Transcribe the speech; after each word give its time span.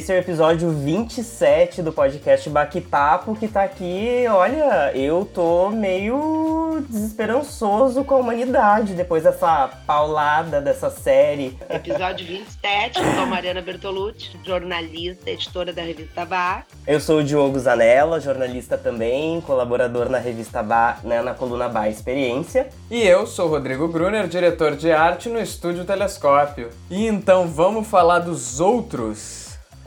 Esse 0.00 0.12
é 0.12 0.16
o 0.16 0.18
episódio 0.18 0.70
27 0.70 1.82
do 1.82 1.92
podcast 1.92 2.48
Baque-Papo, 2.48 3.36
que 3.36 3.46
tá 3.46 3.64
aqui, 3.64 4.24
olha, 4.30 4.96
eu 4.96 5.26
tô 5.26 5.68
meio 5.68 6.82
desesperançoso 6.88 8.02
com 8.02 8.14
a 8.14 8.18
humanidade 8.20 8.94
depois 8.94 9.24
dessa 9.24 9.68
paulada 9.86 10.58
dessa 10.58 10.88
série. 10.88 11.54
Episódio 11.68 12.26
27, 12.26 12.98
eu 12.98 13.12
sou 13.12 13.24
a 13.24 13.26
Mariana 13.26 13.60
Bertolucci, 13.60 14.40
jornalista, 14.42 15.28
editora 15.28 15.70
da 15.70 15.82
revista 15.82 16.24
Bar. 16.24 16.64
Eu 16.86 16.98
sou 16.98 17.18
o 17.18 17.22
Diogo 17.22 17.58
Zanella, 17.58 18.18
jornalista 18.20 18.78
também, 18.78 19.38
colaborador 19.42 20.08
na 20.08 20.16
revista 20.16 20.62
Bar, 20.62 21.00
né, 21.04 21.20
na 21.20 21.34
coluna 21.34 21.68
Bar 21.68 21.90
Experiência. 21.90 22.70
E 22.90 23.02
eu 23.02 23.26
sou 23.26 23.48
o 23.48 23.50
Rodrigo 23.50 23.86
Gruner, 23.86 24.26
diretor 24.26 24.76
de 24.76 24.90
arte 24.90 25.28
no 25.28 25.38
Estúdio 25.38 25.84
Telescópio. 25.84 26.70
E 26.88 27.06
então 27.06 27.46
vamos 27.46 27.86
falar 27.86 28.20
dos 28.20 28.60
outros. 28.60 29.39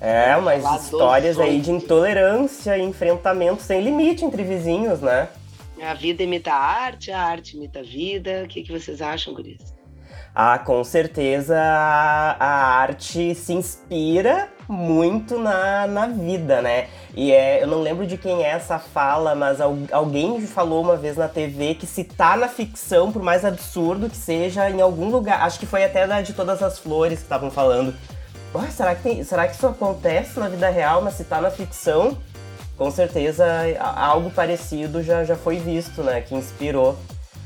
É, 0.04 0.36
dos 0.60 0.84
histórias 0.84 1.40
aí 1.40 1.62
de 1.62 1.72
intolerância 1.72 2.78
e 2.78 2.84
enfrentamento 2.84 3.62
sem 3.64 3.82
limite 3.82 4.26
entre 4.26 4.44
vizinhos, 4.44 5.00
né? 5.00 5.30
A 5.82 5.94
vida 5.94 6.24
imita 6.24 6.52
a 6.52 6.58
arte, 6.58 7.12
a 7.12 7.20
arte 7.22 7.56
imita 7.58 7.80
a 7.80 7.84
vida. 7.84 8.44
O 8.44 8.48
que, 8.48 8.64
que 8.64 8.72
vocês 8.72 9.02
acham, 9.02 9.34
Guris? 9.34 9.74
Ah, 10.36 10.58
com 10.58 10.84
certeza 10.84 11.56
a 11.58 12.46
arte 12.80 13.36
se 13.36 13.54
inspira 13.54 14.50
muito 14.68 15.38
na, 15.38 15.86
na 15.86 16.08
vida, 16.08 16.62
né? 16.62 16.88
E 17.14 17.32
é, 17.32 17.62
eu 17.62 17.68
não 17.68 17.82
lembro 17.82 18.08
de 18.08 18.18
quem 18.18 18.44
é 18.44 18.50
essa 18.50 18.80
fala, 18.80 19.36
mas 19.36 19.62
al- 19.62 19.78
alguém 19.92 20.42
falou 20.48 20.82
uma 20.82 20.96
vez 20.98 21.18
na 21.18 21.28
TV 21.28 21.76
que 21.76 21.86
se 21.86 22.04
tá 22.04 22.36
na 22.36 22.48
ficção, 22.48 23.12
por 23.12 23.22
mais 23.22 23.46
absurdo 23.46 24.10
que 24.10 24.18
seja, 24.18 24.70
em 24.70 24.82
algum 24.82 25.10
lugar, 25.10 25.42
acho 25.44 25.60
que 25.60 25.66
foi 25.68 25.84
até 25.84 26.08
da 26.08 26.22
de 26.22 26.34
todas 26.34 26.64
as 26.64 26.80
flores 26.80 27.20
que 27.20 27.26
estavam 27.26 27.52
falando. 27.52 27.94
Ué, 28.54 28.68
será 28.70 28.94
que, 28.96 29.04
tem- 29.04 29.24
será 29.24 29.48
que 29.48 29.56
isso 29.56 29.66
acontece 29.68 30.40
na 30.40 30.48
vida 30.48 30.70
real, 30.70 31.02
mas 31.02 31.16
se 31.16 31.24
tá 31.24 31.42
na 31.42 31.50
ficção, 31.50 32.18
com 32.78 32.92
certeza 32.92 33.46
algo 33.80 34.30
parecido 34.30 35.02
já, 35.02 35.24
já 35.24 35.36
foi 35.36 35.58
visto, 35.58 36.04
né? 36.04 36.22
Que 36.22 36.36
inspirou. 36.36 36.96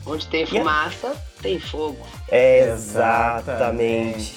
Onde 0.06 0.28
tem 0.28 0.46
fumaça, 0.46 1.14
tem 1.42 1.60
fogo. 1.60 1.98
Exatamente. 2.32 4.36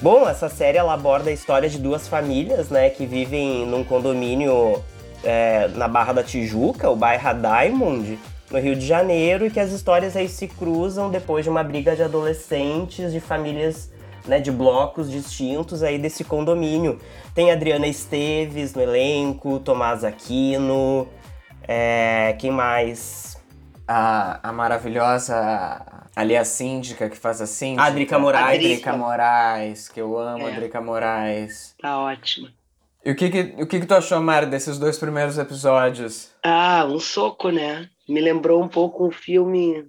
Bom, 0.00 0.28
essa 0.28 0.48
série 0.48 0.78
ela 0.78 0.94
aborda 0.94 1.30
a 1.30 1.32
história 1.32 1.68
de 1.68 1.78
duas 1.78 2.06
famílias, 2.06 2.68
né, 2.70 2.88
que 2.88 3.04
vivem 3.04 3.66
num 3.66 3.82
condomínio 3.82 4.80
é, 5.24 5.66
na 5.74 5.88
Barra 5.88 6.12
da 6.12 6.22
Tijuca, 6.22 6.88
o 6.88 6.94
bairro 6.94 7.30
Diamond, 7.34 8.16
no 8.48 8.60
Rio 8.60 8.76
de 8.76 8.86
Janeiro, 8.86 9.44
e 9.44 9.50
que 9.50 9.58
as 9.58 9.72
histórias 9.72 10.16
aí 10.16 10.28
se 10.28 10.46
cruzam 10.46 11.10
depois 11.10 11.42
de 11.44 11.50
uma 11.50 11.64
briga 11.64 11.96
de 11.96 12.04
adolescentes, 12.04 13.10
de 13.12 13.18
famílias, 13.18 13.90
né, 14.28 14.38
de 14.38 14.52
blocos 14.52 15.10
distintos 15.10 15.82
aí 15.82 15.98
desse 15.98 16.22
condomínio. 16.22 17.00
Tem 17.34 17.50
Adriana 17.50 17.86
Esteves 17.86 18.74
no 18.74 18.82
elenco, 18.82 19.58
Tomás 19.60 20.04
Aquino, 20.04 21.08
é, 21.66 22.36
quem 22.38 22.50
mais? 22.50 23.36
A, 23.86 24.48
a 24.48 24.52
maravilhosa 24.52 26.10
ali 26.14 26.36
a 26.36 26.44
síndica 26.44 27.08
que 27.08 27.16
faz 27.16 27.40
a 27.40 27.46
síndica. 27.46 27.84
A 27.84 27.90
Drica 27.90 28.18
Moraes. 28.18 28.44
A 28.44 28.50
Drica. 28.50 28.68
Drica 28.68 28.96
Moraes, 28.96 29.88
que 29.88 30.00
eu 30.00 30.18
amo 30.18 30.46
a 30.46 30.50
É. 30.50 30.54
Drica 30.54 30.80
Moraes. 30.80 31.74
Tá 31.80 31.98
ótima. 31.98 32.52
E 33.04 33.12
o 33.12 33.16
que 33.16 33.30
que, 33.30 33.40
o 33.62 33.66
que 33.66 33.80
que 33.80 33.86
tu 33.86 33.94
achou, 33.94 34.20
Mari, 34.20 34.46
desses 34.46 34.78
dois 34.78 34.98
primeiros 34.98 35.38
episódios? 35.38 36.30
Ah, 36.42 36.84
um 36.86 36.98
soco, 36.98 37.50
né? 37.50 37.88
Me 38.06 38.20
lembrou 38.20 38.62
um 38.62 38.68
pouco 38.68 39.06
um 39.06 39.10
filme. 39.10 39.86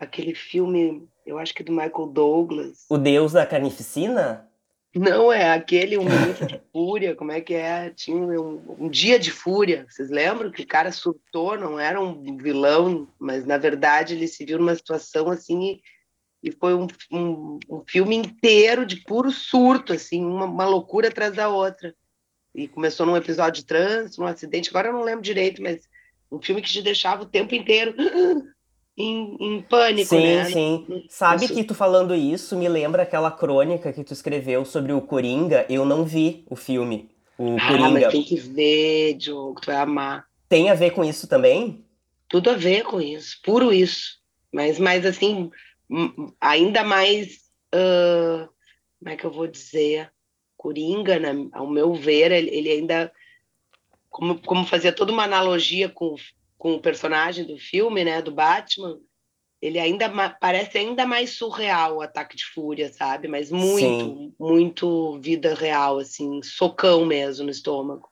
Aquele 0.00 0.34
filme, 0.34 1.06
eu 1.26 1.38
acho 1.38 1.54
que 1.54 1.62
do 1.62 1.72
Michael 1.72 2.06
Douglas. 2.08 2.84
O 2.88 2.98
Deus 2.98 3.32
da 3.32 3.46
Carnificina? 3.46 4.48
Não, 4.94 5.32
é 5.32 5.50
aquele 5.52 5.96
Um 5.96 6.04
Minuto 6.04 6.46
de 6.46 6.60
Fúria, 6.70 7.14
como 7.14 7.32
é 7.32 7.40
que 7.40 7.54
é? 7.54 7.90
Tinha 7.90 8.16
um, 8.16 8.76
um 8.78 8.88
Dia 8.90 9.18
de 9.18 9.30
Fúria. 9.30 9.86
Vocês 9.88 10.10
lembram 10.10 10.50
que 10.50 10.62
o 10.62 10.66
cara 10.66 10.92
surtou, 10.92 11.58
não 11.58 11.80
era 11.80 11.98
um 12.00 12.36
vilão, 12.36 13.08
mas 13.18 13.46
na 13.46 13.56
verdade 13.56 14.14
ele 14.14 14.28
se 14.28 14.44
viu 14.44 14.58
numa 14.58 14.74
situação 14.74 15.30
assim 15.30 15.80
e, 16.42 16.50
e 16.50 16.52
foi 16.52 16.74
um, 16.74 16.86
um, 17.10 17.58
um 17.70 17.82
filme 17.86 18.16
inteiro 18.16 18.84
de 18.84 18.96
puro 18.96 19.30
surto, 19.30 19.94
assim, 19.94 20.22
uma, 20.22 20.44
uma 20.44 20.66
loucura 20.66 21.08
atrás 21.08 21.34
da 21.34 21.48
outra. 21.48 21.94
E 22.54 22.68
começou 22.68 23.06
num 23.06 23.16
episódio 23.16 23.62
de 23.62 23.66
trânsito, 23.66 24.20
num 24.20 24.26
acidente, 24.26 24.68
agora 24.68 24.88
eu 24.88 24.92
não 24.92 25.02
lembro 25.02 25.22
direito, 25.22 25.62
mas 25.62 25.88
um 26.30 26.40
filme 26.40 26.60
que 26.60 26.68
te 26.68 26.82
deixava 26.82 27.22
o 27.22 27.26
tempo 27.26 27.54
inteiro 27.54 27.94
em, 28.96 29.36
em 29.40 29.62
pânico, 29.62 30.08
sim, 30.08 30.22
né? 30.36 30.44
sim. 30.44 31.04
Sabe 31.08 31.44
Isso. 31.44 31.54
que 31.54 31.64
tu 31.64 31.74
falando 31.74 32.14
isso 32.14 32.56
me 32.56 32.68
lembra 32.68 33.02
aquela 33.02 33.30
crônica 33.30 33.92
que 33.92 34.04
tu 34.04 34.12
escreveu 34.12 34.64
sobre 34.64 34.92
o 34.92 35.00
Coringa? 35.00 35.64
Eu 35.68 35.84
não 35.84 36.04
vi 36.04 36.44
o 36.50 36.56
filme. 36.56 37.10
O 37.38 37.56
Ah, 37.58 37.68
Coringa. 37.68 37.90
mas 37.90 38.08
tem 38.12 38.22
que 38.22 38.36
ver, 38.36 39.14
Diogo, 39.14 39.60
tu 39.60 39.66
vai 39.66 39.76
amar. 39.76 40.26
Tem 40.48 40.68
a 40.70 40.74
ver 40.74 40.90
com 40.90 41.04
isso 41.04 41.26
também? 41.26 41.84
tudo 42.28 42.48
a 42.48 42.54
ver 42.54 42.84
com 42.84 42.98
isso, 42.98 43.38
puro 43.44 43.70
isso. 43.70 44.18
Mas, 44.50 44.78
mas 44.78 45.04
assim, 45.04 45.50
ainda 46.40 46.82
mais, 46.82 47.40
ah, 47.72 48.48
como 48.98 49.10
é 49.10 49.16
que 49.16 49.24
eu 49.24 49.30
vou 49.30 49.46
dizer? 49.46 50.10
Coringa, 50.56 51.18
né? 51.18 51.48
ao 51.52 51.68
meu 51.68 51.92
ver, 51.92 52.32
ele, 52.32 52.48
ele 52.50 52.70
ainda, 52.70 53.12
como, 54.08 54.40
como 54.40 54.64
fazia 54.66 54.92
toda 54.92 55.12
uma 55.12 55.24
analogia 55.24 55.88
com, 55.90 56.14
com 56.62 56.74
o 56.74 56.80
personagem 56.80 57.44
do 57.44 57.58
filme, 57.58 58.04
né, 58.04 58.22
do 58.22 58.30
Batman, 58.30 58.96
ele 59.60 59.80
ainda 59.80 60.08
parece 60.40 60.78
ainda 60.78 61.04
mais 61.04 61.36
surreal 61.36 61.96
o 61.96 62.00
ataque 62.00 62.36
de 62.36 62.44
fúria, 62.44 62.88
sabe? 62.92 63.26
Mas 63.26 63.50
muito, 63.50 64.32
muito 64.38 65.18
vida 65.18 65.54
real, 65.54 65.98
assim, 65.98 66.40
socão 66.40 67.04
mesmo 67.04 67.46
no 67.46 67.50
estômago. 67.50 68.08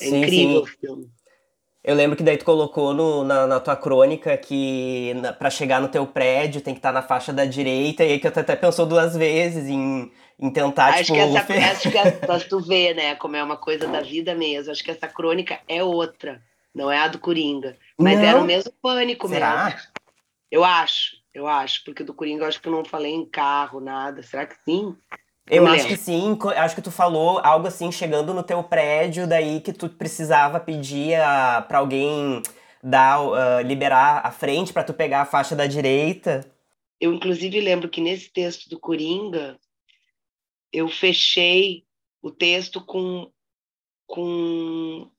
É 0.00 0.06
Sim, 0.06 0.22
incrível 0.22 0.58
sim. 0.58 0.62
o 0.62 0.66
filme. 0.66 1.10
Eu 1.82 1.96
lembro 1.96 2.16
que 2.16 2.22
daí 2.22 2.36
tu 2.36 2.44
colocou 2.44 2.94
no- 2.94 3.24
na, 3.24 3.48
na 3.48 3.58
tua 3.58 3.74
crônica 3.74 4.36
que 4.38 5.12
para 5.36 5.50
chegar 5.50 5.80
no 5.80 5.88
teu 5.88 6.06
prédio 6.06 6.60
tem 6.60 6.74
que 6.74 6.78
estar 6.78 6.92
na 6.92 7.02
faixa 7.02 7.32
da 7.32 7.44
direita, 7.44 8.04
e 8.04 8.12
aí 8.12 8.20
que 8.20 8.30
tu 8.30 8.38
até 8.38 8.54
pensou 8.54 8.86
duas 8.86 9.16
vezes 9.16 9.68
em, 9.68 10.08
em 10.38 10.50
tentar, 10.52 10.92
Acho 10.92 11.12
tipo... 11.12 11.14
que, 11.14 11.36
essa, 11.36 11.52
acho 11.72 11.90
que 11.90 11.98
essa, 11.98 12.48
tu 12.48 12.60
vê, 12.60 12.94
né, 12.94 13.16
como 13.16 13.34
é 13.34 13.42
uma 13.42 13.56
coisa 13.56 13.88
da 13.88 14.00
vida 14.02 14.36
mesmo. 14.36 14.70
Acho 14.70 14.84
que 14.84 14.92
essa 14.92 15.08
crônica 15.08 15.58
é 15.66 15.82
outra, 15.82 16.40
não 16.78 16.90
é 16.92 16.98
a 16.98 17.08
do 17.08 17.18
Coringa. 17.18 17.76
Mas 17.98 18.16
Não? 18.18 18.24
era 18.24 18.40
o 18.40 18.44
mesmo 18.44 18.72
pânico 18.80 19.28
mesmo. 19.28 19.44
Será? 19.44 19.76
Eu 20.50 20.64
acho, 20.64 21.16
eu 21.34 21.46
acho, 21.48 21.82
porque 21.84 22.04
do 22.04 22.14
Coringa 22.14 22.44
eu 22.44 22.48
acho 22.48 22.60
que 22.62 22.68
eu 22.68 22.72
não 22.72 22.84
falei 22.84 23.12
em 23.12 23.26
carro, 23.28 23.80
nada. 23.80 24.22
Será 24.22 24.46
que 24.46 24.54
sim? 24.64 24.96
Eu 25.50 25.64
Não 25.64 25.72
acho 25.72 25.84
lembro. 25.84 25.98
que 25.98 26.04
sim, 26.04 26.38
acho 26.56 26.74
que 26.74 26.82
tu 26.82 26.90
falou 26.90 27.40
algo 27.42 27.66
assim, 27.66 27.90
chegando 27.90 28.32
no 28.34 28.42
teu 28.42 28.62
prédio, 28.62 29.26
daí 29.26 29.60
que 29.60 29.72
tu 29.72 29.88
precisava 29.88 30.60
pedir 30.60 31.14
a, 31.14 31.62
pra 31.62 31.78
alguém 31.78 32.42
dar, 32.82 33.18
ah, 33.18 33.62
liberar 33.62 34.20
a 34.24 34.30
frente 34.30 34.72
pra 34.72 34.84
tu 34.84 34.94
pegar 34.94 35.22
a 35.22 35.26
faixa 35.26 35.56
da 35.56 35.66
direita. 35.66 36.48
Eu, 37.00 37.12
inclusive, 37.12 37.60
lembro 37.60 37.88
que 37.88 38.00
nesse 38.00 38.30
texto 38.30 38.68
do 38.68 38.78
Coringa, 38.78 39.58
eu 40.72 40.86
fechei 40.88 41.84
o 42.22 42.30
texto 42.30 42.80
com, 42.84 43.30
com 44.06 45.10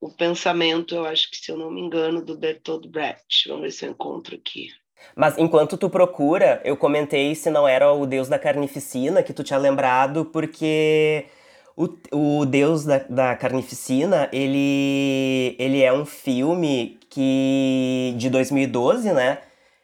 o 0.00 0.10
pensamento, 0.10 0.94
eu 0.94 1.04
acho 1.04 1.30
que, 1.30 1.36
se 1.36 1.52
eu 1.52 1.56
não 1.56 1.70
me 1.70 1.80
engano, 1.80 2.24
do 2.24 2.36
Bertolt 2.36 2.86
Brecht. 2.86 3.48
Vamos 3.48 3.62
ver 3.62 3.70
se 3.70 3.84
eu 3.84 3.90
encontro 3.90 4.34
aqui. 4.34 4.68
Mas 5.14 5.36
enquanto 5.38 5.76
tu 5.76 5.90
procura, 5.90 6.60
eu 6.64 6.76
comentei 6.76 7.34
se 7.34 7.50
não 7.50 7.66
era 7.66 7.92
o 7.92 8.06
Deus 8.06 8.28
da 8.28 8.38
Carnificina 8.38 9.22
que 9.22 9.32
tu 9.32 9.42
tinha 9.42 9.58
lembrado, 9.58 10.24
porque 10.26 11.26
o, 11.76 11.88
o 12.40 12.46
Deus 12.46 12.84
da, 12.84 12.98
da 12.98 13.36
Carnificina, 13.36 14.28
ele, 14.32 15.56
ele 15.58 15.82
é 15.82 15.92
um 15.92 16.06
filme 16.06 16.98
que 17.08 18.14
de 18.16 18.30
2012, 18.30 19.12
né? 19.12 19.38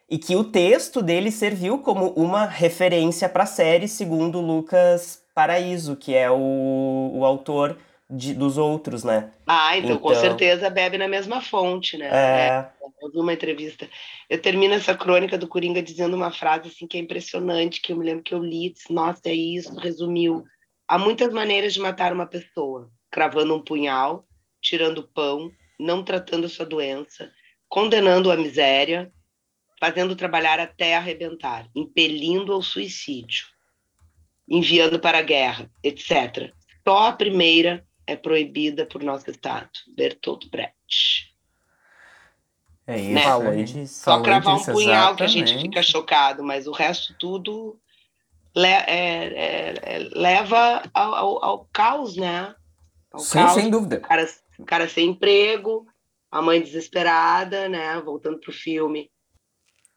E 0.08 0.18
que 0.18 0.36
o 0.36 0.44
texto 0.44 1.02
dele 1.02 1.32
serviu 1.32 1.78
como 1.78 2.10
uma 2.10 2.46
referência 2.46 3.28
para 3.28 3.42
a 3.42 3.46
série, 3.46 3.88
segundo 3.88 4.40
Lucas 4.40 5.20
Paraíso, 5.34 5.96
que 5.96 6.14
é 6.14 6.30
o, 6.30 7.10
o 7.14 7.24
autor 7.24 7.76
de- 8.08 8.34
dos 8.34 8.56
outros, 8.56 9.02
né? 9.04 9.32
Ah, 9.46 9.76
então, 9.76 9.98
com 9.98 10.10
Então- 10.10 10.20
certeza 10.22 10.70
bebe 10.70 10.96
na 10.96 11.08
mesma 11.08 11.40
fonte, 11.40 11.96
né? 11.98 12.08
É, 12.12 12.76
Eu 13.02 13.10
vi 13.12 13.18
uma 13.18 13.32
entrevista. 13.34 13.88
Eu 14.28 14.40
termino 14.40 14.72
essa 14.74 14.94
crônica 14.94 15.36
do 15.36 15.46
Coringa 15.46 15.82
dizendo 15.82 16.16
uma 16.16 16.30
frase 16.32 16.68
assim 16.68 16.86
que 16.86 16.96
é 16.96 17.00
impressionante, 17.00 17.80
que 17.80 17.92
eu 17.92 17.96
me 17.96 18.04
lembro 18.04 18.22
que 18.24 18.34
eu 18.34 18.42
li, 18.42 18.70
disse, 18.72 18.92
nossa, 18.92 19.20
é 19.26 19.34
isso, 19.34 19.74
resumiu. 19.76 20.44
Há 20.88 20.98
muitas 20.98 21.32
maneiras 21.32 21.74
de 21.74 21.80
matar 21.80 22.12
uma 22.12 22.26
pessoa. 22.26 22.90
Cravando 23.10 23.54
um 23.54 23.62
punhal, 23.62 24.26
tirando 24.62 24.98
o 24.98 25.06
pão, 25.08 25.52
não 25.78 26.02
tratando 26.02 26.48
sua 26.48 26.64
doença, 26.64 27.30
condenando 27.68 28.30
a 28.32 28.36
miséria, 28.36 29.12
fazendo 29.78 30.16
trabalhar 30.16 30.58
até 30.58 30.96
arrebentar, 30.96 31.68
impelindo 31.76 32.52
ao 32.52 32.62
suicídio, 32.62 33.46
enviando 34.48 34.98
para 34.98 35.18
a 35.18 35.22
guerra, 35.22 35.70
etc. 35.82 36.50
Só 36.86 37.08
a 37.08 37.12
primeira 37.12 37.84
é 38.06 38.16
proibida 38.16 38.86
por 38.86 39.02
nosso 39.02 39.30
Estado. 39.30 39.70
Bertolt 39.96 40.46
Brecht. 40.48 41.34
É 42.86 42.98
isso. 42.98 43.12
Né? 43.14 43.22
Falou 43.22 43.64
disso. 43.64 43.94
Só 43.94 44.10
Falou 44.12 44.24
cravar 44.24 44.54
um 44.56 44.64
punhal 44.64 45.16
que 45.16 45.22
a 45.22 45.26
gente 45.26 45.44
exatamente. 45.48 45.68
fica 45.68 45.82
chocado, 45.82 46.42
mas 46.44 46.66
o 46.66 46.72
resto 46.72 47.14
tudo 47.18 47.78
le- 48.54 48.68
é- 48.68 48.84
é- 48.86 49.74
é- 49.82 50.08
leva 50.12 50.82
ao, 50.94 51.14
ao- 51.14 51.44
ao 51.44 51.64
caos, 51.72 52.16
né? 52.16 52.54
Ao 53.10 53.18
Sim, 53.20 53.38
caos. 53.38 53.52
sem 53.54 53.70
dúvida. 53.70 53.96
O 53.96 54.00
cara, 54.02 54.28
o 54.58 54.64
cara 54.64 54.88
sem 54.88 55.08
emprego, 55.10 55.86
a 56.30 56.40
mãe 56.40 56.60
desesperada, 56.60 57.68
né? 57.68 58.00
Voltando 58.00 58.38
pro 58.38 58.52
filme. 58.52 59.10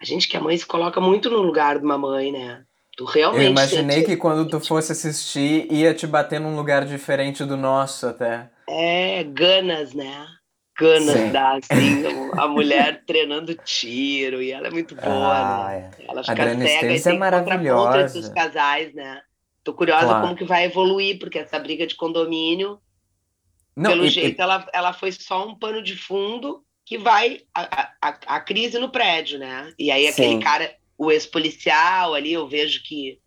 A 0.01 0.05
gente 0.05 0.27
que 0.27 0.35
a 0.37 0.41
mãe 0.41 0.57
se 0.57 0.65
coloca 0.65 0.99
muito 0.99 1.29
no 1.29 1.41
lugar 1.41 1.77
de 1.77 1.85
uma 1.85 1.97
mãe, 1.97 2.31
né? 2.31 2.65
Tu 2.99 3.05
realmente. 3.05 3.45
Eu 3.45 3.51
imaginei 3.51 4.03
que 4.03 4.17
quando 4.17 4.49
tu 4.49 4.59
fosse 4.59 4.91
assistir, 4.91 5.71
ia 5.71 5.93
te 5.93 6.05
bater 6.05 6.37
num 6.37 6.53
lugar 6.53 6.83
diferente 6.83 7.45
do 7.45 7.55
nosso 7.55 8.05
até. 8.07 8.49
É, 8.67 9.23
ganas, 9.23 9.93
né? 9.93 10.27
Ganas 10.77 11.13
Sim. 11.15 11.31
dá, 11.31 11.53
assim, 11.53 12.03
a 12.37 12.45
mulher 12.49 13.05
treinando 13.05 13.55
tiro, 13.55 14.43
e 14.43 14.51
ela 14.51 14.67
é 14.67 14.69
muito 14.69 14.95
boa, 14.95 15.05
Ah, 15.07 15.69
né? 15.71 15.91
é. 15.97 16.11
Ela 16.11 16.23
fica 16.23 16.33
Adriana 16.33 16.67
cega 16.67 16.93
e 16.93 17.01
tem 17.01 17.15
é 17.15 17.17
maravilhosa. 17.17 18.01
entre 18.01 18.19
os 18.19 18.29
casais, 18.29 18.93
né? 18.93 19.21
Tô 19.63 19.73
curiosa 19.73 20.03
Claro. 20.05 20.21
como 20.21 20.35
que 20.35 20.43
vai 20.43 20.65
evoluir, 20.65 21.19
porque 21.19 21.39
essa 21.39 21.57
briga 21.57 21.87
de 21.87 21.95
condomínio, 21.95 22.81
Não, 23.77 23.91
pelo 23.91 24.05
e- 24.07 24.09
jeito, 24.09 24.41
ela, 24.41 24.67
ela 24.73 24.91
foi 24.91 25.13
só 25.13 25.47
um 25.47 25.57
pano 25.57 25.81
de 25.81 25.95
fundo 25.95 26.65
que 26.85 26.97
vai 26.97 27.43
a, 27.55 27.61
a, 27.61 28.09
a- 28.09 28.19
a 28.35 28.39
crise 28.41 28.77
no 28.77 28.91
prédio, 28.91 29.39
né? 29.39 29.71
E 29.79 29.89
aí 29.89 30.05
aquele 30.05 30.33
Sim. 30.33 30.39
cara, 30.39 30.69
o 30.99 31.11
ex-policial 31.11 32.13
ali, 32.13 32.33
eu 32.33 32.47
vejo 32.47 32.83
que 32.83 33.19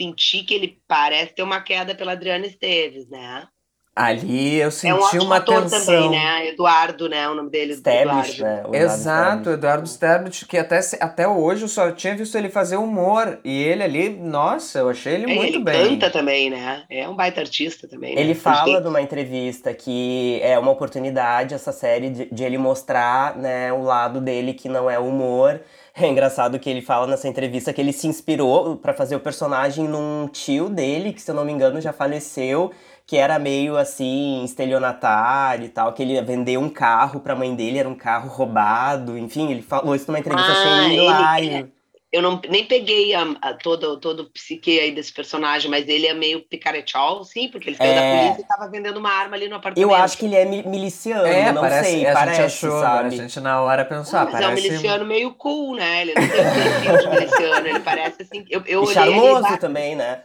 senti 0.00 0.44
que 0.44 0.54
ele 0.54 0.80
parece 0.86 1.34
ter 1.34 1.42
uma 1.42 1.60
queda 1.62 1.94
pela 1.96 2.12
Adriana 2.12 2.46
Esteves, 2.46 3.08
né? 3.08 3.48
ali 3.94 4.56
eu 4.56 4.70
senti 4.70 4.90
é 4.90 4.94
um 4.94 4.98
ótimo 5.00 5.22
uma 5.24 5.36
ator 5.36 5.62
tensão. 5.62 5.84
também, 5.86 6.10
né? 6.10 6.48
Eduardo, 6.48 7.08
né? 7.08 7.28
O 7.30 7.34
nome 7.34 7.50
dele, 7.50 7.72
Eduardo. 7.72 8.42
né? 8.42 8.58
Eduardo 8.58 8.76
Exato. 8.76 9.50
Eduardo 9.50 9.88
Sterblit, 9.88 10.44
que 10.46 10.58
até, 10.58 10.80
até 11.00 11.26
hoje 11.26 11.62
eu 11.62 11.68
só 11.68 11.90
tinha 11.92 12.14
visto 12.14 12.36
ele 12.36 12.50
fazer 12.50 12.76
humor. 12.76 13.40
E 13.42 13.62
ele 13.62 13.82
ali, 13.82 14.08
nossa, 14.10 14.80
eu 14.80 14.90
achei 14.90 15.14
ele 15.14 15.24
É, 15.32 15.34
muito 15.34 15.54
ele 15.54 15.64
bem. 15.64 15.98
canta 15.98 16.10
também, 16.10 16.50
né? 16.50 16.84
É 16.90 17.08
um 17.08 17.16
baita 17.16 17.40
artista 17.40 17.88
também. 17.88 18.14
né? 18.14 18.20
Ele 18.20 18.34
fala 18.34 18.64
Tem- 18.64 18.80
numa 18.82 19.00
entrevista 19.00 19.72
que 19.72 20.38
é 20.42 20.58
uma 20.58 20.70
oportunidade 20.72 21.54
essa 21.54 21.72
série 21.72 22.10
de, 22.10 22.26
de 22.26 22.44
ele 22.44 22.58
mostrar, 22.58 23.34
né, 23.36 23.72
o 23.72 23.82
lado 23.82 24.20
dele 24.20 24.52
que 24.52 24.68
não 24.68 24.90
é 24.90 24.98
humor. 24.98 25.60
É 26.02 26.06
engraçado 26.06 26.58
que 26.58 26.68
ele 26.68 26.82
fala 26.82 27.06
nessa 27.06 27.26
entrevista 27.26 27.72
que 27.72 27.80
ele 27.80 27.92
se 27.92 28.06
inspirou 28.06 28.76
pra 28.76 28.92
fazer 28.92 29.16
o 29.16 29.20
personagem 29.20 29.88
num 29.88 30.28
tio 30.28 30.68
dele, 30.68 31.12
que 31.12 31.22
se 31.22 31.30
eu 31.30 31.34
não 31.34 31.42
me 31.44 31.52
engano 31.52 31.80
já 31.80 31.90
faleceu, 31.92 32.70
que 33.06 33.16
era 33.16 33.38
meio 33.38 33.78
assim, 33.78 34.44
estelionatário 34.44 35.64
e 35.64 35.68
tal, 35.70 35.94
que 35.94 36.02
ele 36.02 36.20
vendeu 36.20 36.60
um 36.60 36.68
carro 36.68 37.20
pra 37.20 37.34
mãe 37.34 37.54
dele, 37.54 37.78
era 37.78 37.88
um 37.88 37.94
carro 37.94 38.28
roubado, 38.28 39.16
enfim, 39.16 39.50
ele 39.50 39.62
falou 39.62 39.94
isso 39.94 40.06
numa 40.08 40.18
entrevista, 40.18 40.52
Ah, 40.52 40.84
ele- 40.84 40.96
hilário. 40.96 41.72
Eu 42.16 42.22
não, 42.22 42.40
nem 42.48 42.64
peguei 42.64 43.12
a, 43.14 43.24
a- 43.42 43.52
todo, 43.52 44.00
todo 44.00 44.20
o 44.20 44.30
psique 44.30 44.80
aí 44.80 44.90
desse 44.90 45.12
personagem, 45.12 45.70
mas 45.70 45.86
ele 45.86 46.06
é 46.06 46.14
meio 46.14 46.40
picaretiol, 46.40 47.22
sim, 47.24 47.48
porque 47.50 47.68
ele 47.68 47.76
saiu 47.76 47.94
da 47.94 48.00
É. 48.00 48.10
polícia 48.10 48.40
e 48.40 48.48
tava 48.48 48.70
vendendo 48.70 48.96
uma 48.96 49.10
arma 49.10 49.36
ali 49.36 49.48
no 49.48 49.56
apartamento. 49.56 49.86
Eu 49.90 49.94
acho 49.94 50.16
que 50.16 50.24
ele 50.24 50.34
é 50.34 50.46
mi- 50.46 50.62
miliciano, 50.62 51.26
É, 51.26 51.52
não 51.52 51.60
parece, 51.60 51.90
sei, 51.90 52.06
a 52.06 52.12
parece, 52.14 52.36
gente 52.36 52.46
achou, 52.46 52.80
sabe? 52.80 53.06
a 53.06 53.10
gente 53.10 53.38
na 53.40 53.60
hora 53.60 53.84
pensou, 53.84 54.18
ah, 54.18 54.24
mas 54.24 54.32
é 54.32 54.38
um 54.38 54.40
parece... 54.40 54.62
miliciano 54.62 55.04
meio 55.04 55.34
cool, 55.34 55.76
né? 55.76 56.00
Ele 56.00 56.14
não 56.14 56.26
tem 56.26 56.40
um 56.40 56.54
perfil 56.54 56.96
de 56.96 57.08
miliciano, 57.10 57.66
ele 57.66 57.80
parece 57.80 58.22
assim. 58.22 58.46
Eu, 58.48 58.62
eu 58.66 58.82
E 58.82 58.86
olhei 58.86 58.94
charmoso 58.94 59.46
ele 59.48 59.56
também, 59.58 59.94
né? 59.94 60.22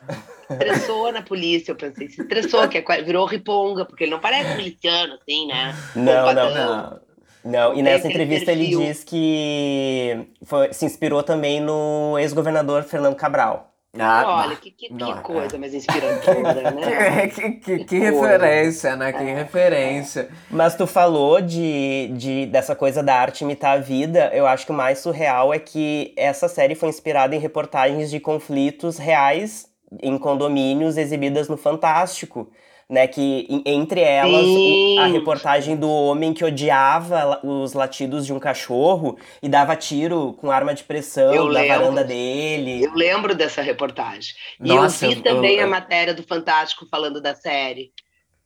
estressou 0.50 1.12
na 1.12 1.22
polícia, 1.22 1.72
eu 1.72 1.76
pensei, 1.76 2.08
se 2.08 2.22
estressou, 2.22 2.70
que 2.70 2.78
é, 2.78 3.02
virou 3.02 3.26
riponga, 3.26 3.84
porque 3.84 4.06
ele 4.06 4.12
não 4.12 4.20
parece 4.20 4.56
miliciano, 4.56 5.16
assim, 5.16 5.48
né? 5.48 5.76
Não, 5.96 6.34
não, 6.34 6.54
não. 6.54 7.11
Não, 7.44 7.74
e 7.74 7.82
nessa 7.82 8.08
entrevista 8.08 8.52
ele 8.52 8.68
diz 8.68 9.04
que 9.04 10.28
foi- 10.44 10.74
se 10.74 10.86
inspirou 10.86 11.24
também 11.24 11.60
no 11.60 12.18
ex-governador 12.20 12.84
Fernando 12.84 13.16
Cabral. 13.16 13.68
Ah, 14.00 14.46
Olha, 14.46 14.56
que, 14.56 14.72
que, 14.72 14.88
que 14.88 15.04
é. 15.04 15.14
coisa 15.16 15.58
mais 15.58 15.74
inspiradora, 15.74 16.72
né? 16.72 17.28
que, 17.28 17.52
que, 17.52 17.84
que 17.84 18.00
referência, 18.00 18.96
né? 18.96 19.12
Que 19.12 19.24
referência. 19.24 20.30
Mas 20.50 20.76
tu 20.76 20.88
falou 20.88 21.42
de, 21.42 22.08
de 22.16 22.46
dessa 22.46 22.74
coisa 22.74 23.04
da 23.04 23.14
arte 23.16 23.44
imitar 23.44 23.78
a 23.78 23.82
vida. 23.82 24.32
Eu 24.34 24.48
acho 24.48 24.66
que 24.66 24.72
o 24.72 24.76
mais 24.76 25.00
surreal 25.00 25.54
é 25.54 25.60
que 25.60 26.14
essa 26.16 26.48
série 26.48 26.74
foi 26.74 26.88
inspirada 26.88 27.36
em 27.36 27.40
reportagens 27.40 28.10
de 28.10 28.18
conflitos 28.22 28.98
reais 28.98 29.68
em 30.02 30.18
condomínios 30.18 30.96
exibidas 30.96 31.50
no 31.50 31.58
Fantástico. 31.58 32.50
Né, 32.92 33.08
que 33.08 33.48
entre 33.66 34.02
elas 34.02 34.44
Sim. 34.44 35.00
a 35.00 35.06
reportagem 35.08 35.78
do 35.78 35.90
homem 35.90 36.34
que 36.34 36.44
odiava 36.44 37.40
os 37.42 37.72
latidos 37.72 38.26
de 38.26 38.34
um 38.34 38.40
cachorro 38.40 39.18
e 39.42 39.48
dava 39.48 39.78
tiro 39.78 40.34
com 40.34 40.52
arma 40.52 40.74
de 40.74 40.84
pressão 40.84 41.34
Eu 41.34 41.46
da 41.46 41.62
lembro. 41.62 41.80
varanda 41.80 42.04
dele. 42.04 42.84
Eu 42.84 42.94
lembro 42.94 43.34
dessa 43.34 43.62
reportagem. 43.62 44.36
E 44.60 44.68
Nossa, 44.68 45.06
eu 45.06 45.12
vi 45.12 45.22
também 45.22 45.56
eu- 45.60 45.64
a 45.64 45.68
matéria 45.70 46.14
do 46.14 46.22
Fantástico 46.22 46.86
falando 46.92 47.22
da 47.22 47.34
série. 47.34 47.94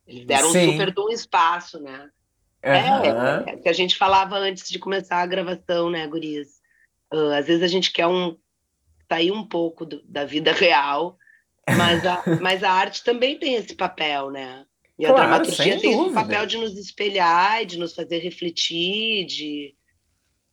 Eles 0.06 0.24
deram 0.24 0.52
Sim. 0.52 0.68
um 0.68 0.72
super 0.74 0.94
de 0.94 1.00
um 1.00 1.08
espaço, 1.10 1.80
né? 1.80 2.08
Aham. 2.64 3.44
É, 3.48 3.50
é, 3.50 3.56
que 3.56 3.68
a 3.68 3.72
gente 3.72 3.96
falava 3.96 4.36
antes 4.36 4.68
de 4.68 4.78
começar 4.78 5.16
a 5.22 5.26
gravação, 5.26 5.90
né, 5.90 6.06
Gurias? 6.06 6.60
Ah, 7.12 7.38
às 7.38 7.46
vezes 7.48 7.64
a 7.64 7.68
gente 7.68 7.92
quer 7.92 8.06
um 8.06 8.36
sair 9.10 9.32
um 9.32 9.44
pouco 9.44 9.84
do- 9.84 10.02
da 10.04 10.24
vida 10.24 10.52
real, 10.70 11.16
mas 11.76 12.04
a, 12.06 12.22
mas 12.40 12.62
a 12.62 12.70
arte 12.70 13.02
também 13.02 13.38
tem 13.38 13.54
esse 13.54 13.74
papel, 13.74 14.30
né? 14.30 14.64
E 14.98 15.04
a 15.04 15.08
Claro, 15.12 15.28
dramaturgia 15.44 15.72
sem 15.72 15.80
tem 15.80 15.90
esse 15.90 15.98
dúvida. 16.00 16.22
papel 16.22 16.46
de 16.46 16.56
nos 16.58 16.78
espelhar, 16.78 17.64
de 17.66 17.78
nos 17.78 17.94
fazer 17.94 18.18
refletir, 18.18 19.26
de, 19.26 19.74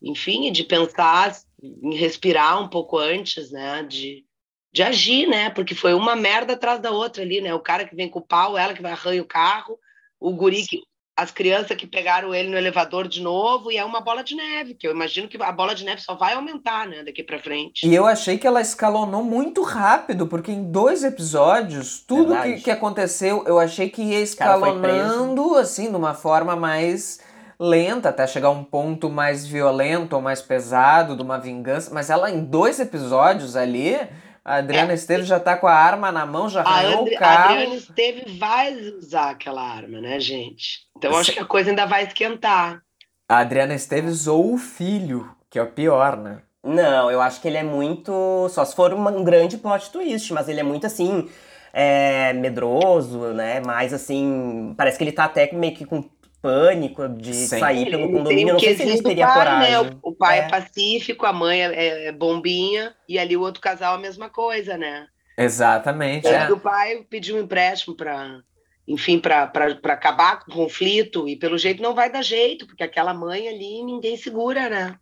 enfim, 0.02 0.52
de 0.52 0.64
pensar 0.64 1.34
em 1.62 1.96
respirar 1.96 2.62
um 2.62 2.68
pouco 2.68 2.98
antes, 2.98 3.52
né? 3.52 3.84
De, 3.84 4.26
de 4.72 4.84
agir, 4.84 5.28
né? 5.28 5.50
Porque 5.50 5.74
foi 5.74 5.94
uma 5.94 6.16
merda 6.16 6.54
atrás 6.54 6.82
da 6.82 6.92
outra 6.92 7.24
ali, 7.24 7.40
né? 7.40 7.54
O 7.54 7.60
cara 7.60 7.88
que 7.88 7.96
vem 7.96 8.10
com 8.10 8.20
o 8.20 8.26
pau, 8.26 8.58
ela 8.58 8.74
que 8.74 8.82
vai 8.82 8.92
arranhar 8.92 9.24
o 9.24 9.28
carro, 9.28 9.80
o 10.20 10.34
guri 10.34 10.66
que 10.66 10.82
as 11.16 11.30
crianças 11.32 11.78
que 11.78 11.86
pegaram 11.86 12.34
ele 12.34 12.50
no 12.50 12.58
elevador 12.58 13.08
de 13.08 13.22
novo, 13.22 13.72
e 13.72 13.78
é 13.78 13.86
uma 13.86 14.02
bola 14.02 14.24
de 14.24 14.36
neve, 14.36 14.74
que 14.74 14.88
eu 14.88 14.92
imagino 14.92 15.28
que 15.28 15.42
a 15.42 15.52
bola 15.52 15.76
de 15.76 15.86
neve 15.86 16.02
só 16.02 16.16
vai 16.16 16.34
aumentar, 16.34 16.88
né, 16.88 17.04
daqui 17.04 17.24
pra 17.24 17.38
frente. 17.40 17.88
E 17.88 17.94
eu 17.94 18.06
achei 18.06 18.38
que 18.38 18.48
ela 18.48 18.62
escalonou 18.62 19.24
muito 19.24 19.62
rápido, 19.62 20.26
porque 20.26 20.52
em 20.52 20.72
dois 20.72 21.04
episódios, 21.04 22.04
tudo 22.08 22.36
que, 22.42 22.62
que 22.62 22.72
aconteceu, 22.72 23.44
eu 23.46 23.60
achei 23.60 23.90
que 23.90 24.02
ia 24.02 24.22
escalonando, 24.22 25.56
assim, 25.56 25.90
de 25.92 25.96
uma 25.96 26.16
forma 26.16 26.56
mais 26.56 27.20
lenta, 27.60 28.10
até 28.10 28.26
chegar 28.26 28.48
a 28.48 28.52
um 28.52 28.64
ponto 28.64 29.10
mais 29.10 29.46
violento 29.46 30.14
ou 30.16 30.22
mais 30.22 30.42
pesado, 30.42 31.16
de 31.16 31.22
uma 31.22 31.38
vingança. 31.38 31.94
Mas 31.94 32.10
ela, 32.10 32.32
em 32.32 32.44
dois 32.44 32.80
episódios 32.80 33.56
ali, 33.56 33.98
a 34.46 34.56
Adriana 34.58 34.92
É. 34.92 34.96
Esteves 34.96 35.28
já 35.28 35.40
tá 35.40 35.58
com 35.58 35.68
a 35.68 35.74
arma 35.76 36.12
na 36.12 36.26
mão, 36.26 36.50
já 36.50 36.64
A, 36.64 36.80
arranhou 36.80 37.06
o 37.06 37.12
a 37.18 37.18
carro. 37.18 37.62
Adriana 37.62 37.76
Esteve 37.76 38.38
vai 38.38 38.74
usar 38.76 39.32
aquela 39.32 39.62
arma, 39.62 40.02
né, 40.02 40.20
gente? 40.20 40.88
Então 40.98 41.12
eu 41.12 41.18
acho 41.18 41.32
que 41.34 41.40
a 41.40 41.46
coisa 41.46 41.70
ainda 41.70 41.86
vai 41.86 42.06
esquentar. 42.06 42.84
A 43.28 43.40
Adriana 43.40 43.74
Esteves 43.76 44.28
ou 44.28 44.54
o 44.54 44.58
filho, 44.58 45.36
que 45.50 45.60
é 45.60 45.62
o 45.64 45.72
pior, 45.72 46.16
né? 46.18 46.42
Não, 46.64 47.12
eu 47.12 47.20
acho 47.22 47.42
que 47.42 47.48
ele 47.48 47.58
é 47.58 47.64
muito. 47.64 48.48
Só 48.50 48.64
se 48.64 48.76
for 48.76 48.94
um 48.94 49.24
grande 49.24 49.58
plot 49.58 49.92
twist, 49.92 50.32
mas 50.34 50.48
ele 50.48 50.60
é 50.62 50.64
muito 50.64 50.86
assim. 50.88 51.30
é, 51.74 52.32
medroso, 52.34 53.34
né? 53.34 53.60
Mais 53.62 53.94
assim. 53.94 54.74
Parece 54.78 54.98
que 54.98 55.04
ele 55.04 55.12
tá 55.12 55.26
até 55.26 55.52
meio 55.54 55.76
que 55.76 55.86
com 55.86 56.04
pânico 56.44 57.08
de 57.08 57.34
Sim. 57.34 57.58
sair 57.58 57.90
pelo 57.90 58.12
condomínio. 58.12 58.50
Eu 58.50 58.54
não 58.56 58.60
sei 58.60 58.76
se 58.76 58.84
ele 58.84 59.02
teria 59.02 59.26
pai, 59.26 59.34
coragem. 59.38 59.72
né? 59.72 60.00
O, 60.04 60.14
pai 60.14 60.40
é. 60.40 60.42
É. 60.44 60.50
pacífico, 60.50 61.26
a 61.26 61.32
mãe 61.32 61.64
é, 61.64 61.74
é- 61.74 62.06
é 62.08 62.12
bombinha, 62.12 62.94
e 63.08 63.18
ali 63.18 63.38
o 63.38 63.42
outro 63.42 63.62
casal 63.62 63.96
a 63.96 63.98
mesma 63.98 64.30
coisa, 64.30 64.78
né? 64.78 65.08
Exatamente. 65.38 66.28
É. 66.28 66.52
o 66.52 66.60
pai 66.60 67.06
pediu 67.10 67.38
um 67.38 67.40
empréstimo 67.40 67.96
para, 67.96 68.42
enfim, 68.86 69.20
para 69.20 69.50
acabar 69.86 70.44
com 70.44 70.52
o 70.52 70.56
conflito, 70.56 71.28
e 71.30 71.38
pelo 71.38 71.58
jeito 71.58 71.82
não 71.82 71.96
vai 71.96 72.12
dar 72.12 72.22
jeito, 72.22 72.68
porque 72.68 72.84
aquela 72.84 73.14
mãe 73.14 73.48
ali 73.48 73.82
ninguém 73.82 74.18
segura, 74.18 74.70
né? 74.70 74.96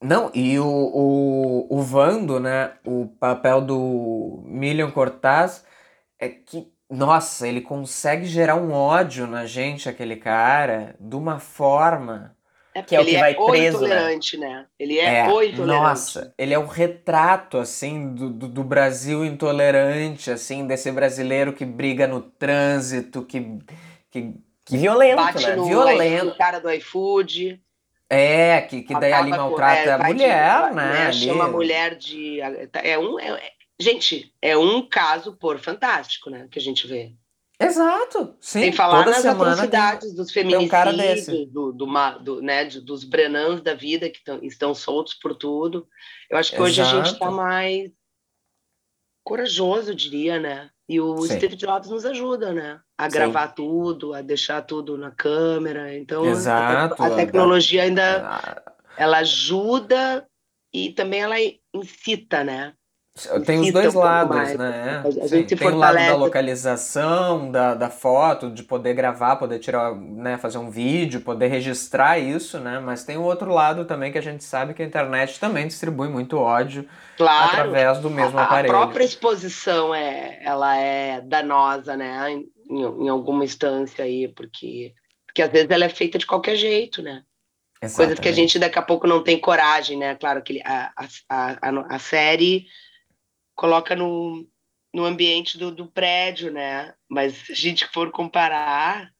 Não, 0.00 0.30
e 0.34 0.56
o, 0.58 0.66
o, 0.66 1.66
o 1.78 1.82
Vando, 1.82 2.38
né? 2.38 2.74
O 2.86 3.06
papel 3.18 3.60
do 3.60 4.42
Milion 4.46 4.90
Cortaz 4.92 5.64
é 6.18 6.28
que, 6.28 6.68
nossa, 6.90 7.46
ele 7.48 7.60
consegue 7.60 8.26
gerar 8.26 8.54
um 8.56 8.72
ódio 8.72 9.26
na 9.26 9.44
gente, 9.46 9.88
aquele 9.88 10.16
cara, 10.16 10.94
de 11.00 11.16
uma 11.16 11.38
forma. 11.40 12.36
É 12.74 12.82
Que 12.82 12.94
é 12.94 13.00
o 13.00 13.04
que 13.04 13.10
ele 13.10 13.18
vai 13.18 13.34
é 13.34 13.38
o 13.38 13.46
preso, 13.46 13.80
né? 13.80 13.86
intolerante, 13.86 14.36
né? 14.36 14.66
Ele 14.78 14.98
é, 14.98 15.24
o 15.28 15.42
intolerante. 15.42 15.66
nossa, 15.66 16.34
ele 16.36 16.52
é 16.52 16.58
um 16.58 16.66
retrato, 16.66 17.56
assim, 17.58 18.14
do, 18.14 18.28
do, 18.30 18.48
do 18.48 18.62
Brasil 18.64 19.24
intolerante, 19.24 20.30
assim, 20.30 20.66
desse 20.66 20.92
brasileiro 20.92 21.52
que 21.54 21.64
briga 21.64 22.06
no 22.06 22.20
trânsito, 22.20 23.24
que, 23.24 23.58
que 24.10 24.34
Que 24.64 24.76
violento, 24.76 25.16
bate 25.16 25.46
né? 25.46 25.56
no, 25.56 25.64
Violento. 25.64 26.26
no 26.26 26.34
cara 26.36 26.58
do 26.60 26.70
iFood. 26.70 27.62
É, 28.08 28.60
que, 28.60 28.82
que 28.82 28.94
daí 29.00 29.12
ali 29.12 29.30
com- 29.30 29.36
maltrata 29.38 29.80
é, 29.90 29.92
a 29.92 29.98
mulher, 29.98 30.72
né? 30.74 31.06
ali. 31.06 31.12
Chama 31.14 31.44
a 31.46 31.48
mulher 31.48 31.96
de. 31.96 32.40
É 32.74 32.98
um, 32.98 33.18
é- 33.18 33.30
é- 33.32 33.52
gente, 33.80 34.32
é 34.40 34.56
um 34.56 34.86
caso 34.88 35.36
por 35.36 35.58
fantástico, 35.58 36.30
né? 36.30 36.48
Que 36.50 36.58
a 36.58 36.62
gente 36.62 36.86
vê. 36.86 37.14
Exato, 37.58 38.36
sim. 38.38 38.60
Sem 38.60 38.72
falar 38.72 38.98
toda 38.98 39.12
nas 39.12 39.22
semana 39.22 39.38
tem- 39.56 39.64
atrocidades 39.80 40.14
dos 40.14 40.28
um 40.28 40.32
feminicídios, 40.32 41.48
do, 41.50 41.72
do, 41.72 41.86
ma- 41.86 42.18
do, 42.18 42.42
né, 42.42 42.66
dos 42.66 43.02
Brenans 43.02 43.62
da 43.62 43.72
vida 43.72 44.10
que 44.10 44.22
tão- 44.22 44.42
estão 44.42 44.74
soltos 44.74 45.14
por 45.14 45.34
tudo. 45.34 45.88
Eu 46.28 46.36
acho 46.36 46.52
que 46.52 46.60
hoje 46.60 46.82
a 46.82 46.84
gente 46.84 47.06
está 47.06 47.24
Exato. 47.26 47.32
mais 47.34 47.90
corajoso, 49.24 49.90
eu 49.90 49.94
diria, 49.94 50.38
né? 50.38 50.70
E 50.88 51.00
o 51.00 51.16
Sim. 51.22 51.36
Steve 51.36 51.56
Jobs 51.56 51.90
nos 51.90 52.04
ajuda, 52.04 52.52
né? 52.52 52.80
A 52.96 53.04
Sim. 53.10 53.16
gravar 53.16 53.48
tudo, 53.48 54.14
a 54.14 54.22
deixar 54.22 54.62
tudo 54.62 54.96
na 54.96 55.10
câmera. 55.10 55.96
Então, 55.96 56.24
Exato, 56.26 57.02
a, 57.02 57.06
a- 57.06 57.16
tecnologia 57.16 57.82
ainda 57.82 58.28
Ah, 58.28 58.72
ela 58.96 59.18
ajuda 59.18 60.28
e 60.72 60.90
também 60.92 61.22
ela 61.22 61.36
incita, 61.74 62.44
né? 62.44 62.74
Tem 63.46 63.60
os 63.60 63.72
dois 63.72 63.94
lados, 63.94 64.36
mais. 64.36 64.58
né? 64.58 65.02
A- 65.02 65.24
a 65.24 65.26
gente 65.26 65.56
Tem 65.56 65.68
o 65.68 65.76
lado 65.76 65.96
da 65.96 66.16
localização, 66.16 67.50
da, 67.50 67.74
da 67.74 67.88
foto, 67.88 68.50
de 68.50 68.62
poder 68.62 68.92
gravar, 68.92 69.36
poder 69.36 69.58
tirar, 69.58 69.94
né, 69.94 70.36
fazer 70.36 70.58
um 70.58 70.68
vídeo, 70.68 71.22
poder 71.22 71.46
registrar 71.48 72.18
isso, 72.18 72.60
né? 72.60 72.78
Mas 72.78 73.04
tem 73.04 73.16
o 73.16 73.22
outro 73.22 73.50
lado 73.50 73.86
também 73.86 74.12
que 74.12 74.18
a 74.18 74.22
gente 74.22 74.44
sabe 74.44 74.74
que 74.74 74.82
a 74.82 74.86
internet 74.86 75.40
também 75.40 75.66
distribui 75.66 76.08
muito 76.08 76.36
ódio 76.38 76.86
Claro. 77.16 77.48
através 77.48 77.98
do 78.00 78.10
mesmo 78.10 78.38
a, 78.38 78.42
a 78.42 78.44
aparelho. 78.44 78.74
própria 78.74 79.04
exposição 79.04 79.94
é, 79.94 80.38
ela 80.44 80.76
é 80.76 81.22
danosa, 81.22 81.96
né? 81.96 82.30
Em, 82.30 82.46
em 82.68 83.08
alguma 83.08 83.44
instância 83.44 84.04
aí, 84.04 84.28
porque, 84.28 84.92
porque 85.26 85.40
às 85.40 85.50
vezes 85.50 85.70
ela 85.70 85.84
é 85.86 85.88
feita 85.88 86.18
de 86.18 86.26
qualquer 86.26 86.56
jeito, 86.56 87.00
né? 87.00 87.22
Coisas 87.80 87.96
que 87.96 88.04
a 88.28 88.30
Exatamente. 88.30 88.34
gente 88.34 88.58
daqui 88.58 88.78
a 88.78 88.82
pouco 88.82 89.06
não 89.06 89.22
tem 89.22 89.38
coragem, 89.38 89.96
né? 89.98 90.14
Claro 90.16 90.42
que 90.42 90.60
a, 90.64 90.92
a, 91.28 91.56
a, 91.62 91.94
a 91.94 91.98
série 91.98 92.66
coloca 93.56 93.96
no, 93.96 94.46
no 94.94 95.04
ambiente 95.04 95.58
do, 95.58 95.72
do 95.72 95.86
prédio, 95.86 96.52
né? 96.52 96.94
Mas 97.08 97.34
se 97.34 97.52
a 97.52 97.56
gente 97.56 97.86
for 97.88 98.12
comparar, 98.12 99.10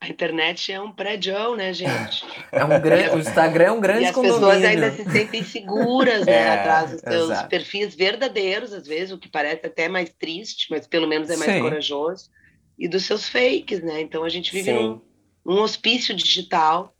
a 0.00 0.08
internet 0.08 0.70
é 0.72 0.80
um 0.80 0.92
prédio, 0.92 1.56
né, 1.56 1.72
gente? 1.72 2.24
É 2.52 2.64
um 2.64 2.80
grande, 2.80 3.10
o 3.10 3.18
Instagram 3.18 3.64
é 3.64 3.72
um 3.72 3.80
grande 3.80 4.02
E 4.02 4.06
as 4.06 4.14
condomínio. 4.14 4.40
pessoas 4.40 4.64
ainda 4.64 4.90
se 4.90 5.08
sentem 5.08 5.44
seguras, 5.44 6.26
né? 6.26 6.32
É, 6.40 6.48
atrás 6.50 6.90
dos 6.90 7.00
seus 7.00 7.30
exato. 7.30 7.48
perfis 7.48 7.94
verdadeiros, 7.94 8.72
às 8.72 8.86
vezes, 8.86 9.12
o 9.12 9.18
que 9.18 9.28
parece 9.28 9.66
até 9.66 9.88
mais 9.88 10.10
triste, 10.10 10.66
mas 10.68 10.86
pelo 10.86 11.06
menos 11.06 11.30
é 11.30 11.36
mais 11.36 11.52
Sim. 11.52 11.60
corajoso. 11.60 12.28
E 12.76 12.88
dos 12.88 13.04
seus 13.04 13.28
fakes, 13.28 13.82
né? 13.82 14.00
Então 14.00 14.24
a 14.24 14.28
gente 14.28 14.52
vive 14.52 14.72
num, 14.72 15.00
num 15.44 15.60
hospício 15.60 16.14
digital. 16.14 16.92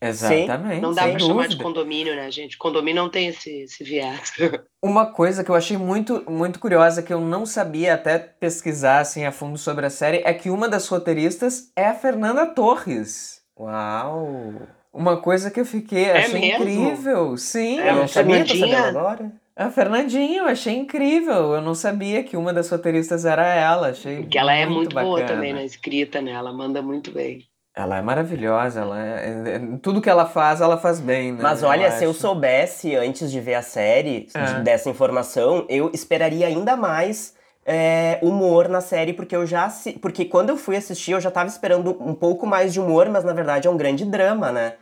Exatamente, 0.00 0.80
Não 0.82 0.92
dá 0.92 1.08
para 1.08 1.18
chamar 1.18 1.48
de 1.48 1.56
condomínio, 1.56 2.14
né, 2.14 2.30
gente? 2.30 2.58
Condomínio 2.58 3.02
não 3.02 3.08
tem 3.10 3.28
esse, 3.28 3.62
esse 3.62 3.82
viés. 3.82 4.32
Uma 4.82 5.06
coisa 5.06 5.42
que 5.42 5.50
eu 5.50 5.54
achei 5.54 5.76
muito, 5.76 6.22
muito 6.30 6.58
curiosa, 6.60 7.02
que 7.02 7.12
eu 7.12 7.20
não 7.20 7.44
sabia 7.46 7.94
até 7.94 8.18
pesquisar 8.18 9.00
assim 9.00 9.24
a 9.24 9.32
fundo 9.32 9.56
sobre 9.58 9.86
a 9.86 9.90
série, 9.90 10.18
é 10.18 10.32
que 10.34 10.50
uma 10.50 10.68
das 10.68 10.86
roteiristas 10.88 11.72
é 11.74 11.86
a 11.86 11.94
Fernanda 11.94 12.46
Torres. 12.46 13.42
Uau! 13.58 14.52
Uma 14.92 15.20
coisa 15.20 15.50
que 15.50 15.60
eu 15.60 15.64
fiquei, 15.66 16.04
É 16.04 16.18
achei 16.18 16.40
mesmo? 16.40 16.64
incrível. 16.68 17.36
Sim, 17.36 17.80
É, 17.80 17.90
eu 17.90 18.08
Fernandinha? 18.08 18.80
agora. 18.86 19.32
A 19.54 19.70
Fernandinha, 19.70 20.40
eu 20.40 20.46
achei 20.46 20.74
incrível. 20.76 21.54
Eu 21.54 21.62
não 21.62 21.74
sabia 21.74 22.22
que 22.22 22.36
uma 22.36 22.52
das 22.52 22.68
roteiristas 22.70 23.24
era 23.24 23.46
ela. 23.54 23.88
Achei 23.88 24.18
Porque 24.18 24.38
ela 24.38 24.52
é 24.54 24.66
muito 24.66 24.94
boa 24.94 25.20
bacana. 25.20 25.26
também 25.26 25.52
na 25.54 25.64
escrita, 25.64 26.20
né? 26.20 26.32
Ela 26.32 26.52
manda 26.52 26.82
muito 26.82 27.10
bem. 27.10 27.46
Ela 27.78 27.98
é 27.98 28.02
maravilhosa, 28.02 28.80
ela 28.80 28.98
é, 29.06 29.28
é- 29.56 29.76
tudo 29.82 30.00
que 30.00 30.08
ela 30.08 30.24
faz, 30.24 30.62
ela 30.62 30.78
faz 30.78 30.98
bem, 30.98 31.32
né? 31.32 31.40
Mas 31.42 31.62
olha, 31.62 31.90
se 31.90 32.04
eu 32.04 32.10
acho. 32.10 32.20
soubesse 32.20 32.96
antes 32.96 33.30
de 33.30 33.38
ver 33.38 33.54
a 33.54 33.60
série 33.62 34.20
de- 34.20 34.38
É. 34.38 34.60
dessa 34.62 34.88
informação, 34.88 35.66
eu 35.68 35.90
esperaria 35.92 36.46
ainda 36.46 36.74
mais 36.74 37.36
é, 37.68 38.20
humor 38.22 38.68
na 38.68 38.80
série, 38.80 39.12
porque 39.12 39.34
eu 39.34 39.44
já 39.44 39.68
porque 40.00 40.24
quando 40.24 40.50
eu 40.50 40.56
fui 40.56 40.76
assistir, 40.76 41.10
eu 41.10 41.20
já 41.20 41.32
tava 41.32 41.48
esperando 41.48 41.90
um 42.00 42.14
pouco 42.14 42.46
mais 42.46 42.72
de 42.72 42.80
humor, 42.80 43.08
mas 43.10 43.24
na 43.24 43.32
verdade 43.32 43.66
é 43.66 43.70
um 43.70 43.76
grande 43.76 44.04
drama, 44.04 44.52
né? 44.52 44.76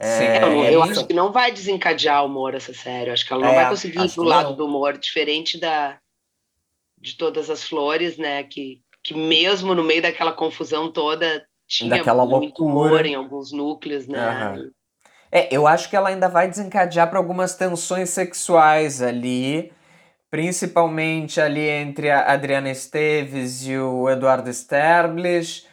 Sim, 0.00 0.24
É, 0.24 0.44
eu 0.44 0.62
é 0.62 0.74
eu 0.74 0.84
isso. 0.84 0.92
acho 1.00 1.06
que 1.06 1.14
não 1.14 1.32
vai 1.32 1.50
desencadear 1.50 2.22
o 2.22 2.26
humor 2.26 2.54
essa 2.54 2.74
série. 2.74 3.08
Eu 3.08 3.14
acho 3.14 3.26
que 3.26 3.32
ela 3.32 3.42
não 3.42 3.50
É, 3.52 3.54
vai 3.54 3.68
conseguir 3.70 4.04
ir 4.04 4.12
pro 4.12 4.22
lado 4.24 4.50
não. 4.50 4.56
do 4.56 4.66
humor, 4.66 4.96
diferente 4.98 5.58
da 5.58 5.98
de 7.00 7.16
todas 7.16 7.48
as 7.48 7.64
flores, 7.64 8.18
né? 8.18 8.42
Que, 8.44 8.82
que 9.02 9.14
mesmo 9.14 9.74
no 9.74 9.82
meio 9.82 10.02
daquela 10.02 10.32
confusão 10.32 10.92
toda 10.92 11.47
tinha 11.68 11.90
Daquela 11.90 12.24
muito 12.24 12.64
loucura. 12.64 13.06
em 13.06 13.14
alguns 13.14 13.52
núcleos, 13.52 14.08
né? 14.08 14.18
Aham. 14.18 14.70
É, 15.30 15.54
eu 15.54 15.66
acho 15.66 15.90
que 15.90 15.94
ela 15.94 16.08
ainda 16.08 16.28
vai 16.28 16.48
desencadear 16.48 17.08
para 17.10 17.18
algumas 17.18 17.54
tensões 17.54 18.08
sexuais 18.08 19.02
ali, 19.02 19.70
principalmente 20.30 21.38
ali 21.38 21.68
entre 21.68 22.10
a 22.10 22.32
Adriana 22.32 22.70
Esteves 22.70 23.66
e 23.66 23.76
o 23.76 24.08
Eduardo 24.08 24.48
Sterblich. 24.48 25.66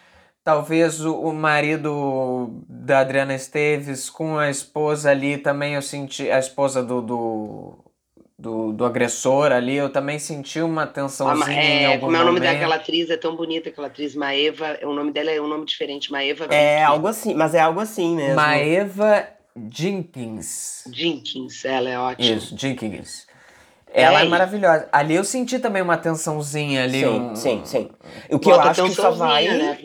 Talvez 0.44 1.00
o, 1.04 1.16
o 1.16 1.34
marido 1.34 2.62
da 2.68 3.00
Adriana 3.00 3.34
Esteves 3.34 4.10
com 4.10 4.38
a 4.38 4.50
esposa 4.50 5.10
ali 5.12 5.38
também 5.38 5.76
eu 5.76 5.82
senti, 5.82 6.30
a 6.30 6.38
esposa 6.38 6.84
do, 6.84 7.02
do, 7.02 7.85
do, 8.46 8.72
do 8.72 8.86
agressor 8.86 9.52
ali, 9.52 9.76
eu 9.76 9.90
também 9.90 10.20
senti 10.20 10.62
uma 10.62 10.86
tensãozinha 10.86 11.56
em 11.60 11.84
é, 11.84 11.86
algum 11.88 12.06
como 12.06 12.16
é 12.16 12.20
o 12.22 12.26
nome 12.26 12.40
momento. 12.40 12.54
daquela 12.54 12.76
atriz? 12.76 13.10
É 13.10 13.18
tão 13.18 13.36
bonita 13.36 13.70
aquela 13.70 13.88
atriz, 13.88 14.14
Maeva. 14.16 14.78
O 14.84 14.94
nome 14.94 15.12
dela 15.12 15.32
é 15.32 15.42
um 15.42 15.48
nome 15.48 15.66
diferente, 15.66 16.12
Maeva 16.12 16.46
É 16.54 16.84
algo 16.84 17.08
assim, 17.08 17.34
mas 17.34 17.56
é 17.56 17.60
algo 17.60 17.80
assim 17.80 18.16
mesmo. 18.16 18.36
Maeva 18.36 19.28
Jenkins. 19.72 20.84
Jenkins. 20.94 21.66
Ela 21.66 21.90
é 21.90 21.98
ótima. 21.98 22.38
Isso, 22.38 22.56
Jenkins. 22.56 23.26
Ela 23.92 24.22
é, 24.22 24.26
É, 24.26 24.30
maravilhosa. 24.30 24.90
Ali 24.92 25.16
eu 25.16 25.24
senti 25.24 25.58
também 25.58 25.82
uma 25.82 25.98
tensãozinha 25.98 26.84
ali. 26.84 27.00
Sim, 27.00 27.08
um- 27.08 27.36
sim, 27.36 27.62
sim. 27.66 27.90
O 28.30 28.38
que 28.38 28.52
eu 28.52 28.62
acho 28.62 28.84
que 28.84 28.92
só 28.92 29.10
vai. 29.10 29.48
né? 29.48 29.80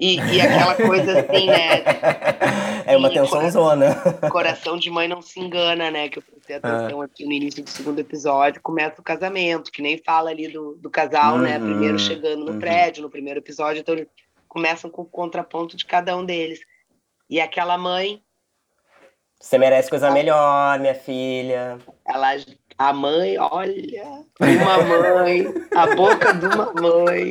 E, 0.00 0.16
e 0.16 0.40
aquela 0.40 0.74
coisa 0.76 1.20
assim, 1.20 1.46
né? 1.46 1.82
É 2.86 2.96
uma 2.96 3.08
E 3.10 3.14
tensão 3.14 3.50
zona. 3.50 3.94
Coração 4.30 4.78
de 4.78 4.90
mãe 4.90 5.06
não 5.06 5.20
se 5.20 5.38
engana, 5.38 5.90
né? 5.90 6.08
Que 6.08 6.20
eu 6.20 6.22
prestei 6.22 6.56
Ah. 6.56 6.58
atenção 6.58 7.02
aqui 7.02 7.26
no 7.26 7.32
início 7.32 7.62
do 7.62 7.68
segundo 7.68 7.98
episódio, 7.98 8.62
começa 8.62 8.98
o 9.00 9.04
casamento, 9.04 9.70
que 9.70 9.82
nem 9.82 9.98
fala 9.98 10.30
ali 10.30 10.48
do, 10.48 10.74
do 10.76 10.88
casal, 10.88 11.36
né? 11.38 11.58
Uhum, 11.58 11.64
Primeiro 11.64 11.98
chegando 11.98 12.46
no 12.46 12.52
uhum. 12.52 12.58
prédio, 12.58 13.02
no 13.02 13.10
primeiro 13.10 13.40
episódio, 13.40 13.80
então 13.80 13.94
eles 13.94 14.08
começam 14.48 14.88
com 14.88 15.02
o 15.02 15.04
contraponto 15.04 15.76
de 15.76 15.84
cada 15.84 16.16
um 16.16 16.24
deles. 16.24 16.60
E 17.28 17.40
aquela 17.40 17.76
mãe, 17.76 18.22
Você 19.38 19.58
merece 19.58 19.90
coisa 19.90 20.10
melhor, 20.10 20.78
minha 20.80 20.94
filha. 20.94 21.78
ela, 22.06 22.36
a 22.78 22.92
mãe, 22.92 23.36
olha, 23.38 23.74
uma 24.40 24.78
mãe, 24.78 25.44
a 25.74 25.94
boca 25.96 26.32
de 26.32 26.46
uma 26.46 26.72
mãe. 26.72 27.30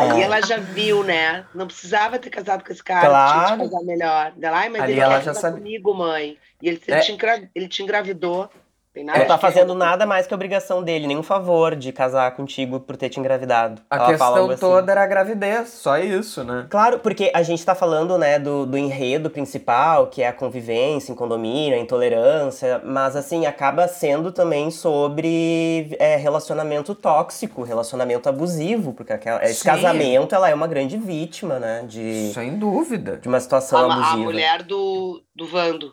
Ali 0.00 0.22
ela 0.22 0.40
já 0.40 0.56
viu, 0.56 1.04
né? 1.04 1.44
Não 1.54 1.66
precisava 1.66 2.18
ter 2.18 2.30
casado 2.30 2.64
com 2.64 2.72
esse 2.72 2.82
cara, 2.82 3.08
Claro. 3.08 3.46
tinha 3.46 3.58
que 3.58 3.64
casar 3.64 3.84
melhor. 3.84 4.32
Ela, 4.40 4.58
Ai, 4.58 4.68
mas 4.70 4.82
Ali 4.82 4.92
ele 4.92 5.00
ela 5.00 5.20
já 5.20 5.34
sabe- 5.34 5.58
comigo, 5.58 5.94
mãe. 5.94 6.36
E 6.60 6.68
ele, 6.68 6.82
ele, 6.88 6.96
É. 6.96 7.00
te, 7.00 7.12
engra- 7.12 7.48
ele 7.54 7.68
te 7.68 7.82
engravidou. 7.82 8.50
Tem 8.94 9.02
nada 9.02 9.18
Não 9.18 9.26
tá 9.26 9.36
fazendo 9.36 9.74
nada 9.74 10.06
mais 10.06 10.24
que 10.24 10.32
obrigação 10.32 10.80
dele, 10.80 11.08
nenhum 11.08 11.22
favor 11.24 11.74
de 11.74 11.90
casar 11.90 12.30
contigo 12.36 12.78
por 12.78 12.96
ter 12.96 13.08
te 13.08 13.18
engravidado. 13.18 13.82
A 13.90 13.96
Ela 13.96 14.06
questão 14.06 14.50
assim. 14.50 14.60
toda 14.60 14.92
era 14.92 15.02
a 15.02 15.06
gravidez, 15.06 15.70
só 15.70 15.98
isso, 15.98 16.44
né? 16.44 16.66
Claro, 16.70 17.00
porque 17.00 17.28
a 17.34 17.42
gente 17.42 17.64
tá 17.66 17.74
falando, 17.74 18.16
né, 18.16 18.38
do, 18.38 18.64
do 18.64 18.78
enredo 18.78 19.28
principal, 19.28 20.06
que 20.06 20.22
é 20.22 20.28
a 20.28 20.32
convivência 20.32 21.10
em 21.10 21.16
condomínio, 21.16 21.76
a 21.76 21.80
intolerância, 21.80 22.80
mas, 22.84 23.16
assim, 23.16 23.46
acaba 23.46 23.88
sendo 23.88 24.30
também 24.30 24.70
sobre 24.70 25.96
é, 25.98 26.14
relacionamento 26.14 26.94
tóxico, 26.94 27.64
relacionamento 27.64 28.28
abusivo, 28.28 28.92
porque 28.92 29.12
aquela, 29.12 29.42
esse 29.44 29.54
Sim. 29.62 29.70
casamento, 29.70 30.36
ela 30.36 30.48
é 30.48 30.54
uma 30.54 30.68
grande 30.68 30.96
vítima, 30.96 31.58
né, 31.58 31.82
de, 31.84 32.32
Sem 32.32 32.56
dúvida. 32.56 33.16
de 33.16 33.26
uma 33.26 33.40
situação 33.40 33.90
a, 33.90 33.92
a 33.92 33.96
abusiva. 33.96 34.22
mulher 34.22 34.62
do, 34.62 35.20
do 35.34 35.48
Vando. 35.48 35.92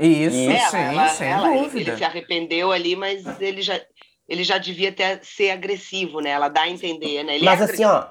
Isso, 0.00 0.36
Isso. 0.36 0.70
sim, 0.70 0.76
ela, 0.76 1.08
sem 1.08 1.28
ela- 1.28 1.48
ele- 1.54 1.62
dúvida. 1.64 1.90
Ele 1.90 1.96
se 1.98 2.04
arrependeu 2.04 2.70
ali, 2.72 2.94
mas 2.96 3.24
ele 3.40 3.62
já, 3.62 3.80
ele 4.28 4.44
já 4.44 4.58
devia 4.58 4.92
ter, 4.92 5.20
ser 5.22 5.50
agressivo, 5.50 6.20
né? 6.20 6.30
Ela 6.30 6.48
dá 6.48 6.62
a 6.62 6.68
entender, 6.68 7.22
né? 7.24 7.36
Ele 7.36 7.44
Mas 7.44 7.60
é 7.60 7.64
assim, 7.64 7.84
ó. 7.84 8.06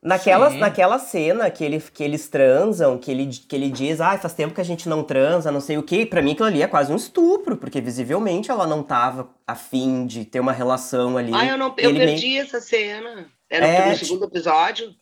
Naquela, 0.00 0.50
Sim. 0.52 0.58
naquela 0.58 0.96
cena 1.00 1.50
que, 1.50 1.64
ele, 1.64 1.80
que 1.80 2.04
eles 2.04 2.28
transam, 2.28 2.96
que 2.98 3.10
ele, 3.10 3.26
que 3.26 3.56
ele 3.56 3.68
diz, 3.68 4.00
ah, 4.00 4.16
faz 4.16 4.32
tempo 4.32 4.54
que 4.54 4.60
a 4.60 4.64
gente 4.64 4.88
não 4.88 5.02
transa, 5.02 5.50
não 5.50 5.60
sei 5.60 5.76
o 5.76 5.82
quê, 5.82 6.06
pra 6.06 6.22
mim 6.22 6.32
aquilo 6.32 6.46
ali 6.46 6.62
é 6.62 6.68
quase 6.68 6.92
um 6.92 6.96
estupro, 6.96 7.56
porque 7.56 7.80
visivelmente 7.80 8.48
ela 8.48 8.64
não 8.64 8.80
tava 8.84 9.28
afim 9.44 10.06
de 10.06 10.24
ter 10.24 10.38
uma 10.38 10.52
relação 10.52 11.16
ali. 11.18 11.32
Ah, 11.34 11.46
eu, 11.46 11.58
não, 11.58 11.74
eu 11.76 11.90
Ele 11.90 11.98
perdi 11.98 12.38
essa 12.38 12.60
cena. 12.60 13.26
Era 13.50 13.66
É, 13.66 13.90
no 13.90 13.96
segundo 13.96 14.24
episódio? 14.26 14.94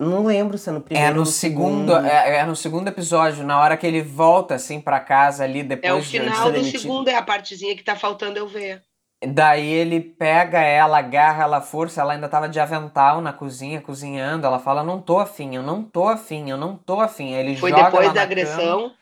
Não 0.00 0.24
lembro 0.24 0.56
se 0.56 0.68
é 0.68 0.72
no 0.72 0.80
primeiro 0.80 1.10
É 1.10 1.12
no 1.12 1.20
ou 1.20 1.26
segundo, 1.26 1.94
é, 1.94 2.38
é 2.38 2.44
no 2.46 2.56
segundo 2.56 2.88
episódio, 2.88 3.44
na 3.44 3.60
hora 3.60 3.76
que 3.76 3.86
ele 3.86 4.02
volta 4.02 4.54
assim 4.54 4.80
pra 4.80 4.98
casa 4.98 5.44
ali 5.44 5.62
depois 5.62 5.92
É 5.92 5.94
o 5.94 6.00
de 6.00 6.06
final 6.08 6.34
ser 6.34 6.44
do 6.44 6.52
demitido. 6.52 6.80
segundo, 6.80 7.08
é 7.08 7.14
a 7.16 7.22
partezinha 7.22 7.76
que 7.76 7.84
tá 7.84 7.94
faltando 7.94 8.38
eu 8.38 8.48
ver. 8.48 8.82
Daí 9.22 9.68
ele 9.68 10.00
pega 10.00 10.58
ela, 10.60 10.96
agarra 10.98 11.42
ela 11.42 11.58
à 11.58 11.60
força, 11.60 12.00
ela 12.00 12.14
ainda 12.14 12.26
tava 12.26 12.48
de 12.48 12.58
avental 12.58 13.20
na 13.20 13.34
cozinha, 13.34 13.78
cozinhando. 13.82 14.46
Ela 14.46 14.58
fala: 14.58 14.82
Não 14.82 14.98
tô 15.02 15.18
afim, 15.18 15.54
eu 15.54 15.62
não 15.62 15.82
tô 15.82 16.08
afim, 16.08 16.48
eu 16.48 16.56
não 16.56 16.74
tô 16.74 16.98
afim. 17.00 17.34
Aí 17.34 17.40
ele 17.40 17.56
Foi 17.56 17.68
joga 17.70 17.82
depois 17.84 18.04
ela 18.06 18.14
da 18.14 18.20
na 18.20 18.22
agressão. 18.22 18.78
cama. 18.80 18.94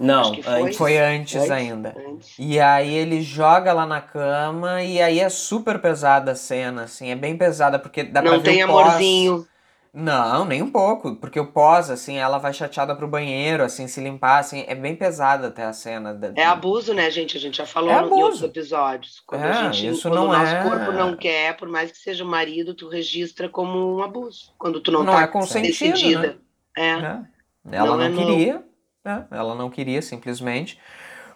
Não, 0.00 0.42
foi. 0.42 0.52
antes. 0.62 0.76
Foi 0.78 0.98
antes 0.98 1.36
Antes? 1.36 1.50
ainda. 1.50 1.94
Antes. 2.08 2.34
E 2.38 2.58
aí 2.58 2.92
ele 2.92 3.22
joga 3.22 3.72
lá 3.72 3.86
na 3.86 4.00
cama 4.00 4.82
e 4.82 5.00
aí 5.00 5.20
é 5.20 5.28
super 5.28 5.78
pesada 5.78 6.32
a 6.32 6.34
cena, 6.34 6.84
assim, 6.84 7.10
é 7.10 7.14
bem 7.14 7.36
pesada, 7.36 7.78
porque 7.78 8.02
dá 8.02 8.22
pra 8.22 8.32
Não 8.32 8.40
ver 8.40 8.50
tem 8.50 8.64
o 8.64 8.66
pós. 8.66 8.86
amorzinho. 8.88 9.46
Não, 9.92 10.44
nem 10.44 10.62
um 10.62 10.70
pouco, 10.70 11.16
porque 11.16 11.40
o 11.40 11.46
pós, 11.50 11.90
assim, 11.90 12.16
ela 12.16 12.38
vai 12.38 12.52
chateada 12.52 12.94
pro 12.94 13.08
banheiro, 13.08 13.64
assim, 13.64 13.88
se 13.88 14.00
limpar, 14.00 14.38
assim, 14.38 14.64
é 14.68 14.74
bem 14.74 14.94
pesada 14.94 15.48
até 15.48 15.64
a 15.64 15.72
cena. 15.72 16.14
Da... 16.14 16.32
É 16.36 16.44
abuso, 16.44 16.94
né, 16.94 17.10
gente? 17.10 17.36
A 17.36 17.40
gente 17.40 17.56
já 17.56 17.66
falou 17.66 17.90
É 17.90 18.00
no- 18.00 18.06
em 18.06 18.10
outros 18.22 18.38
abuso. 18.38 18.46
episódios. 18.46 19.20
Quando 19.26 19.42
É, 19.44 19.50
a 19.50 19.72
gente, 19.72 19.88
isso 19.88 20.02
quando 20.08 20.14
não 20.14 20.28
o 20.28 20.32
nosso 20.32 20.54
é- 20.54 20.62
corpo 20.62 20.92
não 20.92 21.16
quer, 21.16 21.56
por 21.56 21.68
mais 21.68 21.90
que 21.90 21.98
seja 21.98 22.22
o 22.22 22.28
marido, 22.28 22.72
tu 22.72 22.88
registra 22.88 23.48
como 23.48 23.96
um 23.98 24.02
abuso. 24.02 24.52
Quando 24.56 24.80
tu 24.80 24.92
não, 24.92 25.02
Não 25.02 25.12
tá 25.14 25.22
é 25.22 25.26
consentido, 25.26 25.92
decidida. 25.92 26.20
né? 26.20 26.36
É. 26.76 26.96
né? 27.00 27.26
Ela 27.72 27.86
Não 27.88 27.96
não, 27.96 28.04
é 28.04 28.08
não. 28.08 28.16
queria, 28.26 28.64
né? 29.04 29.26
Ela 29.30 29.54
não 29.56 29.68
queria, 29.70 30.00
simplesmente. 30.02 30.78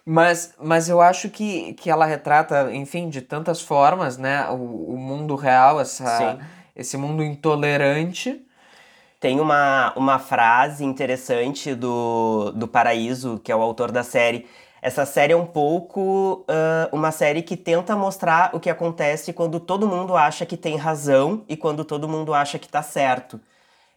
Mas, 0.07 0.55
mas 0.63 0.89
eu 0.89 1.01
acho 1.01 1.31
que, 1.31 1.73
que 1.75 1.91
ela 1.91 2.05
retrata, 2.07 2.73
enfim, 2.75 3.09
de 3.09 3.21
tantas 3.23 3.61
formas, 3.63 4.17
né? 4.19 4.47
O, 4.51 4.93
o 4.95 4.97
mundo 4.99 5.35
real, 5.35 5.81
essa, 5.81 6.07
Sim. 6.19 6.39
Esse 6.77 6.97
mundo 6.97 7.23
intolerante. 7.23 8.45
Tem 9.21 9.41
uma, 9.41 9.93
uma 9.97 10.19
frase 10.19 10.85
interessante 10.85 11.75
do, 11.75 12.53
do 12.53 12.69
Paraíso, 12.69 13.41
que 13.43 13.51
é 13.51 13.57
o 13.57 13.63
autor 13.63 13.91
da 13.91 14.03
série. 14.03 14.47
Essa 14.83 15.07
série 15.07 15.33
é 15.33 15.37
um 15.37 15.47
pouco 15.47 16.45
ah, 16.49 16.89
uma 16.93 17.11
série 17.11 17.43
que 17.43 17.57
tenta 17.57 17.97
mostrar 17.97 18.51
o 18.55 18.61
que 18.61 18.69
acontece 18.71 19.33
quando 19.33 19.59
todo 19.61 19.89
mundo 19.89 20.17
acha 20.17 20.45
que 20.47 20.57
tem 20.57 20.77
razão 20.77 21.45
e 21.49 21.57
quando 21.57 21.85
todo 21.85 22.09
mundo 22.09 22.35
acha 22.35 22.59
que 22.59 22.69
tá 22.69 22.83
certo. 22.83 23.41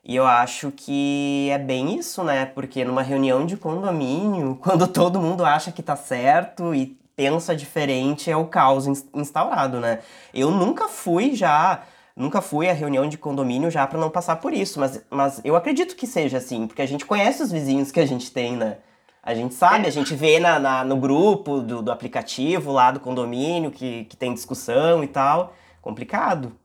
E 0.03 0.15
eu 0.15 0.25
acho 0.25 0.71
que 0.71 1.49
é 1.51 1.57
bem 1.57 1.97
isso, 1.97 2.23
né? 2.23 2.45
Porque 2.45 2.85
numa 2.85 3.01
reunião 3.01 3.45
de 3.45 3.57
condomínio, 3.57 4.57
quando 4.63 4.87
todo 4.87 5.19
mundo 5.19 5.43
acha 5.45 5.71
que 5.71 5.83
tá 5.83 5.95
certo 5.95 6.73
e 6.73 6.97
pensa 7.15 7.55
diferente, 7.55 8.29
é 8.31 8.37
o 8.37 8.45
caos 8.47 8.87
ins- 8.87 9.05
instaurado, 9.13 9.79
né? 9.79 9.99
Eu 10.33 10.51
nunca 10.51 10.87
fui 10.87 11.35
já, 11.35 11.83
nunca 12.17 12.41
fui 12.41 12.69
à 12.69 12.73
reunião 12.73 13.07
de 13.09 13.17
condomínio 13.17 13.71
já 13.71 13.87
pra 13.87 13.99
não 13.99 14.09
passar 14.09 14.37
por 14.37 14.53
isso, 14.53 14.79
mas, 14.79 15.05
mas 15.09 15.41
eu 15.45 15.55
acredito 15.55 15.95
que 15.95 16.07
seja 16.07 16.37
assim, 16.39 16.67
porque 16.67 16.81
a 16.81 16.85
gente 16.87 17.05
conhece 17.05 17.43
os 17.43 17.51
vizinhos 17.51 17.91
que 17.91 17.99
a 18.01 18.05
gente 18.05 18.31
tem, 18.31 18.57
né? 18.57 18.79
A 19.23 19.35
gente 19.35 19.53
sabe, 19.53 19.87
a 19.87 19.91
gente 19.91 20.15
vê 20.15 20.39
na, 20.39 20.59
na- 20.59 20.85
no 20.85 20.97
grupo 20.97 21.59
do, 21.61 21.81
do 21.81 21.91
aplicativo 21.91 22.71
lá 22.71 22.91
do 22.91 22.99
condomínio 22.99 23.71
que, 23.71 24.05
que 24.05 24.17
tem 24.17 24.33
discussão 24.33 25.03
e 25.03 25.07
tal. 25.07 25.53
Complicado. 25.81 26.57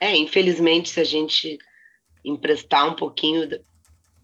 É, 0.00 0.16
infelizmente, 0.16 0.90
se 0.90 1.00
a 1.00 1.04
gente 1.04 1.58
emprestar 2.24 2.88
um 2.88 2.94
pouquinho 2.94 3.48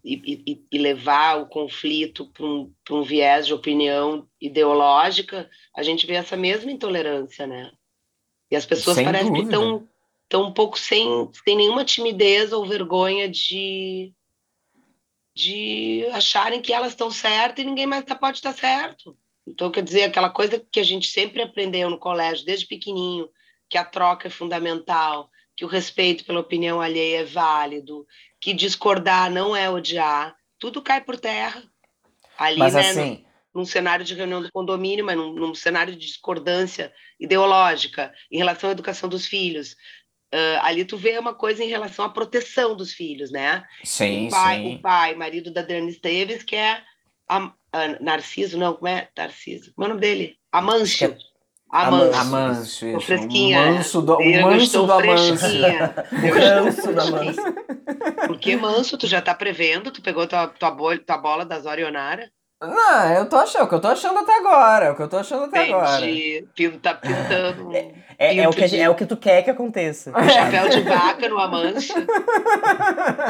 e, 0.04 0.42
e- 0.46 0.66
e 0.70 0.78
levar 0.78 1.40
o 1.40 1.46
conflito 1.48 2.26
para 2.32 2.44
um, 2.46 2.72
pra 2.84 2.94
um 2.96 3.02
viés 3.02 3.46
de 3.46 3.54
opinião 3.54 4.28
ideológica, 4.40 5.48
a 5.76 5.82
gente 5.82 6.06
vê 6.06 6.14
essa 6.14 6.36
mesma 6.36 6.70
intolerância, 6.70 7.46
né? 7.46 7.72
E 8.50 8.56
as 8.56 8.66
pessoas 8.66 8.96
Sem 8.96 9.04
parecem 9.04 9.32
que 9.32 9.40
dúvida. 9.40 9.56
estão 9.56 9.88
tão 10.28 10.44
um 10.44 10.52
pouco 10.52 10.78
sem, 10.78 11.08
sem 11.44 11.56
nenhuma 11.56 11.84
timidez 11.84 12.52
ou 12.52 12.66
vergonha 12.66 13.28
de, 13.28 14.12
de 15.34 16.06
acharem 16.12 16.60
que 16.62 16.72
elas 16.72 16.92
estão 16.92 17.10
certas 17.10 17.64
e 17.64 17.66
ninguém 17.66 17.86
mais 17.86 18.04
tá- 18.04 18.14
pode 18.14 18.38
estar 18.38 18.52
certo. 18.52 19.16
Então, 19.46 19.70
quer 19.70 19.82
dizer, 19.82 20.04
aquela 20.04 20.30
coisa 20.30 20.58
que 20.72 20.80
a 20.80 20.84
gente 20.84 21.08
sempre 21.08 21.42
aprendeu 21.42 21.90
no 21.90 21.98
colégio, 21.98 22.46
desde 22.46 22.66
pequenininho, 22.66 23.28
que 23.68 23.76
a 23.76 23.84
troca 23.84 24.28
é 24.28 24.30
fundamental, 24.30 25.30
que 25.56 25.64
o 25.64 25.68
respeito 25.68 26.24
pela 26.24 26.40
opinião 26.40 26.80
alheia 26.80 27.20
é 27.20 27.24
válido, 27.24 28.06
que 28.40 28.52
discordar 28.52 29.30
não 29.30 29.54
é 29.54 29.70
odiar, 29.70 30.34
tudo 30.58 30.82
cai 30.82 31.00
por 31.00 31.18
terra. 31.18 31.62
Ali, 32.36 32.58
Mas 32.58 32.74
né, 32.74 32.80
assim, 32.80 33.24
num, 33.52 33.60
num 33.60 33.64
cenário 33.64 34.04
de 34.04 34.14
reunião 34.14 34.42
do 34.42 34.50
condomínio, 34.50 35.04
mas 35.04 35.16
num, 35.16 35.32
num 35.32 35.54
cenário 35.54 35.94
de 35.94 36.06
discordância 36.06 36.92
ideológica 37.20 38.12
em 38.30 38.38
relação 38.38 38.70
à 38.70 38.72
educação 38.72 39.08
dos 39.08 39.26
filhos. 39.26 39.76
Ah, 40.34 40.66
ali 40.66 40.84
tu 40.84 40.96
vê 40.96 41.16
uma 41.16 41.32
coisa 41.32 41.62
em 41.62 41.68
relação 41.68 42.04
à 42.04 42.08
proteção 42.08 42.74
dos 42.74 42.92
filhos, 42.92 43.30
né? 43.30 43.62
sim, 43.84 44.26
o 44.26 44.30
pai, 44.30 44.56
sim. 44.56 44.74
o 44.74 44.78
pai, 44.80 45.14
marido 45.14 45.52
da 45.52 45.60
Adriana 45.60 45.88
Esteves, 45.88 46.42
que 46.42 46.56
é 46.56 46.82
a, 47.28 47.52
a 47.72 47.88
Narciso, 48.00 48.58
não, 48.58 48.74
como 48.74 48.88
é? 48.88 49.08
Narciso. 49.16 49.72
Como 49.74 49.84
é 49.84 49.86
o 49.86 49.88
nome 49.90 50.00
dele? 50.00 50.36
Amâncio. 50.50 51.16
Amâncio. 51.70 52.20
Amâncio. 52.20 52.20
Amâncio, 52.20 52.96
isso. 52.96 53.06
fresquinha. 53.06 53.60
O 53.60 53.74
manso 53.74 54.02
do, 54.02 54.16
o 54.16 54.42
manso 54.42 54.86
do 54.86 54.92
Amâncio. 54.92 55.48
Eu 56.22 56.64
Manso 56.64 56.92
da 56.92 57.02
fresquinha. 57.06 57.54
Porque, 58.26 58.56
Manso, 58.56 58.98
tu 58.98 59.06
já 59.06 59.22
tá 59.22 59.34
prevendo, 59.34 59.90
tu 59.90 60.02
pegou 60.02 60.26
tua, 60.26 60.48
tua, 60.48 60.70
bolha, 60.70 60.98
tua 60.98 61.18
bola 61.18 61.44
da 61.44 61.60
Zorionara. 61.60 62.30
Não, 62.66 63.12
eu 63.14 63.26
tô 63.26 63.36
achando, 63.36 63.62
é 63.62 63.64
o 63.64 63.68
que 63.68 63.74
eu 63.74 63.80
tô 63.80 63.88
achando 63.88 64.18
até 64.18 64.36
agora, 64.38 64.84
é 64.86 64.90
o 64.90 64.96
que 64.96 65.02
eu 65.02 65.08
tô 65.08 65.16
achando 65.18 65.44
até 65.44 65.64
agora. 65.68 66.00
Entendi. 66.08 66.46
Pinto, 66.54 66.78
tá 66.78 66.94
pintando 66.94 67.68
um 67.68 67.72
É, 68.18 68.36
é 68.38 68.48
o 68.48 68.52
que, 68.52 68.66
de- 68.66 68.80
é 68.80 68.88
o 68.88 68.94
que 68.94 69.06
tu 69.06 69.16
quer 69.16 69.42
que 69.42 69.50
aconteça. 69.50 70.10
um 70.10 70.22
chapéu 70.28 70.68
de 70.68 70.80
vaca 70.82 71.28
no 71.28 71.38
Amâncio. 71.38 71.94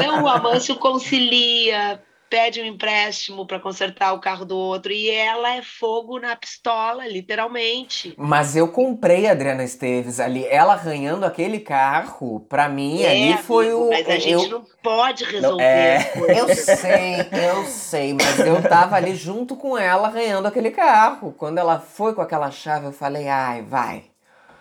Não, 0.06 0.22
o 0.24 0.28
Amâncio 0.28 0.76
concilia, 0.76 2.00
pede 2.34 2.60
um 2.60 2.64
empréstimo 2.64 3.46
para 3.46 3.60
consertar 3.60 4.12
o 4.12 4.18
carro 4.18 4.44
do 4.44 4.56
outro 4.56 4.90
e 4.90 5.08
ela 5.08 5.54
é 5.54 5.62
fogo 5.62 6.18
na 6.18 6.34
pistola, 6.34 7.06
literalmente. 7.06 8.12
Mas 8.18 8.56
eu 8.56 8.66
comprei 8.66 9.28
a 9.28 9.30
Adriana 9.30 9.62
Esteves 9.62 10.18
ali, 10.18 10.44
ela 10.46 10.72
arranhando 10.72 11.24
aquele 11.24 11.60
carro, 11.60 12.40
pra 12.48 12.68
mim 12.68 13.02
É, 13.02 13.10
ali 13.10 13.38
foi 13.44 13.66
amigo, 13.66 13.84
o. 13.84 13.90
Mas 13.90 14.08
a 14.08 14.18
gente 14.18 14.44
eu, 14.46 14.50
não 14.50 14.64
pode 14.82 15.22
resolver 15.22 15.62
é. 15.62 15.96
as 15.98 16.10
coisas. 16.10 16.36
eu 16.36 16.76
sei, 16.76 17.14
eu 17.30 17.64
sei, 17.66 18.14
mas 18.14 18.40
eu 18.40 18.60
tava 18.68 18.96
ali 18.96 19.14
junto 19.14 19.54
com 19.54 19.78
ela 19.78 20.08
arranhando 20.08 20.48
aquele 20.48 20.72
carro. 20.72 21.32
Quando 21.38 21.58
ela 21.58 21.78
foi 21.78 22.16
com 22.16 22.20
aquela 22.20 22.50
chave, 22.50 22.86
eu 22.86 22.92
falei, 22.92 23.28
ai, 23.28 23.62
vai. 23.62 24.06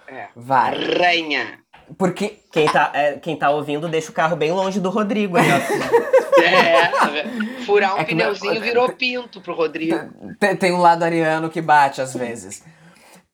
É. 0.07 0.27
Vai. 0.35 0.75
Arranha. 0.75 1.62
Porque 1.97 2.39
Quem 2.51 2.67
tá, 2.67 2.91
é, 2.93 3.13
quem 3.13 3.35
tá 3.35 3.49
ouvindo, 3.49 3.87
deixa 3.87 4.11
o 4.11 4.13
carro 4.13 4.35
bem 4.35 4.51
longe 4.51 4.79
do 4.79 4.89
Rodrigo. 4.89 5.37
aí, 5.37 5.47
ó. 5.51 6.41
É, 6.41 7.25
furar 7.65 7.95
um 7.95 7.99
É 7.99 8.03
pneuzinho 8.03 8.61
virou 8.61 8.89
pinto 8.89 9.41
pro 9.41 9.53
Rodrigo. 9.53 9.97
Tem, 10.39 10.55
tem 10.55 10.73
um 10.73 10.79
lado 10.79 11.03
ariano 11.03 11.49
que 11.49 11.61
bate 11.61 12.01
às 12.01 12.13
vezes. 12.13 12.63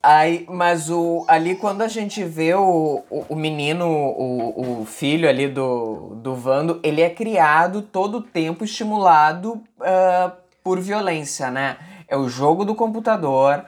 Aí, 0.02 0.46
mas 0.50 0.90
o, 0.90 1.26
ali 1.28 1.56
quando 1.56 1.82
a 1.82 1.88
gente 1.90 2.24
vê 2.24 2.54
o, 2.54 3.04
o, 3.10 3.26
o 3.30 3.36
menino, 3.36 3.86
o, 3.86 4.82
o 4.82 4.86
filho 4.86 5.28
ali 5.28 5.48
do, 5.48 6.16
do 6.16 6.34
Vando, 6.36 6.80
ele 6.82 7.02
é 7.02 7.10
criado 7.10 7.82
todo 7.82 8.20
o 8.20 8.22
tempo 8.22 8.64
estimulado 8.64 9.62
ah, 9.82 10.32
por 10.64 10.80
violência, 10.80 11.52
né? 11.52 11.78
É 12.08 12.16
o 12.16 12.30
jogo 12.30 12.64
do 12.64 12.74
computador, 12.74 13.66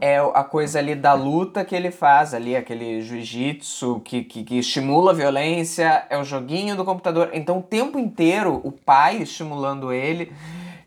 é 0.00 0.18
a 0.18 0.42
coisa 0.42 0.78
ali 0.78 0.94
da 0.94 1.12
luta 1.12 1.64
que 1.64 1.74
ele 1.74 1.90
faz 1.90 2.34
ali, 2.34 2.56
aquele 2.56 3.00
jiu-jitsu 3.02 4.00
que, 4.00 4.24
que, 4.24 4.42
que 4.42 4.58
estimula 4.58 5.12
a 5.12 5.14
violência, 5.14 6.06
é 6.10 6.18
o 6.18 6.24
joguinho 6.24 6.76
do 6.76 6.84
computador. 6.84 7.30
Então 7.32 7.58
o 7.58 7.62
tempo 7.62 7.98
inteiro 7.98 8.60
o 8.64 8.72
pai 8.72 9.18
estimulando 9.22 9.92
ele, 9.92 10.32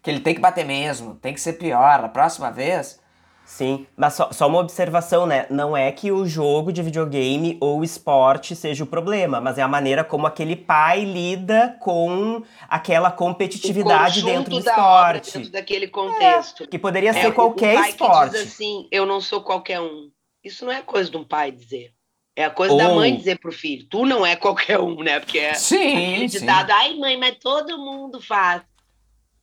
que 0.03 0.11
ele 0.11 0.19
tem 0.19 0.35
que 0.35 0.41
bater 0.41 0.65
mesmo, 0.65 1.15
tem 1.15 1.33
que 1.33 1.39
ser 1.39 1.53
pior, 1.53 2.03
a 2.03 2.09
próxima 2.09 2.51
vez. 2.51 2.99
Sim, 3.45 3.85
mas 3.95 4.13
só, 4.15 4.31
só 4.31 4.47
uma 4.47 4.57
observação, 4.59 5.27
né? 5.27 5.45
Não 5.51 5.77
é 5.77 5.91
que 5.91 6.11
o 6.11 6.25
jogo 6.25 6.73
de 6.73 6.81
videogame 6.81 7.57
ou 7.61 7.83
esporte 7.83 8.55
seja 8.55 8.83
o 8.83 8.87
problema, 8.87 9.39
mas 9.39 9.59
é 9.59 9.61
a 9.61 9.67
maneira 9.67 10.03
como 10.03 10.25
aquele 10.25 10.55
pai 10.55 11.05
lida 11.05 11.77
com 11.79 12.41
aquela 12.67 13.11
competitividade 13.11 14.21
O 14.21 14.25
dentro 14.25 14.49
do 14.57 14.63
da 14.63 14.71
obra, 14.73 15.17
esporte. 15.17 15.37
dentro 15.37 15.51
daquele 15.51 15.87
contexto. 15.87 16.67
Que 16.67 16.79
poderia 16.79 17.11
É, 17.11 17.13
ser 17.13 17.33
qualquer 17.33 17.75
o 17.77 17.81
pai 17.81 17.89
esporte. 17.91 18.31
Que 18.31 18.37
diz 18.43 18.53
assim, 18.53 18.87
eu 18.91 19.05
não 19.05 19.21
sou 19.21 19.41
qualquer 19.41 19.79
um. 19.79 20.09
Isso 20.43 20.65
não 20.65 20.71
é 20.71 20.81
coisa 20.81 21.09
de 21.11 21.17
um 21.17 21.23
pai 21.23 21.51
dizer. 21.51 21.91
É 22.35 22.45
a 22.45 22.49
coisa 22.49 22.75
da 22.75 22.89
Ou- 22.89 22.95
mãe 22.95 23.15
dizer 23.15 23.39
pro 23.39 23.51
filho, 23.51 23.85
tu 23.89 24.05
não 24.05 24.25
é 24.25 24.35
qualquer 24.35 24.79
um, 24.79 25.03
né? 25.03 25.19
Porque 25.19 25.37
é 25.39 25.53
Sim, 25.53 26.15
aquele 26.15 26.29
sim. 26.29 26.47
ai 26.49 26.95
mãe, 26.95 27.15
mas 27.17 27.37
todo 27.39 27.77
mundo 27.77 28.19
faz. 28.19 28.61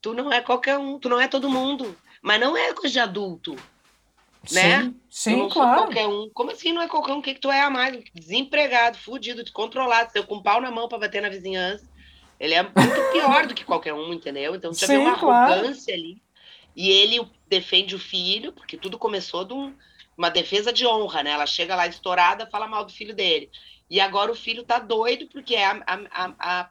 Tu 0.00 0.12
não 0.12 0.30
é 0.32 0.40
qualquer 0.40 0.76
um, 0.76 0.98
tu 0.98 1.08
não 1.08 1.20
é 1.20 1.28
todo 1.28 1.48
mundo. 1.48 1.96
Mas 2.20 2.40
não 2.40 2.56
é 2.56 2.72
coisa 2.74 2.92
de 2.92 2.98
adulto. 3.00 3.56
Né? 4.50 4.84
Sim, 4.84 5.00
eu 5.26 5.38
sim 5.38 5.48
claro. 5.48 5.72
qualquer 5.72 6.06
um. 6.06 6.30
Como 6.30 6.50
assim 6.50 6.72
não 6.72 6.82
é 6.82 6.88
qualquer 6.88 7.12
um? 7.12 7.18
O 7.18 7.22
que, 7.22 7.34
que 7.34 7.40
tu 7.40 7.50
é 7.50 7.60
a 7.60 7.70
mais? 7.70 8.02
Desempregado, 8.14 8.98
fudido, 8.98 9.42
descontrolado, 9.42 10.12
saiu 10.12 10.26
com 10.26 10.36
um 10.36 10.42
pau 10.42 10.60
na 10.60 10.70
mão 10.70 10.88
pra 10.88 10.98
bater 10.98 11.22
na 11.22 11.28
vizinhança. 11.28 11.84
Ele 12.38 12.54
é 12.54 12.62
muito 12.76 13.02
pior 13.08 13.46
do 13.46 13.54
que 13.54 13.64
qualquer 13.64 13.94
um, 13.94 14.12
entendeu? 14.12 14.54
Então 14.54 14.74
você 14.74 14.88
já 14.88 14.98
Sim, 14.98 15.00
uma 15.00 15.12
claro. 15.14 15.72
arrogância 15.72 15.94
ali. 15.94 16.22
E 16.74 16.90
ele 16.90 17.20
defende 17.46 17.94
o 17.94 17.98
filho, 17.98 18.52
porque 18.52 18.76
tudo 18.78 18.98
começou 18.98 19.44
de 19.44 19.54
um- 19.54 19.76
uma 20.16 20.30
defesa 20.30 20.72
de 20.72 20.86
honra, 20.86 21.22
né? 21.22 21.30
Ela 21.32 21.46
chega 21.46 21.74
lá 21.76 21.86
estourada, 21.86 22.48
fala 22.50 22.66
mal 22.68 22.84
do 22.84 22.92
filho 22.92 23.14
dele. 23.14 23.50
E 23.90 24.00
agora 24.00 24.30
o 24.32 24.34
filho 24.34 24.64
tá 24.64 24.78
doido, 24.78 25.28
porque 25.30 25.56
a, 25.56 25.72
a, 25.86 26.24
a, 26.26 26.60
a, 26.62 26.70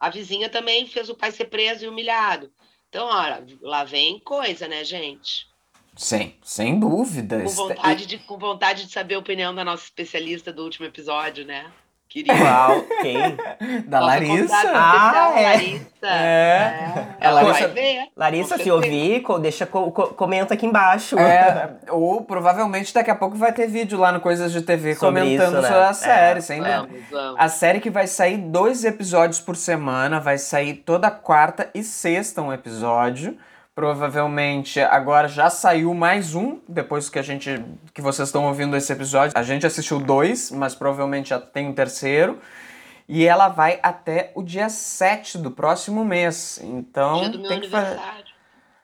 a 0.00 0.10
vizinha 0.10 0.50
também 0.50 0.86
fez 0.86 1.08
o 1.10 1.16
pai 1.16 1.32
ser 1.32 1.46
preso 1.46 1.84
e 1.84 1.88
humilhado. 1.88 2.52
Então, 2.88 3.06
olha, 3.08 3.44
lá 3.62 3.84
vem 3.84 4.20
coisa, 4.20 4.68
né, 4.68 4.84
gente? 4.84 5.46
Sim, 5.96 6.34
sem 6.44 6.78
dúvida. 6.78 7.40
Com 7.42 7.48
vontade, 7.48 8.06
de, 8.06 8.18
com 8.18 8.38
vontade 8.38 8.84
de 8.86 8.92
saber 8.92 9.14
a 9.14 9.18
opinião 9.18 9.54
da 9.54 9.64
nossa 9.64 9.84
especialista 9.84 10.52
do 10.52 10.62
último 10.62 10.86
episódio, 10.86 11.44
né? 11.46 11.64
Queria. 12.08 12.34
Qual? 12.36 12.82
Quem? 13.02 13.36
Da 13.86 13.98
Nossa 14.00 14.12
Larissa. 14.12 14.56
Ah, 14.74 15.32
é. 15.36 15.42
Larissa. 15.42 16.06
É. 16.06 17.06
Ela 17.20 17.42
Larissa- 17.42 17.60
vai 17.66 17.74
ver. 17.74 18.08
Larissa, 18.16 18.56
Com 18.56 18.62
se 18.62 18.70
ouvir, 18.70 19.24
deixa, 19.40 19.66
co- 19.66 19.90
co- 19.90 20.06
comenta 20.14 20.54
aqui 20.54 20.66
embaixo. 20.66 21.18
É, 21.18 21.76
ou 21.90 22.22
provavelmente 22.22 22.94
daqui 22.94 23.10
a 23.10 23.14
pouco 23.16 23.36
vai 23.36 23.52
ter 23.52 23.66
vídeo 23.66 23.98
lá 23.98 24.12
no 24.12 24.20
Coisas 24.20 24.52
de 24.52 24.62
TV 24.62 24.94
Sobre 24.94 25.20
comentando 25.22 25.52
isso, 25.54 25.62
né? 25.62 25.68
sobre 25.68 25.82
a 25.84 25.92
série, 25.94 26.38
É, 26.38 26.42
sem 26.42 26.58
dúvida. 26.60 26.82
Vamos, 26.86 27.10
vamos. 27.10 27.40
A 27.40 27.48
série 27.48 27.80
que 27.80 27.90
vai 27.90 28.06
sair 28.06 28.38
dois 28.38 28.84
episódios 28.84 29.40
por 29.40 29.56
semana, 29.56 30.20
vai 30.20 30.38
sair 30.38 30.74
toda 30.74 31.10
quarta 31.10 31.68
e 31.74 31.82
sexta 31.82 32.40
um 32.40 32.52
episódio. 32.52 33.36
Provavelmente 33.76 34.80
agora 34.80 35.28
já 35.28 35.50
saiu 35.50 35.92
mais 35.92 36.34
um, 36.34 36.58
depois 36.66 37.10
que 37.10 37.18
a 37.18 37.22
gente. 37.22 37.62
que 37.92 38.00
vocês 38.00 38.26
estão 38.28 38.46
ouvindo 38.46 38.74
esse 38.74 38.90
episódio. 38.90 39.32
A 39.38 39.42
gente 39.42 39.66
assistiu 39.66 40.00
dois, 40.00 40.50
mas 40.50 40.74
provavelmente 40.74 41.28
já 41.28 41.38
tem 41.38 41.68
um 41.68 41.74
terceiro. 41.74 42.40
E 43.06 43.26
ela 43.26 43.48
vai 43.48 43.78
até 43.82 44.32
o 44.34 44.42
dia 44.42 44.70
7 44.70 45.36
do 45.36 45.50
próximo 45.50 46.06
mês. 46.06 46.58
Então 46.64 47.20
Dia 47.20 47.28
do 47.28 47.38
meu 47.38 47.48
tem 47.50 47.60
que 47.60 47.68
fazer. 47.68 47.86
aniversário. 47.88 48.24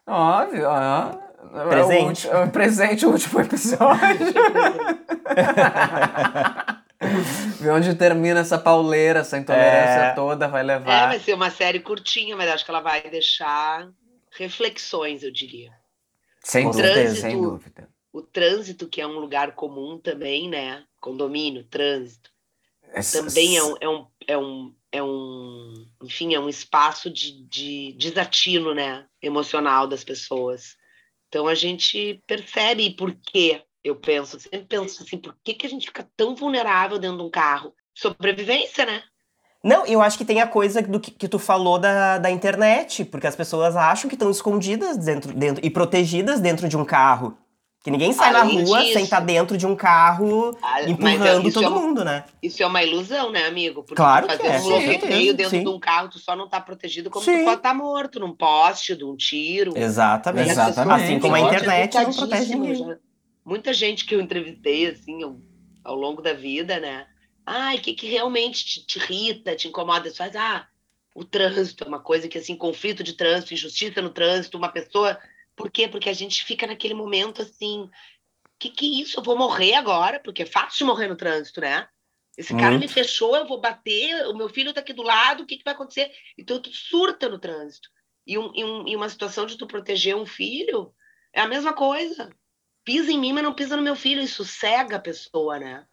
Óbvio, 0.06 0.68
ó. 0.68 1.68
Presente. 1.70 2.28
O 2.28 2.30
ulti- 2.36 2.48
o 2.48 2.50
presente, 2.52 3.06
o 3.06 3.10
último 3.12 3.40
episódio. 3.40 4.34
Ver 7.60 7.70
onde 7.70 7.94
termina 7.94 8.40
essa 8.40 8.58
pauleira, 8.58 9.20
essa 9.20 9.38
intolerância 9.38 10.00
É. 10.02 10.12
toda, 10.12 10.46
vai 10.48 10.60
É, 10.60 10.64
levar. 10.64 11.08
vai 11.08 11.18
ser 11.18 11.32
uma 11.32 11.48
série 11.50 11.80
curtinha, 11.80 12.36
mas 12.36 12.50
acho 12.50 12.62
que 12.64 12.70
ela 12.70 12.80
vai 12.80 13.00
deixar 13.10 13.88
reflexões, 14.36 15.22
eu 15.22 15.30
diria. 15.30 15.72
Sem 16.42 16.64
Com 16.64 16.70
dúvida, 16.72 16.92
trânsito. 16.92 17.20
sem 17.20 17.40
dúvida. 17.40 17.88
O 18.12 18.22
trânsito, 18.22 18.88
que 18.88 19.00
é 19.00 19.06
um 19.06 19.18
lugar 19.18 19.54
comum 19.54 19.98
também, 19.98 20.48
né? 20.48 20.84
Condomínio, 21.00 21.64
trânsito. 21.64 22.30
Essa- 22.82 23.24
também 23.24 23.56
é 23.56 23.62
um, 23.62 23.74
é 23.80 23.88
um, 23.88 24.06
é 24.26 24.38
um, 24.38 24.74
é 24.92 25.02
um 25.02 25.86
enfim, 26.02 26.34
é 26.34 26.40
um 26.40 26.48
espaço 26.48 27.10
de, 27.10 27.42
de 27.46 27.92
desatino, 27.94 28.74
né, 28.74 29.06
emocional 29.22 29.86
das 29.86 30.04
pessoas. 30.04 30.76
Então 31.28 31.46
a 31.48 31.54
gente 31.54 32.22
percebe 32.26 32.94
por 32.94 33.14
quê, 33.14 33.64
eu 33.82 33.96
penso, 33.96 34.38
sempre 34.38 34.66
penso 34.66 35.02
assim, 35.02 35.16
por 35.16 35.34
que, 35.42 35.54
que 35.54 35.66
a 35.66 35.70
gente 35.70 35.86
fica 35.86 36.06
tão 36.14 36.34
vulnerável 36.36 36.98
dentro 36.98 37.16
de 37.16 37.22
um 37.22 37.30
carro? 37.30 37.74
Sobrevivência, 37.94 38.84
né? 38.84 39.02
Não, 39.62 39.86
eu 39.86 40.02
acho 40.02 40.18
que 40.18 40.24
tem 40.24 40.40
a 40.40 40.46
coisa 40.46 40.82
do 40.82 40.98
que, 40.98 41.10
que 41.12 41.28
tu 41.28 41.38
falou 41.38 41.78
da, 41.78 42.18
da 42.18 42.30
internet, 42.30 43.04
porque 43.04 43.26
as 43.28 43.36
pessoas 43.36 43.76
acham 43.76 44.08
que 44.08 44.16
estão 44.16 44.30
escondidas 44.30 44.96
dentro, 44.98 45.32
dentro 45.32 45.64
e 45.64 45.70
protegidas 45.70 46.40
dentro 46.40 46.68
de 46.68 46.76
um 46.76 46.84
carro. 46.84 47.38
Que 47.84 47.90
ninguém 47.90 48.12
sai 48.12 48.32
Além 48.32 48.58
na 48.58 48.64
rua 48.64 48.80
disso- 48.80 48.92
sem 48.92 49.02
estar 49.04 49.18
dentro 49.20 49.56
de 49.58 49.66
um 49.66 49.74
carro 49.74 50.56
Ah, 50.62 50.82
é- 50.82 50.88
empurrando 50.90 51.48
isso, 51.48 51.54
todo 51.60 51.64
é, 51.64 51.68
uma- 51.68 51.80
mundo, 51.80 52.04
né? 52.04 52.24
isso 52.40 52.62
é 52.62 52.66
uma 52.66 52.82
ilusão, 52.82 53.32
né, 53.32 53.46
amigo? 53.46 53.82
Porque 53.82 53.96
Claro 53.96 54.28
tu 54.28 54.38
que 54.38 54.46
é, 54.46 54.58
um 54.58 54.62
bloqueio 54.62 55.34
dentro 55.34 55.50
sim. 55.50 55.62
de 55.64 55.68
um 55.68 55.80
carro, 55.80 56.08
tu 56.08 56.18
só 56.20 56.36
não 56.36 56.48
tá 56.48 56.60
protegido 56.60 57.10
como 57.10 57.24
Sim. 57.24 57.38
tu 57.40 57.44
pode 57.44 57.56
estar 57.56 57.74
morto 57.74 58.20
num 58.20 58.32
poste, 58.36 58.94
de 58.94 59.04
um 59.04 59.16
tiro. 59.16 59.72
Exatamente. 59.76 60.48
Pessoas 60.50 60.68
Exatamente. 60.68 61.04
Assim 61.04 61.18
como 61.20 61.34
a 61.34 61.40
internet 61.40 61.94
não 61.98 62.12
protege 62.12 62.54
ninguém. 62.54 62.86
né? 62.86 62.96
Muita 63.44 63.72
gente 63.72 64.04
que 64.06 64.14
eu 64.14 64.20
entrevistei, 64.20 64.86
assim, 64.88 65.20
ao, 65.24 65.36
ao 65.84 65.96
longo 65.96 66.22
da 66.22 66.32
vida, 66.34 66.78
né? 66.78 67.06
Ai, 67.46 67.76
o 67.76 67.80
que, 67.80 67.94
que 67.94 68.06
realmente 68.06 68.64
te, 68.64 68.86
te 68.86 68.98
irrita, 68.98 69.56
te 69.56 69.68
incomoda? 69.68 70.08
Você 70.08 70.16
faz, 70.16 70.36
ah, 70.36 70.68
o 71.14 71.24
trânsito 71.24 71.84
é 71.84 71.88
uma 71.88 72.00
coisa 72.00 72.28
que, 72.28 72.38
assim, 72.38 72.56
conflito 72.56 73.02
de 73.02 73.14
trânsito, 73.14 73.54
injustiça 73.54 74.00
no 74.00 74.10
trânsito, 74.10 74.58
uma 74.58 74.70
pessoa... 74.70 75.18
Por 75.54 75.70
quê? 75.70 75.86
Porque 75.86 76.08
a 76.08 76.14
gente 76.14 76.44
fica 76.44 76.66
naquele 76.66 76.94
momento, 76.94 77.42
assim, 77.42 77.90
que 78.62 78.70
que 78.70 78.86
é 78.86 79.02
isso? 79.02 79.18
Eu 79.18 79.24
vou 79.24 79.36
morrer 79.36 79.74
agora? 79.74 80.20
Porque 80.20 80.44
é 80.44 80.46
fácil 80.46 80.78
de 80.78 80.84
morrer 80.84 81.08
no 81.08 81.16
trânsito, 81.16 81.60
né? 81.60 81.88
Esse 82.38 82.56
cara 82.56 82.78
me 82.78 82.88
fechou, 82.88 83.36
eu 83.36 83.46
vou 83.46 83.60
bater, 83.60 84.26
o 84.28 84.34
meu 84.34 84.48
filho 84.48 84.72
tá 84.72 84.80
aqui 84.80 84.92
do 84.92 85.02
lado, 85.02 85.42
o 85.42 85.46
que, 85.46 85.58
que 85.58 85.64
vai 85.64 85.74
acontecer? 85.74 86.10
Então 86.38 86.62
tu 86.62 86.70
surta 86.70 87.28
no 87.28 87.38
trânsito. 87.38 87.88
E, 88.26 88.38
um, 88.38 88.52
e, 88.54 88.64
um, 88.64 88.88
e 88.88 88.96
uma 88.96 89.08
situação 89.08 89.44
de 89.44 89.58
tu 89.58 89.66
proteger 89.66 90.16
um 90.16 90.24
filho 90.24 90.94
é 91.32 91.40
a 91.40 91.48
mesma 91.48 91.74
coisa. 91.74 92.30
Pisa 92.84 93.12
em 93.12 93.18
mim, 93.18 93.32
mas 93.32 93.44
não 93.44 93.52
pisa 93.52 93.76
no 93.76 93.82
meu 93.82 93.96
filho. 93.96 94.22
Isso 94.22 94.44
cega 94.44 94.96
a 94.96 95.00
pessoa, 95.00 95.58
né? 95.58 95.84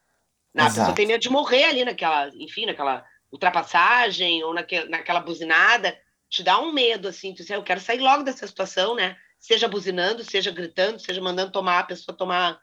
A 0.56 0.62
Exato. 0.66 0.76
pessoa 0.80 0.96
tem 0.96 1.06
medo 1.06 1.22
de 1.22 1.30
morrer 1.30 1.66
ali 1.66 1.86
naquela, 1.86 2.30
enfim, 2.36 2.66
naquela 2.66 3.06
ultrapassagem 3.32 4.44
ou 4.44 4.54
naque, 4.54 4.84
naquela 4.90 5.20
buzinada. 5.20 5.98
Te 6.30 6.44
dá 6.44 6.60
um 6.60 6.72
medo, 6.72 7.08
assim, 7.08 7.34
tu 7.34 7.38
diz, 7.38 7.50
eu 7.50 7.64
quero 7.64 7.80
sair 7.80 8.00
logo 8.00 8.24
dessa 8.24 8.46
situação, 8.48 8.96
né? 8.96 9.16
Seja 9.40 9.68
buzinando, 9.68 10.24
seja 10.24 10.52
gritando, 10.52 11.00
seja 11.00 11.22
mandando 11.22 11.52
tomar 11.52 11.80
a 11.80 11.84
pessoa 11.84 12.16
tomar. 12.16 12.60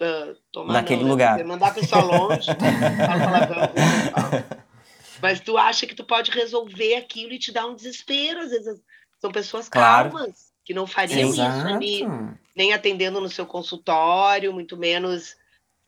ah, 0.00 0.34
tomar 0.52 0.72
Naquele 0.74 1.00
não, 1.00 1.06
né? 1.06 1.10
lugar. 1.10 1.44
Mandar 1.44 1.68
a 1.68 1.74
pessoa 1.74 2.02
longe. 2.02 2.48
Palavrão, 3.06 3.74
né? 3.74 4.44
Mas 5.20 5.40
tu 5.40 5.58
acha 5.58 5.86
que 5.86 5.94
tu 5.94 6.04
pode 6.04 6.30
resolver 6.30 6.94
aquilo 6.94 7.32
e 7.32 7.38
te 7.38 7.52
dá 7.52 7.66
um 7.66 7.74
desespero. 7.74 8.40
Às 8.40 8.50
vezes 8.50 8.80
são 9.20 9.30
pessoas 9.30 9.68
Claro. 9.68 10.10
calmas 10.10 10.50
que 10.64 10.72
não 10.72 10.86
fariam 10.86 11.28
isso 11.30 11.40
ali, 11.40 12.02
Exato. 12.02 12.38
nem 12.56 12.72
atendendo 12.72 13.20
no 13.20 13.28
seu 13.28 13.44
consultório, 13.44 14.52
muito 14.52 14.76
menos 14.76 15.36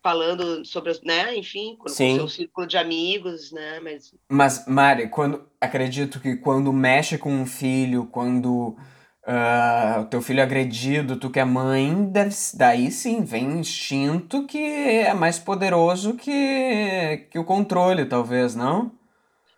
falando 0.03 0.65
sobre, 0.65 0.93
né, 1.05 1.37
enfim, 1.37 1.77
com, 1.79 1.87
o 1.87 1.89
seu 1.89 2.29
círculo 2.29 2.67
de 2.67 2.77
amigos, 2.77 3.53
né, 3.53 3.81
mas 3.81 4.15
Mas, 4.29 4.67
Mari, 4.67 5.09
quando, 5.09 5.49
acredito 5.61 6.19
que 6.21 6.37
quando 6.37 6.73
mexe 6.73 7.17
com 7.17 7.33
um 7.33 7.47
filho, 7.47 8.07
quando 8.07 8.77
ah, 9.25 10.01
o 10.03 10.07
teu 10.07 10.21
filho 10.21 10.41
é 10.41 10.43
agredido, 10.43 11.17
tu 11.17 11.31
que 11.31 11.39
é 11.39 11.45
mãe, 11.45 12.05
deve, 12.07 12.35
daí 12.55 12.91
sim 12.91 13.25
vem 13.25 13.47
um 13.49 13.61
instinto 13.61 14.47
que 14.47 14.59
é 14.59 15.15
mais 15.15 15.39
poderoso 15.39 16.15
que, 16.15 17.29
que 17.31 17.39
o 17.39 17.45
controle, 17.45 18.05
talvez, 18.05 18.57
não? 18.57 18.91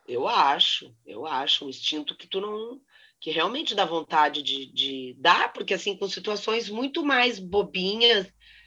eu 0.06 0.28
acho, 0.28 0.94
eu 1.06 1.26
acho 1.26 1.64
um 1.64 1.68
instinto 1.68 2.16
que 2.16 2.26
tu 2.26 2.40
não, 2.40 2.80
que 3.20 3.30
realmente 3.30 3.74
dá 3.74 3.84
vontade 3.84 4.42
de, 4.42 4.66
de 4.66 5.16
dar, 5.18 5.52
porque 5.52 5.74
assim, 5.74 5.96
com 5.96 6.08
situações 6.08 6.68
muito 6.68 7.04
mais 7.04 7.38
bobinhas, 7.38 8.26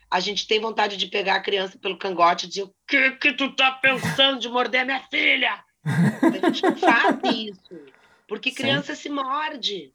a 0.09 0.19
gente 0.19 0.47
tem 0.47 0.59
vontade 0.59 0.97
de 0.97 1.07
pegar 1.07 1.35
a 1.35 1.41
criança 1.41 1.77
pelo 1.77 1.97
cangote 1.97 2.45
e 2.45 2.49
dizer, 2.49 2.63
o 2.63 2.73
que 2.87 3.11
que 3.11 3.33
tu 3.33 3.53
tá 3.55 3.71
pensando 3.71 4.39
de 4.39 4.49
morder 4.49 4.85
minha 4.85 5.01
filha? 5.09 5.63
A 6.23 6.37
gente 6.37 6.63
não 6.63 6.77
faz 6.77 7.17
isso, 7.23 7.85
porque 8.27 8.49
Sim. 8.49 8.55
criança 8.55 8.95
se 8.95 9.09
morde 9.09 9.93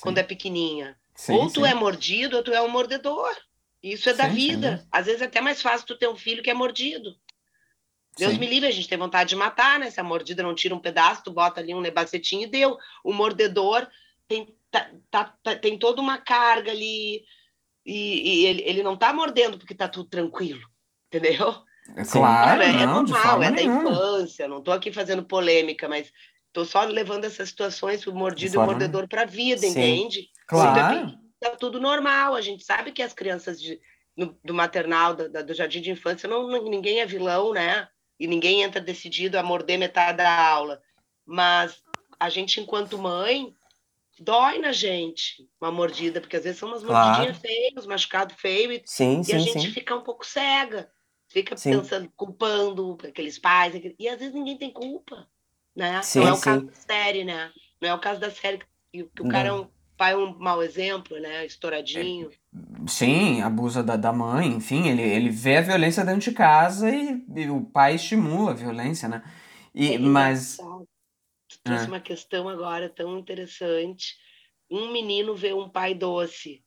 quando 0.00 0.18
é 0.18 0.22
pequenininha. 0.22 0.98
Sim, 1.14 1.34
ou 1.34 1.50
tu 1.50 1.64
sim. 1.64 1.70
é 1.70 1.74
mordido 1.74 2.36
ou 2.36 2.42
tu 2.42 2.52
é 2.52 2.62
um 2.62 2.68
mordedor. 2.68 3.36
Isso 3.82 4.08
é 4.08 4.14
da 4.14 4.28
Sim, 4.28 4.34
vida. 4.34 4.70
dúvida. 4.70 4.88
Às 4.92 5.06
vezes 5.06 5.22
é 5.22 5.24
até 5.24 5.40
mais 5.40 5.60
fácil 5.60 5.86
tu 5.86 5.98
ter 5.98 6.08
um 6.08 6.16
filho 6.16 6.42
que 6.42 6.50
é 6.50 6.54
mordido. 6.54 7.16
Deus 8.16 8.34
Sim. 8.34 8.38
me 8.38 8.46
livre, 8.46 8.68
a 8.68 8.72
gente 8.72 8.88
tem 8.88 8.98
vontade 8.98 9.30
de 9.30 9.36
matar, 9.36 9.78
né? 9.78 9.90
Se 9.90 9.98
a 9.98 10.04
mordida 10.04 10.42
não 10.42 10.54
tira 10.54 10.74
um 10.74 10.78
pedaço, 10.78 11.24
tu 11.24 11.32
bota 11.32 11.60
ali 11.60 11.74
um 11.74 11.80
nebacetinho 11.80 12.42
e 12.42 12.46
deu. 12.46 12.78
O 13.02 13.12
mordedor 13.12 13.88
tem, 14.28 14.54
tá- 14.70 14.90
tá- 15.10 15.36
tá- 15.42 15.56
tem 15.56 15.78
toda 15.78 16.00
uma 16.00 16.18
carga 16.18 16.70
ali 16.70 17.24
e, 17.84 18.42
e 18.42 18.46
ele, 18.46 18.62
ele 18.64 18.82
não 18.82 18.96
tá 18.96 19.12
mordendo 19.12 19.58
porque 19.58 19.74
tá 19.74 19.88
tudo 19.88 20.08
tranquilo, 20.08 20.60
entendeu? 21.08 21.54
Claro, 22.10 22.62
é, 22.62 22.68
é 22.82 22.86
não, 22.86 23.04
de 23.04 23.12
normal, 23.12 23.42
é 23.42 23.46
da 23.46 23.56
nenhuma. 23.56 23.90
infância. 23.90 24.46
Não 24.48 24.62
tô 24.62 24.70
aqui 24.70 24.92
fazendo 24.92 25.24
polêmica, 25.24 25.88
mas 25.88 26.12
tô 26.52 26.64
só 26.64 26.82
levando 26.84 27.24
essas 27.24 27.48
situações 27.48 28.02
pro 28.04 28.14
mordido 28.14 28.54
e 28.54 28.58
o 28.58 28.62
mordedor 28.64 29.08
pra 29.08 29.24
vida, 29.24 29.62
Sim. 29.62 29.70
entende? 29.70 30.28
Claro. 30.46 31.18
tá 31.40 31.56
tudo 31.56 31.80
normal. 31.80 32.34
A 32.36 32.40
gente 32.40 32.64
sabe 32.64 32.92
que 32.92 33.02
as 33.02 33.12
crianças 33.12 33.60
de- 33.60 33.80
no- 34.16 34.38
do 34.44 34.54
maternal, 34.54 35.14
da- 35.14 35.42
do 35.42 35.52
jardim 35.54 35.80
de 35.80 35.90
infância, 35.90 36.28
não, 36.28 36.46
não- 36.46 36.62
ninguém 36.70 37.00
é 37.00 37.06
vilão, 37.06 37.52
né? 37.52 37.88
E 38.20 38.28
ninguém 38.28 38.62
entra 38.62 38.80
decidido 38.80 39.36
a 39.36 39.42
morder 39.42 39.76
metade 39.76 40.18
da 40.18 40.48
aula. 40.48 40.80
Mas 41.26 41.82
a 42.20 42.28
gente, 42.28 42.60
enquanto 42.60 42.96
mãe, 42.96 43.52
dói 44.22 44.58
na 44.58 44.72
gente 44.72 45.48
uma 45.60 45.70
mordida, 45.72 46.20
porque 46.20 46.36
às 46.36 46.44
vezes 46.44 46.58
são 46.58 46.68
umas 46.68 46.82
Claro. 46.84 46.86
mordidinhas 46.86 47.38
feias, 47.38 47.72
uns 47.76 47.86
machucados 47.86 48.36
feios, 48.40 48.76
e, 48.76 48.84
Sim, 48.84 49.24
e 49.28 49.32
a 49.32 49.38
sim, 49.38 49.44
gente 49.44 49.68
sim. 49.68 49.72
fica 49.72 49.94
um 49.96 50.02
pouco 50.02 50.24
cega. 50.26 50.90
Fica 51.28 51.56
pensando, 51.56 52.10
culpando 52.14 52.98
aqueles 53.08 53.38
pais, 53.38 53.74
aquele- 53.74 53.96
e 53.98 54.06
às 54.08 54.18
vezes 54.18 54.34
ninguém 54.34 54.58
tem 54.58 54.70
culpa, 54.72 55.26
né? 55.74 56.10
Não 56.14 56.26
é 56.26 56.32
o 56.32 56.38
caso 56.38 56.64
da 56.66 56.74
série, 56.74 57.24
né? 57.24 57.50
Não 57.80 57.88
é 57.88 57.94
o 57.94 58.00
caso 58.00 58.20
da 58.20 58.30
série 58.30 58.58
que, 58.92 59.04
que 59.04 59.22
o 59.22 59.26
cara 59.26 59.48
é 59.48 59.52
Não. 59.52 59.62
um 59.62 59.70
pai 59.96 60.14
um 60.14 60.38
mau 60.38 60.62
exemplo, 60.62 61.18
né? 61.20 61.46
Estouradinho. 61.46 62.30
Sim, 62.86 63.40
abusa 63.42 63.82
da, 63.82 63.96
da 63.96 64.12
mãe, 64.12 64.46
enfim, 64.48 64.88
ele, 64.88 65.00
ele 65.02 65.30
vê 65.30 65.56
a 65.58 65.60
violência 65.62 66.04
dentro 66.04 66.20
de 66.20 66.32
casa 66.32 66.90
e, 66.90 67.24
e 67.36 67.48
o 67.50 67.62
pai 67.64 67.94
estimula 67.94 68.50
a 68.50 68.54
violência, 68.54 69.08
né? 69.08 69.22
E, 69.74 69.92
É 69.94 69.98
mas. 69.98 70.58
engraçado. 70.58 70.88
Trouxe 71.64 71.84
É. 71.84 71.88
uma 71.88 72.00
questão 72.00 72.48
agora 72.48 72.88
tão 72.88 73.18
interessante. 73.18 74.16
Um 74.70 74.90
menino 74.90 75.34
vê 75.34 75.52
um 75.52 75.68
pai 75.68 75.94
doce 75.94 76.62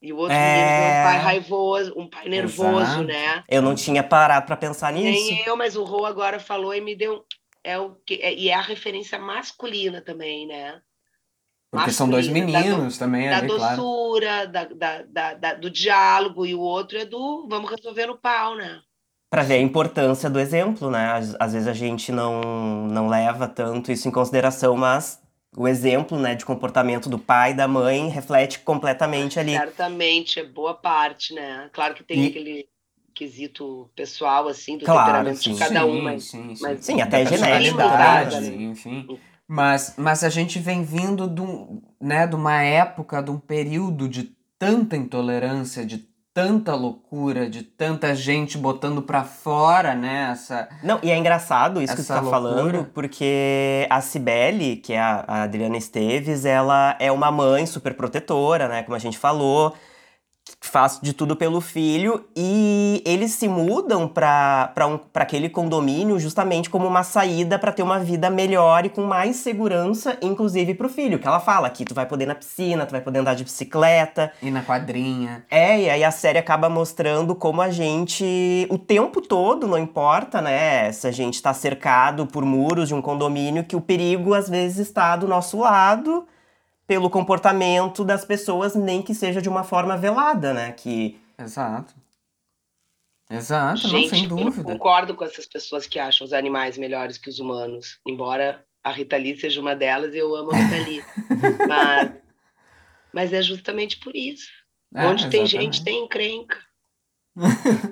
e 0.00 0.12
o 0.12 0.16
outro 0.16 0.34
É. 0.34 0.56
menino 0.56 0.68
vê 0.68 1.00
um 1.00 1.04
pai 1.04 1.18
raivoso, 1.18 1.94
um 1.96 2.08
pai 2.08 2.28
nervoso, 2.28 2.80
Exato. 2.80 3.04
né? 3.04 3.44
Eu 3.48 3.60
não 3.62 3.74
tinha 3.74 4.02
parado 4.02 4.46
pra 4.46 4.56
pensar 4.56 4.92
nisso. 4.92 5.28
Nem 5.30 5.42
eu, 5.46 5.56
mas 5.56 5.76
o 5.76 5.84
Rô 5.84 6.06
agora 6.06 6.38
falou 6.38 6.74
e 6.74 6.80
me 6.80 6.94
deu 6.94 7.24
é 7.62 7.78
o 7.78 7.94
que 8.06 8.14
é- 8.16 8.34
e 8.34 8.50
é 8.50 8.54
a 8.54 8.60
referência 8.60 9.18
masculina 9.18 10.00
também, 10.02 10.46
né? 10.46 10.80
Porque 11.70 11.90
são 11.90 12.08
dois 12.08 12.28
meninos 12.28 12.98
da, 12.98 13.04
também 13.06 13.28
da 13.28 13.40
doçura, 13.40 14.48
claro. 14.48 14.74
da, 14.76 15.02
da, 15.02 15.34
da, 15.34 15.54
do 15.54 15.68
diálogo, 15.70 16.46
e 16.46 16.54
o 16.54 16.60
outro 16.60 16.96
é 16.98 17.04
do 17.04 17.48
vamos 17.48 17.68
resolver 17.70 18.06
no 18.06 18.16
pau, 18.18 18.54
né? 18.54 18.80
Para 19.34 19.42
ver 19.42 19.54
a 19.54 19.60
importância 19.60 20.30
do 20.30 20.38
exemplo, 20.38 20.88
né? 20.88 21.10
Às, 21.10 21.34
às, 21.40 21.52
vezes 21.54 21.66
a 21.66 21.72
gente 21.72 22.12
não, 22.12 22.86
não 22.86 23.08
leva 23.08 23.48
tanto 23.48 23.90
isso 23.90 24.06
em 24.06 24.10
consideração, 24.12 24.76
mas 24.76 25.20
o 25.56 25.66
exemplo 25.66 26.16
né, 26.16 26.36
de 26.36 26.44
comportamento 26.44 27.08
do 27.08 27.18
pai 27.18 27.50
e 27.50 27.54
da 27.54 27.66
mãe 27.66 28.08
reflete 28.08 28.60
completamente 28.60 29.40
ali. 29.40 29.50
Certamente, 29.50 30.38
é 30.38 30.44
boa 30.44 30.72
parte, 30.72 31.34
né? 31.34 31.68
Claro 31.72 31.94
que 31.94 32.04
tem 32.04 32.24
e... 32.24 32.28
aquele 32.28 32.68
quesito 33.12 33.90
pessoal, 33.96 34.46
assim, 34.46 34.78
do 34.78 34.84
claro, 34.84 35.06
temperamento 35.06 35.42
sim. 35.42 35.52
de 35.52 35.58
cada 35.58 35.80
sim, 35.80 35.86
um, 35.86 36.00
mas, 36.00 36.22
sim, 36.22 36.54
sim. 36.54 36.62
mas 36.62 36.84
sim 36.84 37.00
até 37.00 37.26
genética, 37.26 38.40
né? 38.40 38.54
enfim. 38.62 39.18
Mas, 39.48 39.94
mas 39.98 40.22
a 40.22 40.28
gente 40.28 40.60
vem 40.60 40.84
vindo 40.84 41.26
de, 41.26 41.40
um, 41.40 41.82
né, 42.00 42.24
de 42.24 42.36
uma 42.36 42.62
época, 42.62 43.20
de 43.20 43.32
um 43.32 43.40
período 43.40 44.08
de 44.08 44.32
tanta 44.56 44.96
intolerância, 44.96 45.84
de 45.84 46.13
tanta 46.34 46.74
loucura, 46.74 47.48
de 47.48 47.62
tanta 47.62 48.12
gente 48.12 48.58
botando 48.58 49.00
pra 49.00 49.22
fora, 49.22 49.94
né, 49.94 50.30
essa... 50.32 50.68
Não, 50.82 50.98
e 51.00 51.10
é 51.12 51.16
engraçado 51.16 51.80
isso 51.80 51.94
que 51.94 52.02
você 52.02 52.12
tá 52.12 52.20
loucura. 52.20 52.40
falando, 52.42 52.84
porque 52.92 53.86
a 53.88 54.00
Cibele, 54.00 54.74
que 54.76 54.92
é 54.94 55.00
a, 55.00 55.24
a 55.28 55.42
Adriana 55.44 55.76
Esteves, 55.76 56.44
ela 56.44 56.96
é 56.98 57.12
uma 57.12 57.30
mãe 57.30 57.64
super 57.66 57.94
protetora, 57.94 58.66
né, 58.66 58.82
como 58.82 58.96
a 58.96 58.98
gente 58.98 59.16
falou, 59.16 59.76
faz 60.68 60.98
de 61.02 61.12
tudo 61.12 61.36
pelo 61.36 61.60
filho 61.60 62.24
e 62.34 63.02
eles 63.04 63.32
se 63.32 63.48
mudam 63.48 64.08
para 64.08 64.86
um, 64.86 64.98
aquele 65.14 65.48
condomínio 65.48 66.18
justamente 66.18 66.70
como 66.70 66.86
uma 66.86 67.02
saída 67.02 67.58
para 67.58 67.72
ter 67.72 67.82
uma 67.82 67.98
vida 67.98 68.30
melhor 68.30 68.84
e 68.84 68.88
com 68.88 69.02
mais 69.02 69.36
segurança, 69.36 70.16
inclusive 70.22 70.74
pro 70.74 70.88
filho. 70.88 71.18
Que 71.18 71.26
ela 71.26 71.40
fala 71.40 71.68
que 71.70 71.84
tu 71.84 71.94
vai 71.94 72.06
poder 72.06 72.24
ir 72.24 72.28
na 72.28 72.34
piscina, 72.34 72.86
tu 72.86 72.92
vai 72.92 73.00
poder 73.00 73.20
andar 73.20 73.34
de 73.34 73.44
bicicleta. 73.44 74.32
E 74.42 74.50
na 74.50 74.62
quadrinha. 74.62 75.44
É, 75.50 75.80
e 75.80 75.90
aí 75.90 76.04
a 76.04 76.10
série 76.10 76.38
acaba 76.38 76.68
mostrando 76.68 77.34
como 77.34 77.60
a 77.60 77.70
gente, 77.70 78.66
o 78.70 78.78
tempo 78.78 79.20
todo, 79.20 79.66
não 79.66 79.78
importa, 79.78 80.40
né, 80.40 80.90
se 80.92 81.06
a 81.06 81.12
gente 81.12 81.40
tá 81.42 81.52
cercado 81.52 82.26
por 82.26 82.44
muros 82.44 82.88
de 82.88 82.94
um 82.94 83.02
condomínio, 83.02 83.64
que 83.64 83.76
o 83.76 83.80
perigo 83.80 84.34
às 84.34 84.48
vezes 84.48 84.78
está 84.88 85.14
do 85.16 85.28
nosso 85.28 85.58
lado 85.58 86.26
pelo 86.86 87.08
comportamento 87.08 88.04
das 88.04 88.24
pessoas, 88.24 88.74
nem 88.74 89.02
que 89.02 89.14
seja 89.14 89.40
de 89.40 89.48
uma 89.48 89.64
forma 89.64 89.96
velada, 89.96 90.52
né? 90.52 90.72
Que... 90.72 91.18
Exato. 91.38 91.94
Exato, 93.30 93.88
Gente, 93.88 94.10
não, 94.10 94.18
sem 94.18 94.28
dúvida. 94.28 94.70
Eu 94.70 94.74
concordo 94.74 95.14
com 95.14 95.24
essas 95.24 95.46
pessoas 95.46 95.86
que 95.86 95.98
acham 95.98 96.26
os 96.26 96.32
animais 96.32 96.76
melhores 96.76 97.16
que 97.16 97.30
os 97.30 97.38
humanos, 97.40 97.98
embora 98.06 98.64
a 98.82 98.92
Rita 98.92 99.16
Lee 99.16 99.38
seja 99.38 99.60
uma 99.60 99.74
delas 99.74 100.14
e 100.14 100.18
eu 100.18 100.34
amo 100.36 100.52
a 100.52 100.56
Rita 100.56 100.88
Lee. 100.88 101.04
mas, 101.66 102.12
mas 103.12 103.32
é 103.32 103.40
justamente 103.40 103.98
por 103.98 104.14
isso. 104.14 104.50
É, 104.94 105.06
Onde 105.06 105.22
exatamente. 105.22 105.30
tem 105.30 105.46
gente, 105.46 105.84
tem 105.84 106.04
encrenca. 106.04 106.58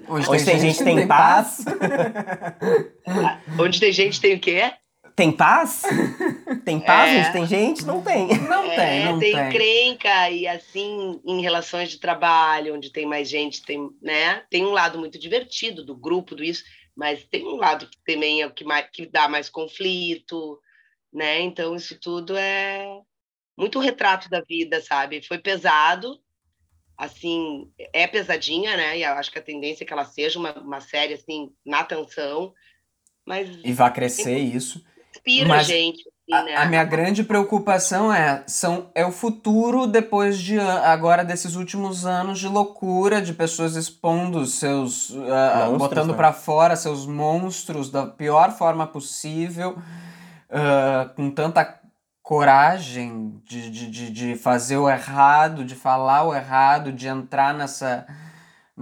Onde, 0.08 0.28
Onde 0.28 0.44
tem, 0.44 0.44
tem, 0.44 0.60
gente, 0.60 0.84
tem, 0.84 0.96
tem 0.96 1.08
paz. 1.08 1.64
paz. 1.64 3.40
Onde 3.58 3.80
tem 3.80 3.92
gente, 3.92 4.20
tem 4.20 4.36
o 4.36 4.40
quê? 4.40 4.72
Tem 5.14 5.30
paz? 5.30 5.82
Tem 6.64 6.80
paz 6.80 7.10
é. 7.10 7.20
onde 7.20 7.32
tem 7.32 7.46
gente? 7.46 7.84
Não 7.84 8.02
tem. 8.02 8.28
Não 8.48 8.64
é, 8.64 8.76
tem, 8.76 9.04
não 9.04 9.18
tem. 9.18 9.32
Tem 9.32 9.50
crenca 9.50 10.30
e 10.30 10.46
assim, 10.46 11.20
em 11.24 11.40
relações 11.40 11.90
de 11.90 11.98
trabalho, 11.98 12.74
onde 12.74 12.90
tem 12.90 13.04
mais 13.04 13.28
gente, 13.28 13.62
tem, 13.62 13.90
né? 14.00 14.44
Tem 14.48 14.64
um 14.64 14.70
lado 14.70 14.98
muito 14.98 15.18
divertido 15.18 15.84
do 15.84 15.96
grupo, 15.96 16.34
do 16.34 16.44
isso, 16.44 16.62
mas 16.96 17.24
tem 17.24 17.44
um 17.46 17.56
lado 17.56 17.88
que 17.88 17.98
também 18.04 18.42
é 18.42 18.46
o 18.46 18.52
que, 18.52 18.64
mais, 18.64 18.86
que 18.92 19.06
dá 19.06 19.28
mais 19.28 19.50
conflito, 19.50 20.60
né? 21.12 21.40
Então, 21.40 21.74
isso 21.74 21.98
tudo 21.98 22.36
é 22.36 22.86
muito 23.56 23.78
retrato 23.78 24.30
da 24.30 24.40
vida, 24.40 24.80
sabe? 24.80 25.26
Foi 25.26 25.38
pesado, 25.38 26.18
assim, 26.96 27.70
é 27.92 28.06
pesadinha, 28.06 28.76
né? 28.76 28.98
E 28.98 29.02
eu 29.02 29.12
acho 29.14 29.30
que 29.30 29.38
a 29.38 29.42
tendência 29.42 29.84
é 29.84 29.86
que 29.86 29.92
ela 29.92 30.04
seja 30.04 30.38
uma, 30.38 30.52
uma 30.60 30.80
série, 30.80 31.14
assim, 31.14 31.50
na 31.66 31.84
tensão, 31.84 32.54
mas... 33.26 33.48
E 33.64 33.72
vai 33.72 33.92
crescer 33.92 34.38
isso 34.38 34.82
inspira 35.22 35.48
Mas 35.48 35.66
gente. 35.66 36.00
Assim, 36.00 36.44
né? 36.44 36.54
a, 36.56 36.62
a, 36.62 36.66
minha 36.66 36.84
grande 36.84 37.22
preocupação 37.22 38.12
é, 38.12 38.42
são, 38.46 38.90
é 38.94 39.04
o 39.04 39.12
futuro 39.12 39.86
depois 39.86 40.38
de 40.38 40.58
agora 40.58 41.24
desses 41.24 41.54
últimos 41.54 42.04
anos 42.06 42.38
de 42.38 42.48
loucura, 42.48 43.22
de 43.22 43.32
pessoas 43.32 43.76
expondo 43.76 44.44
seus. 44.46 45.10
Uh, 45.10 45.78
botando 45.78 46.10
né? 46.10 46.16
para 46.16 46.32
fora 46.32 46.76
seus 46.76 47.06
monstros 47.06 47.90
da 47.90 48.06
pior 48.06 48.52
forma 48.52 48.86
possível, 48.86 49.78
uh, 50.50 51.14
com 51.14 51.30
tanta 51.30 51.80
coragem 52.22 53.40
de, 53.44 53.70
de, 53.70 53.90
de, 53.90 54.10
de 54.10 54.36
fazer 54.36 54.76
o 54.76 54.88
errado, 54.88 55.64
de 55.64 55.74
falar 55.74 56.24
o 56.24 56.34
errado, 56.34 56.92
de 56.92 57.08
entrar 57.08 57.52
nessa 57.52 58.06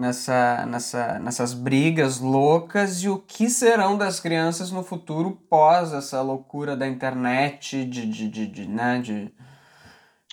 nessa, 0.00 0.64
nessa, 0.64 1.18
nessas 1.18 1.52
brigas 1.52 2.18
loucas 2.18 3.02
e 3.02 3.08
o 3.08 3.18
que 3.18 3.50
serão 3.50 3.98
das 3.98 4.18
crianças 4.18 4.72
no 4.72 4.82
futuro 4.82 5.32
pós 5.32 5.92
essa 5.92 6.22
loucura 6.22 6.74
da 6.74 6.88
internet, 6.88 7.84
de, 7.84 8.06
de, 8.06 8.28
de, 8.28 8.46
de 8.46 8.66
né, 8.66 8.98
de, 9.00 9.30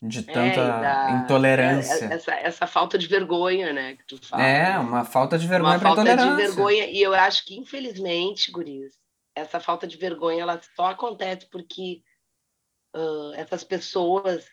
de 0.01 0.19
é, 0.19 0.23
tanta 0.23 0.61
é, 0.61 0.81
da, 0.81 1.11
intolerância. 1.21 2.05
Essa, 2.05 2.33
essa 2.35 2.65
falta 2.65 2.97
de 2.97 3.07
vergonha, 3.07 3.73
né, 3.73 3.97
que 3.97 4.05
tu 4.07 4.25
fala. 4.25 4.41
É, 4.41 4.79
uma 4.79 5.03
falta 5.03 5.37
de 5.37 5.45
vergonha. 5.45 5.73
Uma 5.73 5.79
falta 5.79 6.15
de 6.15 6.35
vergonha, 6.35 6.85
e 6.85 7.01
eu 7.01 7.13
acho 7.13 7.45
que, 7.45 7.57
infelizmente, 7.57 8.49
guris, 8.49 8.93
essa 9.35 9.59
falta 9.59 9.85
de 9.85 9.97
vergonha, 9.97 10.43
ela 10.43 10.61
só 10.77 10.91
acontece 10.91 11.45
porque 11.51 12.01
uh, 12.95 13.33
essas 13.35 13.65
pessoas 13.65 14.45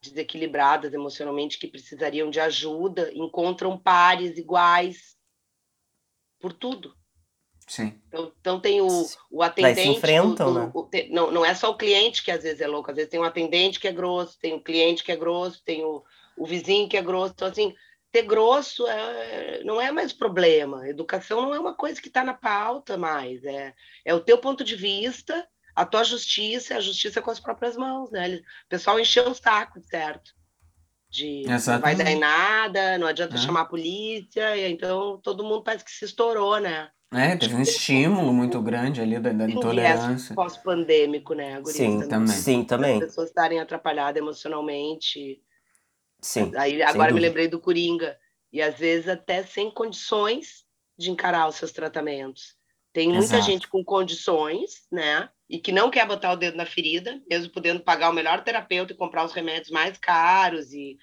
desequilibradas 0.00 0.94
emocionalmente 0.94 1.58
que 1.58 1.68
precisariam 1.68 2.30
de 2.30 2.40
ajuda 2.40 3.10
encontram 3.14 3.78
pares 3.78 4.38
iguais 4.38 5.16
por 6.40 6.52
tudo. 6.52 6.96
Sim. 7.66 8.00
Então, 8.08 8.32
então 8.40 8.60
tem 8.60 8.80
o, 8.80 8.88
o 9.30 9.42
atendente. 9.42 9.82
se 9.82 9.88
enfrentam, 9.88 10.52
do, 10.52 10.58
né? 10.58 10.70
O, 10.74 10.88
não, 11.10 11.30
não 11.30 11.44
é 11.44 11.54
só 11.54 11.70
o 11.70 11.76
cliente 11.76 12.24
que 12.24 12.30
às 12.30 12.42
vezes 12.42 12.60
é 12.60 12.66
louco, 12.66 12.90
às 12.90 12.96
vezes 12.96 13.10
tem 13.10 13.20
um 13.20 13.24
atendente 13.24 13.78
que 13.78 13.86
é 13.86 13.92
grosso, 13.92 14.38
tem 14.40 14.54
o 14.54 14.60
cliente 14.60 15.04
que 15.04 15.12
é 15.12 15.16
grosso, 15.16 15.62
tem 15.64 15.84
o, 15.84 16.02
o 16.36 16.46
vizinho 16.46 16.88
que 16.88 16.96
é 16.96 17.02
grosso. 17.02 17.32
Então, 17.36 17.46
assim, 17.46 17.72
ter 18.10 18.22
grosso 18.22 18.88
é, 18.88 19.62
não 19.62 19.80
é 19.80 19.92
mais 19.92 20.12
problema. 20.12 20.88
Educação 20.88 21.42
não 21.42 21.54
é 21.54 21.60
uma 21.60 21.74
coisa 21.74 22.00
que 22.00 22.08
está 22.08 22.24
na 22.24 22.34
pauta 22.34 22.96
mais. 22.96 23.44
É, 23.44 23.72
é 24.04 24.14
o 24.14 24.20
teu 24.20 24.38
ponto 24.38 24.64
de 24.64 24.74
vista 24.74 25.46
a 25.80 25.86
tua 25.86 26.04
justiça 26.04 26.74
é 26.74 26.76
a 26.76 26.80
justiça 26.80 27.22
com 27.22 27.30
as 27.30 27.40
próprias 27.40 27.74
mãos, 27.74 28.10
né? 28.10 28.36
O 28.36 28.68
pessoal 28.68 29.00
encheu 29.00 29.30
o 29.30 29.34
saco, 29.34 29.80
certo? 29.82 30.32
De 31.08 31.40
Exatamente. 31.40 31.68
não 31.68 31.80
vai 31.80 31.94
dar 31.96 32.10
em 32.10 32.18
nada, 32.18 32.98
não 32.98 33.06
adianta 33.06 33.34
é. 33.34 33.38
chamar 33.38 33.62
a 33.62 33.64
polícia, 33.64 34.56
e 34.56 34.70
então 34.70 35.18
todo 35.22 35.42
mundo 35.42 35.62
parece 35.62 35.84
que 35.84 35.90
se 35.90 36.04
estourou, 36.04 36.58
né? 36.60 36.90
É, 37.12 37.34
teve 37.34 37.54
um 37.54 37.62
estímulo 37.62 38.32
muito 38.32 38.60
grande 38.60 39.00
ali 39.00 39.18
da, 39.18 39.32
da 39.32 39.50
intolerância. 39.50 40.34
pós-pandêmico, 40.34 41.34
né, 41.34 41.60
Sim, 41.64 42.06
também. 42.06 42.28
Sim, 42.28 42.62
também. 42.62 42.94
As 42.98 43.06
pessoas 43.06 43.28
estarem 43.28 43.58
atrapalhadas 43.58 44.20
emocionalmente. 44.20 45.42
Sim. 46.20 46.52
Aí 46.56 46.82
agora 46.82 47.12
me 47.12 47.20
lembrei 47.20 47.48
do 47.48 47.58
Coringa. 47.58 48.16
E 48.52 48.60
às 48.60 48.78
vezes 48.78 49.08
até 49.08 49.42
sem 49.42 49.70
condições 49.70 50.64
de 50.98 51.10
encarar 51.10 51.48
os 51.48 51.56
seus 51.56 51.72
tratamentos. 51.72 52.54
Tem 52.92 53.08
muita 53.08 53.24
Exato. 53.24 53.42
gente 53.42 53.68
com 53.68 53.82
condições, 53.82 54.86
né? 54.90 55.28
E 55.50 55.58
que 55.58 55.72
não 55.72 55.90
quer 55.90 56.06
botar 56.06 56.30
o 56.30 56.36
dedo 56.36 56.56
na 56.56 56.64
ferida, 56.64 57.20
mesmo 57.28 57.52
podendo 57.52 57.80
pagar 57.80 58.08
o 58.08 58.12
melhor 58.12 58.44
terapeuta 58.44 58.92
e 58.92 58.96
comprar 58.96 59.24
os 59.24 59.32
remédios 59.32 59.68
mais 59.68 59.98
caros 59.98 60.72
e 60.72 60.96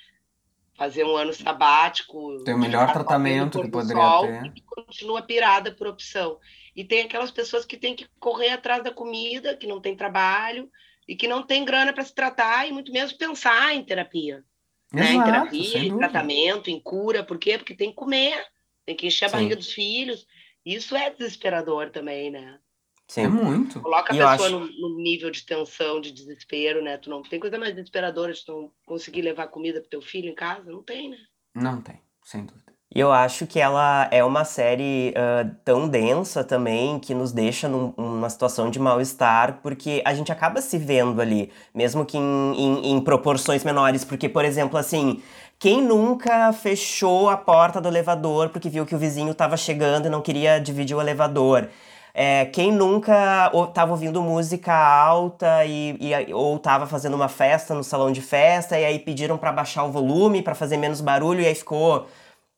fazer 0.77 1.03
um 1.03 1.17
ano 1.17 1.33
sabático. 1.33 2.41
Tem 2.45 2.53
o 2.53 2.57
melhor 2.57 2.93
tratamento 2.93 3.61
que 3.61 3.67
poderia 3.67 4.01
sol, 4.01 4.21
ter. 4.21 4.53
E 4.55 4.61
continua 4.61 5.21
pirada 5.21 5.73
por 5.73 5.87
opção. 5.87 6.39
E 6.73 6.85
tem 6.85 7.01
aquelas 7.01 7.29
pessoas 7.29 7.65
que 7.65 7.75
têm 7.75 7.93
que 7.93 8.07
correr 8.21 8.51
atrás 8.51 8.81
da 8.81 8.91
comida, 8.91 9.57
que 9.57 9.67
não 9.67 9.81
tem 9.81 9.97
trabalho 9.97 10.71
e 11.05 11.13
que 11.13 11.27
não 11.27 11.43
tem 11.43 11.65
grana 11.65 11.91
para 11.91 12.05
se 12.05 12.15
tratar 12.15 12.65
e 12.69 12.71
muito 12.71 12.93
menos 12.93 13.11
pensar 13.11 13.75
em 13.75 13.83
terapia. 13.83 14.45
Exato, 14.93 14.93
né? 14.93 15.13
Em 15.13 15.23
terapia, 15.25 15.79
em 15.79 15.97
tratamento, 15.97 16.69
em 16.69 16.79
cura. 16.79 17.21
Por 17.21 17.37
quê? 17.37 17.57
Porque 17.57 17.75
tem 17.75 17.89
que 17.89 17.95
comer, 17.95 18.45
tem 18.85 18.95
que 18.95 19.07
encher 19.07 19.25
a 19.25 19.29
Sim. 19.29 19.35
barriga 19.35 19.57
dos 19.57 19.73
filhos. 19.73 20.25
Isso 20.65 20.95
é 20.95 21.09
desesperador 21.09 21.89
também, 21.89 22.31
né? 22.31 22.59
Sim. 23.07 23.23
É 23.23 23.27
muito. 23.27 23.79
Coloca 23.79 24.13
a 24.13 24.15
pessoa 24.15 24.33
acho... 24.33 24.49
no, 24.49 24.89
no, 24.89 24.97
nível 24.97 25.31
de 25.31 25.45
tensão, 25.45 26.01
de 26.01 26.11
desespero, 26.11 26.83
né? 26.83 26.97
Tu 26.97 27.09
não 27.09 27.21
tem 27.21 27.39
coisa 27.39 27.57
mais 27.57 27.73
desesperadora 27.73 28.33
de 28.33 28.43
não 28.47 28.69
conseguir 28.85 29.21
levar 29.21 29.47
comida 29.47 29.79
pro 29.79 29.89
teu 29.89 30.01
filho 30.01 30.29
em 30.29 30.35
casa? 30.35 30.69
Não 30.69 30.83
tem, 30.83 31.09
né? 31.09 31.17
Não 31.55 31.81
tem, 31.81 32.01
sem 32.23 32.45
dúvida. 32.45 32.67
E 32.93 32.99
eu 32.99 33.11
acho 33.11 33.45
que 33.45 33.59
ela 33.59 34.07
é 34.11 34.23
uma 34.23 34.45
série 34.45 35.09
uh, 35.11 35.55
tão 35.63 35.89
densa 35.89 36.43
também 36.43 36.99
que 36.99 37.13
nos 37.13 37.33
deixa 37.33 37.67
num, 37.67 37.93
numa 37.97 38.29
situação 38.29 38.69
de 38.69 38.79
mal-estar, 38.79 39.59
porque 39.61 40.01
a 40.05 40.13
gente 40.13 40.31
acaba 40.31 40.61
se 40.61 40.77
vendo 40.77 41.21
ali, 41.21 41.51
mesmo 41.75 42.05
que 42.05 42.17
em, 42.17 42.53
em, 42.55 42.91
em 42.93 43.01
proporções 43.01 43.63
menores. 43.63 44.05
Porque, 44.05 44.29
por 44.29 44.45
exemplo, 44.45 44.77
assim, 44.77 45.21
quem 45.59 45.81
nunca 45.81 46.51
fechou 46.53 47.29
a 47.29 47.35
porta 47.35 47.81
do 47.81 47.87
elevador 47.87 48.49
porque 48.49 48.69
viu 48.69 48.85
que 48.85 48.95
o 48.95 48.99
vizinho 48.99 49.31
estava 49.31 49.57
chegando 49.57 50.05
e 50.05 50.09
não 50.09 50.21
queria 50.21 50.59
dividir 50.59 50.95
o 50.95 51.01
elevador? 51.01 51.69
É, 52.19 52.45
quem 52.45 52.71
nunca 52.71 53.51
ou, 53.53 53.67
tava 53.67 53.91
ouvindo 53.91 54.19
música 54.23 54.73
alta 54.73 55.63
e, 55.65 55.95
e, 56.01 56.33
ou 56.33 56.57
tava 56.57 56.87
fazendo 56.87 57.13
uma 57.13 57.27
festa 57.27 57.75
no 57.75 57.83
salão 57.83 58.11
de 58.11 58.23
festa 58.23 58.75
e 58.79 58.83
aí 58.83 58.97
pediram 58.97 59.37
para 59.37 59.51
baixar 59.51 59.83
o 59.83 59.91
volume 59.91 60.41
para 60.41 60.55
fazer 60.55 60.77
menos 60.77 60.99
barulho 60.99 61.41
e 61.41 61.45
aí 61.45 61.53
ficou, 61.53 62.07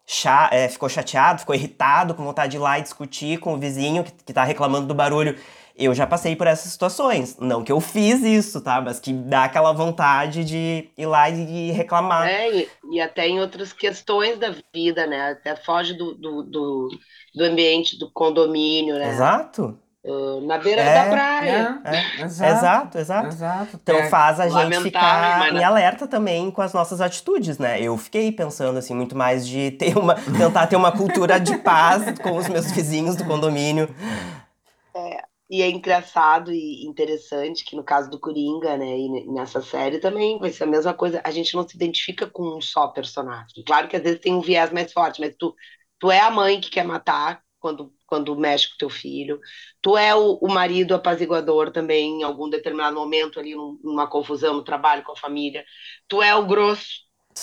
cha, 0.08 0.50
é, 0.54 0.69
ficou 0.69 0.88
chateado, 0.88 1.41
ficou 1.41 1.54
irritado, 1.54 2.13
com 2.13 2.24
vontade 2.24 2.52
de 2.52 2.58
ir 2.58 2.62
lá 2.62 2.80
e 2.80 2.84
discutir 2.84 3.38
com 3.39 3.56
o 3.56 3.58
vizinho 3.58 4.02
que, 4.06 4.13
que 4.28 4.32
tá 4.32 4.45
reclamando 4.45 4.88
do 4.88 4.95
barulho. 4.95 5.38
Eu 5.80 5.94
já 5.94 6.06
passei 6.06 6.36
por 6.36 6.46
essas 6.46 6.72
situações. 6.74 7.38
Não 7.39 7.63
que 7.63 7.72
eu 7.72 7.80
fiz 7.80 8.22
isso, 8.22 8.60
tá? 8.60 8.82
Mas 8.82 9.00
que 9.00 9.13
dá 9.13 9.46
aquela 9.46 9.72
vontade 9.72 10.44
de 10.44 10.89
ir 10.98 11.06
lá 11.06 11.30
e 11.30 11.72
reclamar. 11.72 12.28
É, 12.28 12.52
e, 12.54 12.70
e 12.92 13.00
até 13.00 13.28
em 13.28 13.39
outras 13.39 13.72
questões 13.72 14.38
da 14.38 14.54
vida, 14.74 15.08
né? 15.08 15.32
Até 15.32 15.56
foge 15.56 15.94
do, 15.94 16.13
do, 16.15 16.44
do, 16.44 16.89
do 17.34 17.44
ambiente 17.46 17.98
do 17.98 18.12
condomínio, 18.12 19.00
né? 19.00 19.10
Exato. 19.10 19.80
Uh, 20.04 20.39
na 20.48 20.58
beira 20.58 20.82
É, 20.82 20.94
da 20.94 21.10
praia. 21.10 21.82
É, 21.84 21.96
É, 21.96 22.24
exato. 22.24 22.58
Exato, 22.58 22.98
exato. 22.98 23.28
Exato. 23.28 23.80
Então 23.84 23.98
É, 23.98 24.10
faz 24.10 24.39
a 24.39 24.48
gente 24.48 24.82
ficar 24.82 25.39
mas 25.39 25.54
em 25.54 25.63
alerta 25.63 26.08
também 26.08 26.50
com 26.52 26.62
as 26.62 26.74
nossas 26.74 27.02
atitudes, 27.02 27.58
né? 27.58 27.82
Eu 27.82 27.98
fiquei 27.98 28.32
pensando 28.32 28.80
assim 28.80 28.96
muito 28.96 29.15
mais 29.15 29.48
de 29.48 29.72
ter 29.72 29.98
uma 29.98 30.15
tentar 30.15 30.68
ter 30.68 30.78
uma 30.78 30.92
cultura 30.92 31.39
de 31.39 31.58
paz 31.58 32.18
com 32.20 32.38
os 32.38 32.48
meus 32.48 32.72
vizinhos 32.72 33.15
do 33.18 33.26
condomínio. 33.26 33.89
E 35.50 35.62
é 35.64 35.70
engraçado 35.70 36.52
e 36.54 36.86
interessante 36.86 37.66
que 37.66 37.76
no 37.76 37.84
caso 37.84 38.10
do 38.10 38.20
Coringa, 38.20 38.78
né, 38.78 38.86
e 39.00 39.10
ne- 39.10 39.26
nessa 39.34 39.62
série 39.62 40.00
também 40.00 40.38
vai 40.40 40.52
ser 40.52 40.64
a 40.66 40.68
mesma 40.68 40.94
coisa. 40.94 41.22
A 41.26 41.32
gente 41.32 41.56
não 41.56 41.68
se 41.68 41.76
identifica 41.76 42.28
com 42.30 42.58
um 42.58 42.62
só 42.62 42.88
personagem. 42.90 43.64
Claro 43.66 43.88
que 43.88 43.96
às 43.98 44.04
vezes 44.04 44.20
tem 44.20 44.34
um 44.34 44.42
viés 44.42 44.72
mais 44.72 44.94
forte, 44.94 45.20
mas 45.20 45.36
tu, 45.38 45.56
tu 45.98 46.12
é 46.12 46.20
a 46.20 46.30
mãe 46.30 46.62
que 46.62 46.70
quer 46.70 46.84
matar 46.86 47.42
quando, 47.60 47.92
quando 48.06 48.36
mexe 48.38 48.70
com 48.70 48.78
teu 48.78 48.90
filho. 48.92 49.40
Tu 49.82 49.98
é 49.98 50.14
o, 50.16 50.36
o 50.36 50.48
marido 50.52 50.94
apaziguador 50.94 51.72
também 51.72 52.20
em 52.22 52.24
algum 52.24 52.48
determinado 52.50 52.96
momento 52.96 53.40
ali, 53.40 53.56
num- 53.56 53.80
numa 53.84 54.08
confusão 54.08 54.54
no 54.54 54.64
trabalho 54.64 55.04
com 55.04 55.14
a 55.14 55.16
família. 55.18 55.66
Tu 56.08 56.22
é 56.22 56.36
o 56.36 56.46
grosso, 56.46 56.88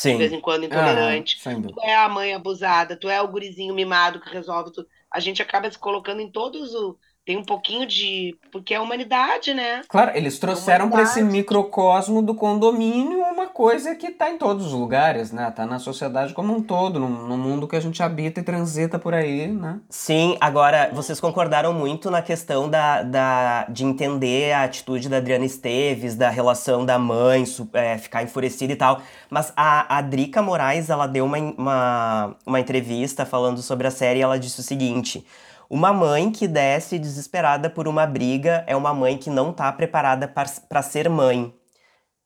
de 0.04 0.14
vez 0.14 0.32
Sim. 0.32 0.32
em 0.32 0.40
quando 0.40 0.64
ah, 0.70 1.24
intolerante. 1.24 1.36
dúvida. 1.48 1.74
Tu 1.74 1.80
é 1.82 1.94
a 1.96 2.08
mãe 2.08 2.34
abusada, 2.34 2.96
tu 2.96 3.08
é 3.08 3.20
o 3.20 3.28
gurizinho 3.28 3.74
mimado 3.74 4.20
que 4.20 4.30
resolve 4.30 4.72
tudo. 4.72 4.88
A 5.10 5.20
gente 5.20 5.42
acaba 5.42 5.70
se 5.70 5.78
colocando 5.78 6.20
em 6.20 6.30
todos 6.30 6.74
o. 6.74 6.98
Tem 7.26 7.36
um 7.36 7.42
pouquinho 7.42 7.84
de. 7.84 8.38
Porque 8.52 8.72
é 8.72 8.76
a 8.76 8.80
humanidade, 8.80 9.52
né? 9.52 9.82
Claro, 9.88 10.12
eles 10.14 10.38
trouxeram 10.38 10.88
para 10.88 11.02
esse 11.02 11.20
microcosmo 11.20 12.22
do 12.22 12.36
condomínio 12.36 13.18
uma 13.18 13.48
coisa 13.48 13.96
que 13.96 14.12
tá 14.12 14.30
em 14.30 14.38
todos 14.38 14.66
os 14.66 14.72
lugares, 14.72 15.32
né? 15.32 15.50
Tá 15.50 15.66
na 15.66 15.80
sociedade 15.80 16.32
como 16.32 16.54
um 16.54 16.62
todo, 16.62 17.00
no, 17.00 17.08
no 17.08 17.36
mundo 17.36 17.66
que 17.66 17.74
a 17.74 17.80
gente 17.80 18.00
habita 18.00 18.38
e 18.38 18.44
transita 18.44 18.96
por 18.96 19.12
aí, 19.12 19.48
né? 19.48 19.80
Sim, 19.90 20.36
agora 20.40 20.88
vocês 20.92 21.18
concordaram 21.18 21.72
muito 21.72 22.12
na 22.12 22.22
questão 22.22 22.70
da, 22.70 23.02
da, 23.02 23.64
de 23.64 23.84
entender 23.84 24.52
a 24.52 24.62
atitude 24.62 25.08
da 25.08 25.16
Adriana 25.16 25.44
Esteves, 25.44 26.14
da 26.14 26.30
relação 26.30 26.86
da 26.86 26.96
mãe, 26.96 27.42
é, 27.72 27.98
ficar 27.98 28.22
enfurecida 28.22 28.72
e 28.72 28.76
tal. 28.76 29.02
Mas 29.28 29.52
a, 29.56 29.98
a 29.98 30.00
Drica 30.00 30.40
Moraes, 30.40 30.90
ela 30.90 31.08
deu 31.08 31.24
uma, 31.24 31.38
uma, 31.38 32.36
uma 32.46 32.60
entrevista 32.60 33.26
falando 33.26 33.60
sobre 33.62 33.88
a 33.88 33.90
série 33.90 34.20
e 34.20 34.22
ela 34.22 34.38
disse 34.38 34.60
o 34.60 34.62
seguinte: 34.62 35.26
Uma 35.70 35.92
mãe 35.92 36.30
que 36.30 36.46
desce 36.48 36.98
desesperada 36.98 37.68
por 37.70 37.88
uma 37.88 38.06
briga 38.06 38.64
é 38.68 38.76
uma 38.76 38.94
mãe 38.94 39.18
que 39.18 39.30
não 39.30 39.52
tá 39.52 39.72
preparada 39.72 40.28
para 40.28 40.82
ser 40.82 41.08
mãe. 41.08 41.54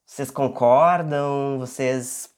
Vocês 0.05 0.31
concordam? 0.31 1.59
Vocês. 1.59 2.29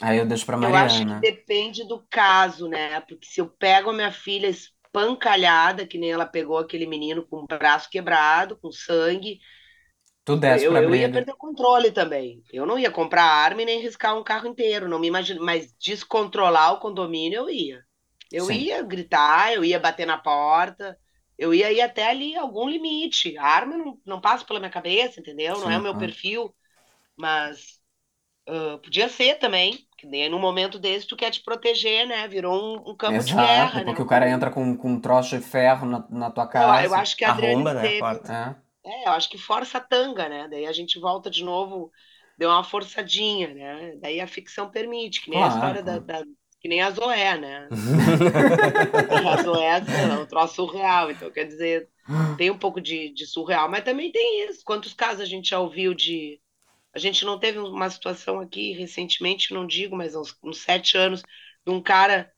Aí 0.00 0.18
eu 0.18 0.26
deixo 0.26 0.46
pra 0.46 0.56
Eu 0.60 0.74
acho 0.74 1.04
que 1.06 1.14
Mariana. 1.14 1.20
depende 1.20 1.86
do 1.86 2.04
caso, 2.10 2.68
né? 2.68 3.00
Porque 3.02 3.26
se 3.26 3.40
eu 3.40 3.48
pego 3.48 3.90
a 3.90 3.92
minha 3.92 4.12
filha 4.12 4.48
espancalhada, 4.48 5.86
que 5.86 5.98
nem 5.98 6.10
ela 6.12 6.26
pegou 6.26 6.58
aquele 6.58 6.86
menino 6.86 7.26
com 7.26 7.38
o 7.38 7.46
braço 7.46 7.88
quebrado, 7.90 8.56
com 8.58 8.72
sangue, 8.72 9.38
Tu 10.24 10.36
desce 10.36 10.64
eu, 10.64 10.72
pra 10.72 10.82
eu 10.82 10.94
ia 10.94 11.10
perder 11.10 11.32
o 11.32 11.36
controle 11.36 11.90
também. 11.92 12.42
Eu 12.52 12.66
não 12.66 12.78
ia 12.78 12.90
comprar 12.90 13.24
arma 13.24 13.62
e 13.62 13.64
nem 13.64 13.80
riscar 13.80 14.16
um 14.16 14.24
carro 14.24 14.48
inteiro, 14.48 14.88
não 14.88 14.98
me 14.98 15.08
imagino. 15.08 15.44
Mas 15.44 15.74
descontrolar 15.78 16.74
o 16.74 16.80
condomínio 16.80 17.40
eu 17.40 17.50
ia. 17.50 17.84
Eu 18.30 18.50
Sim. 18.50 18.52
ia 18.52 18.82
gritar, 18.82 19.52
eu 19.54 19.64
ia 19.64 19.80
bater 19.80 20.06
na 20.06 20.18
porta, 20.18 20.98
eu 21.38 21.54
ia 21.54 21.72
ir 21.72 21.80
até 21.80 22.08
ali 22.10 22.36
algum 22.36 22.68
limite. 22.68 23.36
A 23.38 23.44
arma 23.46 23.76
não, 23.78 24.00
não 24.06 24.20
passa 24.20 24.44
pela 24.44 24.60
minha 24.60 24.70
cabeça, 24.72 25.20
entendeu? 25.20 25.60
Não 25.60 25.70
é 25.70 25.76
Sim, 25.76 25.80
o 25.80 25.82
meu 25.82 25.96
claro. 25.96 25.96
perfil. 25.96 26.54
Mas 27.16 27.80
ah, 28.48 28.78
podia 28.82 29.08
ser 29.08 29.36
também. 29.38 29.88
Que 29.98 30.06
nem 30.06 30.28
no 30.30 30.38
momento 30.40 30.78
desse 30.78 31.06
tu 31.08 31.16
quer 31.16 31.30
te 31.32 31.42
proteger, 31.42 32.06
né? 32.06 32.28
Virou 32.28 32.78
um, 32.86 32.90
um 32.92 32.96
campo 32.96 33.24
de 33.24 33.34
Exato, 33.34 33.36
guerra, 33.36 33.82
porque 33.82 34.00
né? 34.00 34.02
o 34.02 34.06
cara 34.06 34.28
entra 34.30 34.50
com, 34.52 34.76
com 34.76 34.90
um 34.92 35.00
troço 35.00 35.36
de 35.36 35.44
ferro 35.44 35.84
na, 35.86 36.06
na 36.10 36.30
tua 36.30 36.46
Eu, 36.56 36.68
casa. 36.68 36.90
eu 36.90 36.94
acho 36.94 37.16
que 37.16 37.24
a 37.24 37.32
Arromba, 37.32 37.74
né? 37.74 37.90
teve- 37.90 37.90
Porta. 37.90 38.32
É. 38.32 38.56
é, 38.84 39.08
eu 39.08 39.12
acho 39.12 39.30
que 39.30 39.38
força 39.38 39.78
a 39.78 39.80
tanga, 39.80 40.28
né? 40.28 40.48
Daí 40.48 40.66
a 40.66 40.72
gente 40.72 40.98
volta 41.00 41.30
de 41.30 41.44
novo, 41.44 41.92
deu 42.38 42.50
uma 42.50 42.64
forçadinha, 42.64 43.54
né? 43.54 43.96
Daí 43.98 44.20
a 44.20 44.26
ficção 44.28 44.70
permite, 44.70 45.22
que 45.22 45.30
nem 45.30 45.44
a 45.44 45.48
Claro, 45.48 45.48
história 45.48 45.82
da, 45.82 45.98
da- 46.00 46.24
que 46.68 46.74
nem 46.74 46.82
a 46.82 46.90
Zoé, 46.90 47.38
né? 47.38 47.66
a 49.26 49.42
Zoé 49.42 49.78
é 49.78 50.14
um 50.20 50.26
troço 50.26 50.56
surreal, 50.56 51.10
então 51.10 51.30
quer 51.30 51.44
dizer, 51.44 51.88
tem 52.36 52.50
um 52.50 52.58
pouco 52.58 52.78
de, 52.80 53.08
de 53.14 53.26
surreal, 53.26 53.70
mas 53.70 53.84
também 53.84 54.12
tem 54.12 54.46
isso. 54.48 54.60
Quantos 54.64 54.92
casos 54.92 55.22
a 55.22 55.24
gente 55.24 55.48
já 55.48 55.58
ouviu 55.58 55.94
de. 55.94 56.38
A 56.94 56.98
gente 56.98 57.24
não 57.24 57.38
teve 57.38 57.58
uma 57.58 57.88
situação 57.88 58.38
aqui 58.40 58.72
recentemente, 58.72 59.54
não 59.54 59.66
digo, 59.66 59.96
mas 59.96 60.14
uns, 60.14 60.36
uns 60.42 60.58
sete 60.58 60.96
anos, 60.96 61.22
de 61.66 61.72
um 61.72 61.80
cara 61.80 62.30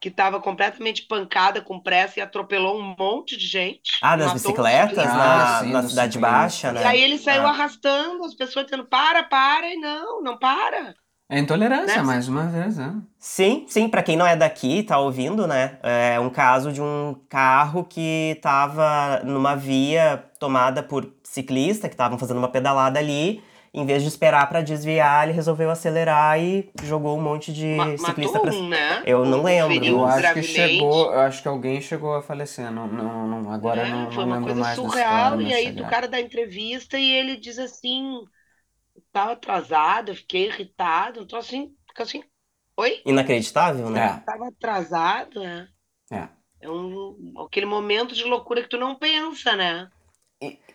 que 0.00 0.08
estava 0.08 0.40
completamente 0.40 1.02
pancada 1.06 1.60
com 1.60 1.80
pressa 1.80 2.20
e 2.20 2.22
atropelou 2.22 2.78
um 2.78 2.94
monte 2.98 3.36
de 3.36 3.46
gente. 3.46 3.92
Ah, 4.02 4.16
das 4.16 4.30
um 4.30 4.34
bicicletas 4.34 4.96
na, 4.96 5.58
Ah, 5.58 5.60
sim, 5.60 5.72
na 5.72 5.82
Cidade 5.82 6.12
ciclistas. 6.12 6.20
Baixa, 6.20 6.72
né? 6.72 6.82
E 6.82 6.84
aí 6.84 7.02
ele 7.02 7.18
saiu 7.18 7.46
Ah. 7.46 7.50
arrastando, 7.50 8.24
as 8.24 8.34
pessoas 8.34 8.66
dizendo, 8.66 8.86
para, 8.86 9.24
para, 9.24 9.72
e 9.72 9.76
não, 9.76 10.22
não 10.22 10.38
para. 10.38 10.94
É 11.30 11.38
intolerância, 11.38 11.96
Né? 11.98 12.02
mais 12.02 12.26
uma 12.28 12.46
vez, 12.46 12.76
né? 12.78 13.02
Sim, 13.18 13.66
sim, 13.68 13.88
pra 13.88 14.02
quem 14.02 14.16
não 14.16 14.26
é 14.26 14.36
daqui, 14.36 14.82
tá 14.82 14.98
ouvindo, 14.98 15.46
né? 15.46 15.78
É 15.82 16.18
um 16.20 16.30
caso 16.30 16.72
de 16.72 16.80
um 16.80 17.14
carro 17.28 17.84
que 17.84 18.38
tava 18.40 19.20
numa 19.24 19.54
via 19.56 20.24
tomada 20.38 20.82
por 20.82 21.12
ciclista 21.24 21.88
que 21.88 21.94
estavam 21.94 22.16
fazendo 22.18 22.38
uma 22.38 22.48
pedalada 22.48 22.98
ali. 22.98 23.42
Em 23.74 23.84
vez 23.84 24.02
de 24.02 24.08
esperar 24.08 24.48
pra 24.48 24.62
desviar, 24.62 25.24
ele 25.24 25.32
resolveu 25.34 25.70
acelerar 25.70 26.40
e 26.40 26.70
jogou 26.82 27.18
um 27.18 27.20
monte 27.20 27.52
de 27.52 27.76
Ma- 27.76 27.98
ciclista 27.98 28.38
Matou 28.38 28.40
pra 28.40 28.54
um, 28.54 28.68
né? 28.68 29.02
Eu 29.04 29.24
não 29.26 29.42
lembro. 29.42 29.84
Eu 29.84 30.04
acho 30.06 30.32
que 30.32 30.42
chegou, 30.42 31.12
eu 31.12 31.20
acho 31.20 31.42
que 31.42 31.48
alguém 31.48 31.80
chegou 31.80 32.14
a 32.14 32.22
falecer. 32.22 32.70
Não, 32.70 32.86
não, 32.86 33.26
não, 33.42 33.52
agora 33.52 33.82
É, 33.82 33.90
não, 33.90 34.06
foi 34.10 34.24
não 34.24 34.24
uma 34.24 34.36
lembro 34.36 34.54
coisa 34.54 34.60
mais 34.60 34.80
da 34.80 34.88
surreal. 34.88 35.30
história. 35.32 35.42
E 35.42 35.44
mas 35.44 35.52
aí 35.52 35.72
do 35.72 35.84
cara 35.86 36.08
da 36.08 36.20
entrevista 36.20 36.98
e 36.98 37.10
ele 37.12 37.36
diz 37.36 37.58
assim, 37.58 38.24
tava 39.12 39.32
atrasado, 39.32 40.10
eu 40.10 40.14
fiquei 40.14 40.46
irritado, 40.46 41.26
troço 41.26 41.48
assim, 41.48 41.74
fica 41.88 42.02
assim, 42.02 42.22
oi? 42.76 43.02
Inacreditável, 43.04 43.90
né? 43.90 44.06
É, 44.06 44.20
Tava 44.24 44.48
atrasado, 44.48 45.40
né? 45.40 45.68
é. 46.10 46.28
É 46.60 46.68
um, 46.68 47.34
aquele 47.46 47.66
momento 47.66 48.16
de 48.16 48.24
loucura 48.24 48.62
que 48.62 48.68
tu 48.68 48.76
não 48.76 48.96
pensa, 48.96 49.54
né? 49.54 49.88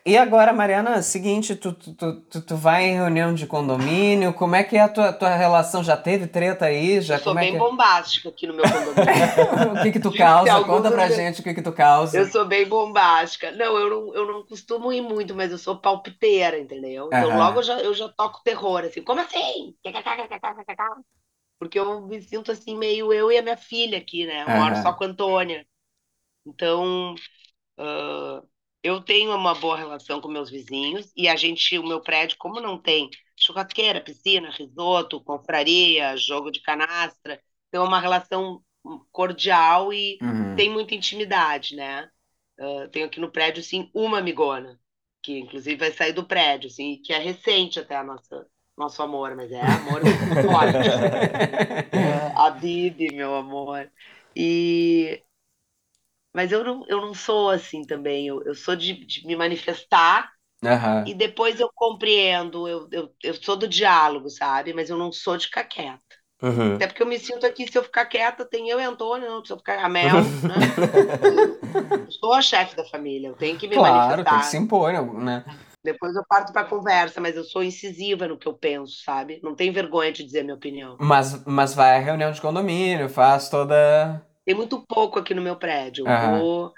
E 0.06 0.18
agora, 0.18 0.52
Mariana, 0.52 1.02
seguinte, 1.02 1.56
tu, 1.56 1.72
tu, 1.74 1.94
tu, 2.24 2.42
tu, 2.42 2.58
vai 2.58 2.84
em 2.86 2.96
reunião 2.96 3.34
de 3.34 3.48
condomínio, 3.48 4.34
como 4.34 4.54
é 4.54 4.62
que 4.64 4.76
é 4.76 4.82
a 4.82 4.90
tua, 4.90 5.14
tua 5.14 5.34
relação? 5.36 5.82
Já 5.82 5.96
teve 5.96 6.28
treta 6.28 6.66
aí? 6.66 7.00
Já, 7.02 7.16
Eu 7.16 7.20
sou 7.20 7.34
é 7.34 7.40
bem 7.40 7.52
que... 7.52 7.58
bombástica 7.58 8.30
aqui 8.30 8.46
no 8.48 8.54
meu 8.54 8.66
condomínio. 8.66 9.06
o 9.74 9.80
que 9.82 9.92
que 9.92 10.00
tu 10.00 10.12
causa? 10.12 10.62
Conta 10.62 10.92
pra 10.92 11.10
gente 11.10 11.40
o 11.40 11.44
que 11.44 11.54
que 11.54 11.62
tu 11.62 11.72
causa. 11.72 12.18
Eu 12.18 12.26
sou 12.26 12.46
bem 12.46 12.68
bombástica. 12.68 13.52
Não, 13.52 13.78
eu 13.78 13.90
não, 13.90 14.14
eu 14.16 14.28
não 14.28 14.46
costumo 14.46 14.92
ir 14.92 15.02
muito, 15.02 15.34
mas 15.36 15.52
eu 15.52 15.58
sou 15.58 15.80
palpiteira, 15.80 16.60
entendeu? 16.60 17.08
Então 17.14 17.30
Aham. 17.30 17.38
logo 17.38 17.60
eu 17.60 17.64
já, 17.64 17.80
eu 17.82 17.94
já 17.94 18.10
toco 18.10 18.42
terror, 18.44 18.84
assim, 18.84 19.02
como 19.04 19.22
assim? 19.22 19.76
Porque 21.60 21.80
eu 21.80 22.02
me 22.08 22.22
sinto 22.22 22.52
assim, 22.52 22.78
meio 22.78 23.14
eu 23.14 23.32
e 23.32 23.38
a 23.38 23.42
minha 23.42 23.58
filha 23.58 23.98
aqui, 23.98 24.26
né? 24.26 24.44
Eu 24.44 24.50
moro 24.52 24.76
Aham. 24.76 24.84
só 24.84 24.94
com 24.94 25.04
a 25.04 25.08
Antônia. 25.08 25.66
Então, 26.46 27.16
ah, 27.78 28.44
eu 28.84 29.02
tenho 29.02 29.36
uma 29.36 29.56
boa 29.56 29.78
relação 29.78 30.22
com 30.22 30.28
meus 30.28 30.50
vizinhos 30.50 31.12
e 31.16 31.28
a 31.28 31.36
gente, 31.36 31.78
o 31.80 31.88
meu 31.88 32.02
prédio, 32.02 32.38
como 32.38 32.60
não 32.62 32.78
tem 32.82 33.10
churrasqueira, 33.38 34.02
piscina, 34.02 34.50
risoto, 34.52 35.24
confraria, 35.24 36.16
jogo 36.18 36.52
de 36.52 36.62
canastra, 36.62 37.42
tem 37.72 37.80
uma 37.82 38.00
relação 38.00 38.64
cordial 39.12 39.94
e 39.94 40.22
Uhum. 40.22 40.56
tem 40.56 40.70
muita 40.70 40.96
intimidade, 40.96 41.76
né? 41.76 42.10
Ah, 42.60 42.88
tenho 42.92 43.06
aqui 43.08 43.20
no 43.20 43.32
prédio, 43.32 43.62
assim, 43.62 43.90
uma 43.94 44.20
amigona, 44.20 44.80
que 45.22 45.40
inclusive 45.40 45.76
vai 45.78 45.92
sair 45.92 46.14
do 46.14 46.26
prédio, 46.28 46.68
assim, 46.70 47.02
que 47.04 47.14
é 47.14 47.18
recente 47.20 47.80
até 47.80 47.96
a 47.96 48.04
nossa, 48.04 48.48
nosso 48.78 49.02
amor, 49.04 49.36
mas 49.36 49.52
é 49.52 49.62
amor 49.66 50.02
forte. 50.40 50.92
É, 51.92 52.32
a 52.36 52.50
Bibi, 52.52 53.12
meu 53.12 53.36
amor. 53.36 53.92
E... 54.36 55.24
Mas 56.34 56.52
eu 56.52 56.64
não, 56.64 56.86
eu 56.88 57.02
não 57.02 57.14
sou 57.14 57.50
assim 57.50 57.84
também, 57.86 58.28
eu, 58.28 58.44
eu 58.44 58.56
sou 58.56 58.76
de, 58.76 59.06
de 59.06 59.26
me 59.28 59.36
manifestar 59.36 60.32
Aham. 60.66 61.06
e 61.06 61.14
depois 61.16 61.60
eu 61.60 61.72
compreendo, 61.76 62.68
eu, 62.68 62.88
eu, 62.92 63.16
eu 63.24 63.34
sou 63.36 63.56
do 63.58 63.68
diálogo, 63.68 64.30
sabe? 64.30 64.74
Mas 64.74 64.90
eu 64.90 64.98
não 64.98 65.12
sou 65.12 65.38
de 65.38 65.46
ficar 65.48 65.66
quieta. 65.66 66.02
Uhum. 66.42 66.76
Até 66.76 66.88
porque 66.88 67.04
eu 67.04 67.08
me 67.08 67.20
sinto 67.20 67.46
aqui, 67.46 67.68
se 67.72 67.78
eu 67.78 67.84
ficar 67.84 68.06
quieta, 68.08 68.46
tem 68.46 68.70
eu 68.70 68.80
e 68.80 68.84
Antônio, 68.84 69.30
não 69.30 69.40
precisa 69.42 69.58
ficar 69.60 69.84
a 69.84 69.90
Mel, 69.90 70.36
né? 70.44 70.70
Eu 72.06 72.12
sou 72.12 72.34
a 72.34 72.42
chefe 72.42 72.76
da 72.76 72.86
família, 72.86 73.28
eu 73.30 73.36
tenho 73.36 73.58
que 73.58 73.68
me 73.68 73.78
Claro, 73.78 73.80
manifestar. 73.80 74.24
tem 74.26 74.40
que 74.40 74.46
se 74.46 74.58
impor, 74.58 74.92
né? 75.14 75.44
Depois 75.84 76.16
eu 76.16 76.26
parto 76.28 76.52
pra 76.54 76.66
conversa, 76.66 77.20
mas 77.22 77.36
eu 77.36 77.44
sou 77.44 77.64
incisiva 77.64 78.28
no 78.28 78.38
que 78.38 78.48
eu 78.48 78.58
penso, 78.58 79.02
sabe? 79.04 79.40
Não 79.44 79.56
tenho 79.56 79.74
vergonha 79.74 80.12
de 80.12 80.24
dizer 80.24 80.44
minha 80.44 80.56
opinião. 80.56 81.00
Mas, 81.00 81.44
mas 81.46 81.74
vai 81.74 81.98
à 81.98 82.00
reunião 82.00 82.32
de 82.32 82.42
condomínio, 82.42 83.10
faz 83.10 83.50
toda. 83.50 84.26
Tem 84.46 84.56
muito 84.56 84.86
pouco 84.86 85.20
aqui 85.20 85.34
no 85.34 85.42
meu 85.42 85.58
prédio. 85.58 86.06
Eu 86.06 86.18
vou. 86.18 86.74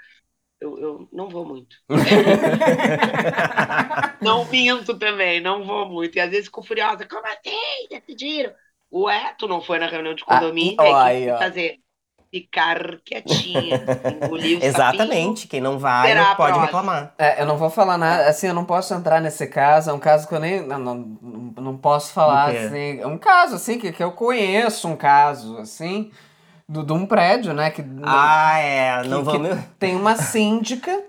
Eu, 0.60 0.78
eu 0.78 1.08
não 1.12 1.28
vou 1.28 1.44
muito. 1.46 1.76
não 4.20 4.44
minto 4.46 4.98
também, 4.98 5.40
não 5.40 5.64
vou 5.64 5.88
muito. 5.88 6.16
E 6.16 6.20
às 6.20 6.30
vezes 6.30 6.46
fico 6.46 6.62
furiosa. 6.62 7.06
Como 7.06 7.26
assim? 7.26 7.88
Decidiram? 7.90 8.52
Ué, 8.92 9.34
tu 9.38 9.48
não 9.48 9.60
foi 9.60 9.78
na 9.78 9.86
reunião 9.86 10.14
de 10.14 10.24
Ah, 10.26 10.38
condomínio? 10.38 10.76
ó, 10.78 10.82
aí 10.82 10.94
o 10.94 10.96
que 10.96 11.08
aí, 11.08 11.26
tu 11.28 11.32
ó. 11.32 11.38
fazer? 11.38 11.80
Ficar 12.30 13.00
quietinha, 13.02 13.90
engolir 14.04 14.58
o 14.58 14.62
sapinho. 14.62 14.66
Exatamente. 14.66 15.48
Quem 15.48 15.60
não 15.60 15.78
vai 15.78 16.12
a 16.18 16.34
pode 16.34 16.58
reclamar. 16.58 17.14
É, 17.18 17.42
eu 17.42 17.46
não 17.46 17.56
vou 17.56 17.70
falar 17.70 17.98
nada, 17.98 18.28
assim, 18.28 18.48
eu 18.48 18.54
não 18.54 18.64
posso 18.64 18.94
entrar 18.94 19.20
nesse 19.20 19.46
caso, 19.46 19.90
é 19.90 19.92
um 19.92 19.98
caso 19.98 20.28
que 20.28 20.34
eu 20.34 20.40
nem, 20.40 20.66
não, 20.66 20.78
não, 20.78 20.94
não 21.56 21.78
posso 21.78 22.12
falar, 22.12 22.50
assim, 22.50 23.00
é 23.00 23.06
um 23.06 23.18
caso, 23.18 23.56
assim, 23.56 23.78
que, 23.78 23.92
que 23.92 24.02
eu 24.02 24.12
conheço 24.12 24.88
um 24.88 24.96
caso, 24.96 25.56
assim, 25.58 26.10
do, 26.68 26.82
de 26.84 26.92
um 26.92 27.06
prédio, 27.06 27.52
né, 27.52 27.70
que 27.70 27.84
Ah, 28.02 28.58
é. 28.58 29.02
Não 29.04 29.18
que- 29.24 29.38
vamos. 29.38 29.58
tem 29.78 29.94
uma 29.96 30.16
síndica 30.16 31.00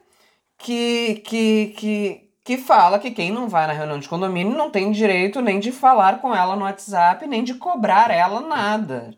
que, 0.58 1.22
que, 1.26 1.74
que, 1.78 2.30
que 2.43 2.58
fala 2.58 2.99
que 2.99 3.12
quem 3.12 3.32
não 3.32 3.47
vai 3.49 3.66
na 3.68 3.74
reunião 3.74 3.99
de 3.99 4.08
condomínio 4.10 4.55
não 4.58 4.70
tem 4.70 4.91
direito 4.91 5.41
nem 5.41 5.60
de 5.60 5.72
falar 5.72 6.20
com 6.20 6.34
ela 6.36 6.55
no 6.55 6.64
WhatsApp, 6.64 7.26
nem 7.28 7.43
de 7.43 7.53
cobrar 7.55 8.12
ela 8.12 8.41
nada. 8.41 9.12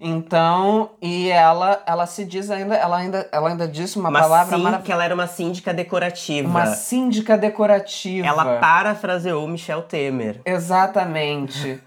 Então, 0.00 0.90
e 1.00 1.30
ela, 1.30 1.80
ela 1.86 2.04
se 2.06 2.24
diz 2.24 2.50
ainda, 2.50 2.74
ela 2.74 2.96
ainda, 2.98 3.28
ela 3.32 3.48
ainda 3.48 3.66
disse 3.66 3.96
uma 3.98 4.10
Uma 4.10 4.20
palavra 4.20 4.58
maravilhosa. 4.58 4.82
que 4.84 4.92
ela 4.92 5.04
era 5.04 5.14
uma 5.14 5.26
síndica 5.26 5.72
decorativa. 5.72 6.48
Uma 6.48 6.66
síndica 6.66 7.38
decorativa. 7.38 8.26
Ela 8.26 8.58
parafraseou 8.58 9.46
Michel 9.46 9.82
Temer. 9.82 10.40
Exatamente. 10.44 11.80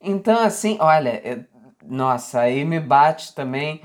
Então, 0.00 0.42
assim, 0.42 0.76
olha, 0.80 1.46
nossa, 1.88 2.40
aí 2.40 2.64
me 2.64 2.80
bate 2.80 3.34
também, 3.34 3.82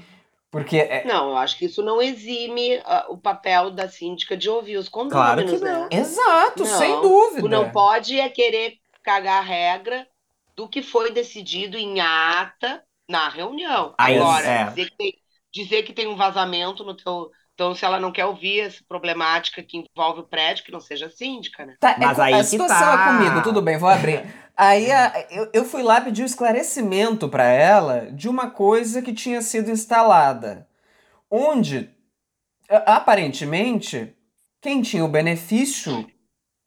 porque 0.52 0.78
é- 0.78 1.08
Não, 1.08 1.30
eu 1.30 1.38
acho 1.38 1.58
que 1.58 1.66
isso 1.66 1.82
não 1.82 2.02
exime 2.02 2.78
ah, 2.86 3.08
o 3.10 3.18
papel 3.18 3.72
da 3.72 3.88
síndica 3.88 4.36
de 4.36 4.50
ouvir 4.50 4.78
os 4.78 4.90
Claro 5.08 5.44
que 5.46 5.58
condôminos, 5.58 5.62
não. 5.62 5.88
né? 5.92 5.92
Exato, 5.92 6.66
Não, 6.66 6.66
sem 6.66 7.00
dúvida. 7.02 7.38
Tu 7.38 7.48
não 7.48 7.72
pode 7.72 8.20
é 8.20 8.30
querer 8.30 8.78
cagar 9.04 9.40
a 9.40 9.46
regra 9.46 10.08
do 10.56 10.68
que 10.68 10.82
foi 10.84 11.12
decidido 11.12 11.78
em 11.78 12.02
ata 12.02 12.84
na 13.08 13.30
reunião. 13.30 13.96
Aí, 13.98 14.18
Agora, 14.18 14.46
é. 14.46 14.74
dizer, 14.76 14.90
que 14.92 14.98
tem, 14.98 15.14
dizer 15.54 15.84
que 15.84 15.94
tem 15.94 16.08
um 16.08 16.18
vazamento 16.18 16.84
no 16.84 16.96
teu. 16.96 17.32
Então, 17.54 17.74
se 17.76 17.86
ela 17.86 18.00
não 18.00 18.12
quer 18.12 18.26
ouvir 18.26 18.62
essa 18.62 18.84
problemática 18.88 19.64
que 19.64 19.78
envolve 19.78 20.22
o 20.22 20.28
prédio, 20.28 20.64
que 20.66 20.72
não 20.72 20.80
seja 20.82 21.10
síndica, 21.10 21.66
né? 21.66 21.78
Tá, 21.80 21.98
é 22.02 22.10
Mas 22.10 22.20
co- 22.20 22.26
aí 22.26 22.40
a 22.40 22.44
situação 22.44 22.88
tá. 22.88 22.94
é 22.94 22.98
comigo, 22.98 23.42
tudo 23.42 23.62
bem, 23.62 23.78
vou 23.78 23.90
abrir. 23.90 24.24
Aí 24.62 24.92
a- 24.92 25.26
eu, 25.32 25.50
eu 25.54 25.64
fui 25.64 25.82
lá 25.82 26.02
pedir 26.02 26.24
o 26.24 26.26
esclarecimento 26.26 27.30
pra 27.30 27.46
ela 27.46 28.12
de 28.12 28.28
uma 28.28 28.50
coisa 28.52 29.02
que 29.02 29.14
tinha 29.14 29.42
sido 29.42 29.72
instalada. 29.72 30.68
Onde, 31.32 31.90
aparentemente, 32.86 34.14
quem 34.62 34.82
tinha 34.82 35.06
o 35.06 35.08
benefício 35.08 36.06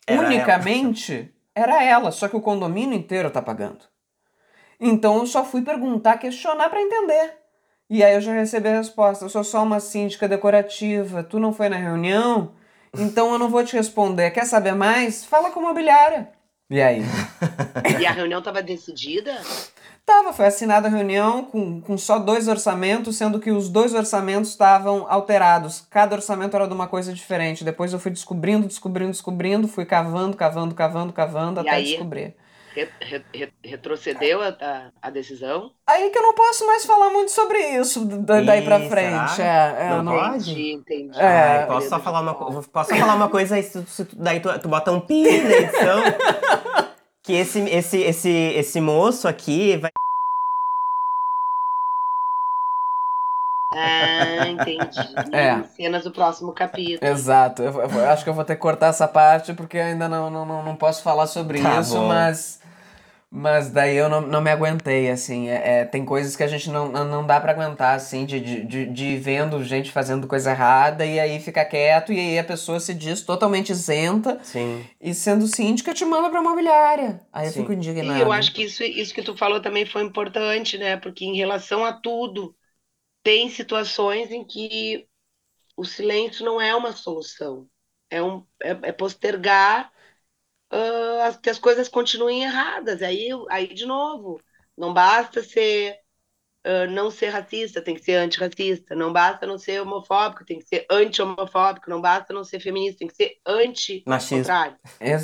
Era 0.07 0.22
unicamente 0.26 1.34
era 1.55 1.84
ela, 1.84 2.11
só 2.11 2.28
que 2.28 2.36
o 2.36 2.40
condomínio 2.40 2.97
inteiro 2.97 3.30
tá 3.30 3.43
pagando. 3.43 3.84
Então 4.80 5.18
eu 5.18 5.26
só 5.26 5.45
fui 5.45 5.61
perguntar, 5.62 6.16
questionar 6.18 6.70
pra 6.70 6.80
entender. 6.80 7.34
E 7.90 8.03
aí 8.03 8.14
eu 8.14 8.22
já 8.22 8.32
recebi 8.32 8.68
a 8.70 8.78
resposta: 8.78 9.24
eu 9.26 9.28
sou 9.28 9.45
só 9.45 9.62
uma 9.62 9.80
síndica 9.80 10.26
decorativa, 10.26 11.22
tu 11.22 11.38
não 11.38 11.53
foi 11.53 11.68
na 11.68 11.76
reunião? 11.76 12.55
Então 12.97 13.32
eu 13.32 13.38
não 13.38 13.51
vou 13.51 13.62
te 13.64 13.76
responder. 13.76 14.30
Quer 14.30 14.47
saber 14.47 14.74
mais? 14.74 15.24
Fala 15.26 15.51
com 15.51 15.61
a 15.61 15.64
mobiliária. 15.64 16.32
E 16.73 16.81
aí? 16.81 17.03
E 18.01 18.07
a 18.07 18.12
reunião 18.12 18.39
estava 18.39 18.62
decidida? 18.62 19.39
Tava, 20.07 20.33
foi 20.33 20.47
assinada 20.47 20.89
a 20.89 20.91
reunião 20.91 21.45
com, 21.45 21.81
com 21.81 21.99
só 21.99 22.18
dois 22.18 22.49
orçamentos, 22.49 23.16
sendo 23.16 23.39
que 23.39 23.51
os 23.51 23.68
dois 23.68 23.93
orçamentos 23.95 24.51
estavam 24.51 25.07
alterados. 25.09 25.87
Cada 25.91 26.16
orçamento 26.16 26.57
era 26.57 26.66
de 26.66 26.73
uma 26.73 26.89
coisa 26.89 27.12
diferente. 27.12 27.62
Depois 27.62 27.93
eu 27.93 27.99
fui 27.99 28.11
descobrindo, 28.11 28.66
descobrindo, 28.66 29.11
descobrindo, 29.11 29.68
fui 29.68 29.85
cavando, 29.85 30.37
cavando, 30.37 30.75
cavando, 30.75 31.12
cavando, 31.12 31.61
E 31.61 31.68
até 31.68 31.77
aí? 31.77 31.85
descobrir. 31.85 32.35
Re- 32.75 32.89
re- 33.03 33.25
re- 33.35 33.53
retrocedeu 33.62 34.41
a, 34.41 34.49
a, 34.49 34.91
a 35.03 35.11
decisão? 35.11 35.70
Aí 35.87 36.09
que 36.09 36.16
eu 36.18 36.23
não 36.23 36.35
posso 36.35 36.66
mais 36.66 36.87
falar 36.87 37.11
muito 37.11 37.31
sobre 37.31 37.59
isso 37.79 38.03
da- 38.07 38.41
daí 38.41 38.62
pra 38.62 38.79
Ih, 38.81 38.89
frente. 38.89 39.31
será? 39.33 39.77
É, 39.79 39.83
é, 39.85 39.89
Não 39.91 39.97
eu 39.99 40.03
não- 40.05 40.12
pode? 40.12 40.51
Entendi, 40.53 40.73
entendi. 40.73 41.20
É, 41.20 41.59
Ai, 41.61 41.66
posso 41.66 41.89
só 41.91 42.01
falar 42.01 42.20
uma. 42.23 42.35
Posso 42.35 42.62
só 42.91 42.97
falar 42.97 43.14
uma 43.14 43.29
coisa 43.29 43.57
aí, 43.57 43.62
se 43.62 43.83
tu- 43.83 43.91
se 43.91 44.05
tu- 44.07 44.16
daí 44.16 44.41
tu, 44.41 44.49
tu 44.59 44.68
bota 44.68 44.91
um 44.91 45.01
pi 45.01 45.23
na 45.43 45.51
edição. 45.51 46.01
que 47.23 47.35
esse, 47.35 47.61
esse, 47.68 47.99
esse, 48.01 48.31
esse 48.31 48.81
moço 48.81 49.29
aqui 49.29 49.77
vai. 49.77 49.91
Ah, 53.75 54.49
entendi. 54.49 54.83
É. 55.33 55.62
Cenas 55.64 56.05
do 56.05 56.11
próximo 56.11 56.53
capítulo. 56.53 57.11
Exato. 57.11 57.62
Eu, 57.62 57.81
eu 57.81 58.11
acho 58.11 58.23
que 58.25 58.29
eu 58.31 58.35
vou 58.35 58.45
ter 58.45 58.55
que 58.55 58.61
cortar 58.61 58.89
essa 58.89 59.09
parte 59.09 59.55
porque 59.55 59.79
ainda 59.79 60.09
não, 60.09 60.29
não, 60.31 60.45
não, 60.45 60.62
não 60.62 60.77
posso 60.77 61.03
falar 61.03 61.27
sobre 61.27 61.61
Tá 61.62 61.81
isso, 61.81 61.95
bom. 61.97 62.09
mas. 62.09 62.61
Mas 63.35 63.70
daí 63.70 63.97
eu 63.97 64.11
não, 64.11 64.20
não 64.20 64.43
me 64.43 64.51
aguentei, 64.51 65.11
assim. 65.11 65.49
É, 65.49 65.80
é, 65.80 65.85
tem 65.87 66.05
coisas 66.05 66.37
que 66.37 66.43
a 66.43 66.47
gente 66.47 66.68
não, 66.70 66.93
não 66.93 67.26
dá 67.26 67.41
pra 67.41 67.53
aguentar, 67.53 67.97
assim, 67.97 68.26
de, 68.26 68.39
de, 68.41 68.87
de, 68.87 69.16
vendo 69.16 69.64
gente 69.64 69.91
fazendo 69.91 70.26
coisa 70.28 70.51
errada 70.51 71.07
e 71.07 71.18
aí 71.18 71.41
fica 71.41 71.64
quieto 71.64 72.12
e 72.12 72.18
aí 72.20 72.39
a 72.39 72.45
pessoa 72.45 72.78
se 72.78 72.93
diz 72.93 73.22
totalmente 73.22 73.70
isenta 73.72 74.39
Sim. 74.41 74.91
e 75.01 75.14
sendo 75.14 75.47
síndica 75.47 75.95
te 75.95 76.05
manda 76.05 76.28
pra 76.30 76.41
imobiliária. 76.41 77.20
Aí 77.33 77.47
eu 77.49 77.53
Sim. 77.53 77.53
fico 77.55 77.72
E 78.01 78.18
indignado. 78.18 78.20
eu 78.20 78.33
acho 78.33 78.53
que 78.53 78.62
isso, 78.64 78.83
isso 78.85 79.14
que 79.14 79.22
tu 79.22 79.37
falou 79.37 79.61
também 79.61 79.85
foi 79.87 80.03
importante, 80.03 80.78
né? 80.78 80.97
Porque 80.97 81.24
em 81.24 81.37
relação 81.37 81.85
a 81.85 81.93
tudo, 81.93 82.57
tem 83.22 83.49
situações 83.51 84.30
em 84.33 84.45
que 84.47 85.09
o 85.76 85.85
silêncio 85.85 86.45
não 86.45 86.61
é 86.61 86.74
uma 86.76 86.93
solução. 86.93 87.68
É, 88.11 88.22
um, 88.22 88.47
é, 88.62 88.70
é 88.91 88.93
postergar 88.93 89.93
as- 91.23 91.37
que 91.39 91.51
as 91.51 91.59
coisas 91.59 91.89
continuem 91.89 92.43
erradas. 92.45 93.03
Aí, 93.03 93.29
aí, 93.51 93.73
de 93.75 93.87
novo, 93.87 94.41
não 94.77 94.93
basta 94.95 95.43
ser 95.43 95.99
ah, 96.64 96.87
não 96.87 97.11
ser 97.11 97.29
racista, 97.31 97.83
tem 97.83 97.95
que 97.95 98.03
ser 98.05 98.14
antirracista. 98.16 98.95
Não 98.95 99.12
basta 99.12 99.47
não 99.47 99.59
ser 99.59 99.81
homofóbico, 99.83 100.45
tem 100.45 100.59
que 100.59 100.66
ser 100.66 100.87
anti-homofóbico. 100.91 101.91
Não 101.91 102.01
basta 102.01 102.33
não 102.35 102.45
ser 102.45 102.61
feminista, 102.61 102.99
tem 103.01 103.09
que 103.09 103.14
ser 103.16 103.39
Exato. 104.07 104.79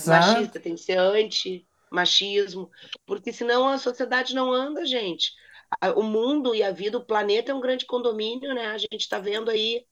machista, 0.04 0.60
tem 0.60 0.74
que 0.74 0.80
ser 0.82 0.98
anti-machismo, 0.98 2.70
porque 3.06 3.32
senão 3.32 3.68
a 3.68 3.78
sociedade 3.78 4.34
não 4.34 4.52
anda, 4.52 4.84
gente. 4.86 5.32
O 5.96 6.02
mundo 6.02 6.54
e 6.54 6.62
a 6.62 6.70
vida, 6.72 6.96
o 6.98 7.04
planeta 7.04 7.52
é 7.52 7.54
um 7.54 7.60
grande 7.60 7.84
condomínio, 7.86 8.54
né? 8.54 8.66
A 8.68 8.78
gente 8.78 8.98
está 8.98 9.18
vendo 9.18 9.50
aí 9.50 9.84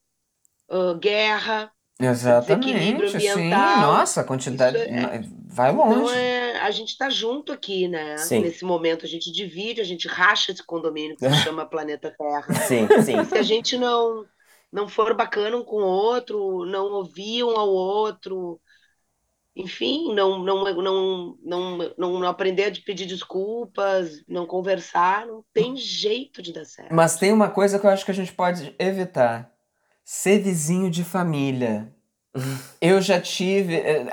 ah, 0.71 0.95
guerra, 0.95 1.73
Exatamente, 1.99 3.20
sim. 3.20 3.49
Nossa, 3.49 4.20
a 4.20 4.24
quantidade. 4.24 4.76
É- 4.76 5.22
Vai 5.49 5.72
então 5.72 6.03
longe. 6.03 6.14
é, 6.14 6.59
a 6.59 6.70
gente 6.70 6.90
está 6.90 7.09
junto 7.09 7.51
aqui, 7.51 7.88
né? 7.88 8.18
Sim. 8.18 8.40
Nesse 8.40 8.64
momento 8.64 9.07
a 9.07 9.09
gente 9.09 9.32
divide, 9.32 9.80
a 9.80 9.84
gente 9.84 10.07
racha 10.07 10.53
esse 10.53 10.62
condomínio 10.62 11.16
que 11.16 11.26
se 11.28 11.36
chama 11.42 11.64
planeta 11.64 12.14
Terra. 12.16 12.55
Sim, 12.66 12.86
sim. 13.03 13.24
Se 13.24 13.38
a 13.38 13.42
gente 13.42 13.78
não 13.78 14.24
não 14.70 14.86
for 14.86 15.14
bacana 15.14 15.57
um 15.57 15.64
com 15.64 15.76
o 15.76 15.86
outro, 15.86 16.66
não 16.66 16.92
ouvir 16.92 17.42
um 17.44 17.57
ao 17.57 17.68
outro, 17.68 18.61
enfim, 19.55 20.14
não 20.14 20.38
não 20.40 20.64
não 20.64 21.38
não, 21.42 21.92
não, 21.97 22.20
não 22.20 22.28
aprender 22.28 22.64
a 22.64 22.84
pedir 22.84 23.07
desculpas, 23.07 24.22
não 24.28 24.47
conversar, 24.47 25.26
não 25.26 25.42
tem 25.55 25.74
jeito 25.76 26.42
de 26.42 26.53
dar 26.53 26.66
certo. 26.66 26.94
Mas 26.94 27.16
tem 27.16 27.32
uma 27.32 27.49
coisa 27.49 27.78
que 27.78 27.86
eu 27.86 27.90
acho 27.90 28.05
que 28.05 28.11
a 28.11 28.14
gente 28.14 28.34
pode 28.34 28.74
evitar: 28.78 29.51
ser 30.07 30.39
vizinho 30.39 30.89
de 30.89 31.03
família. 31.03 31.93
Eu 32.81 33.03
já 33.03 33.21
tive 33.21 33.75
eh, 33.75 34.07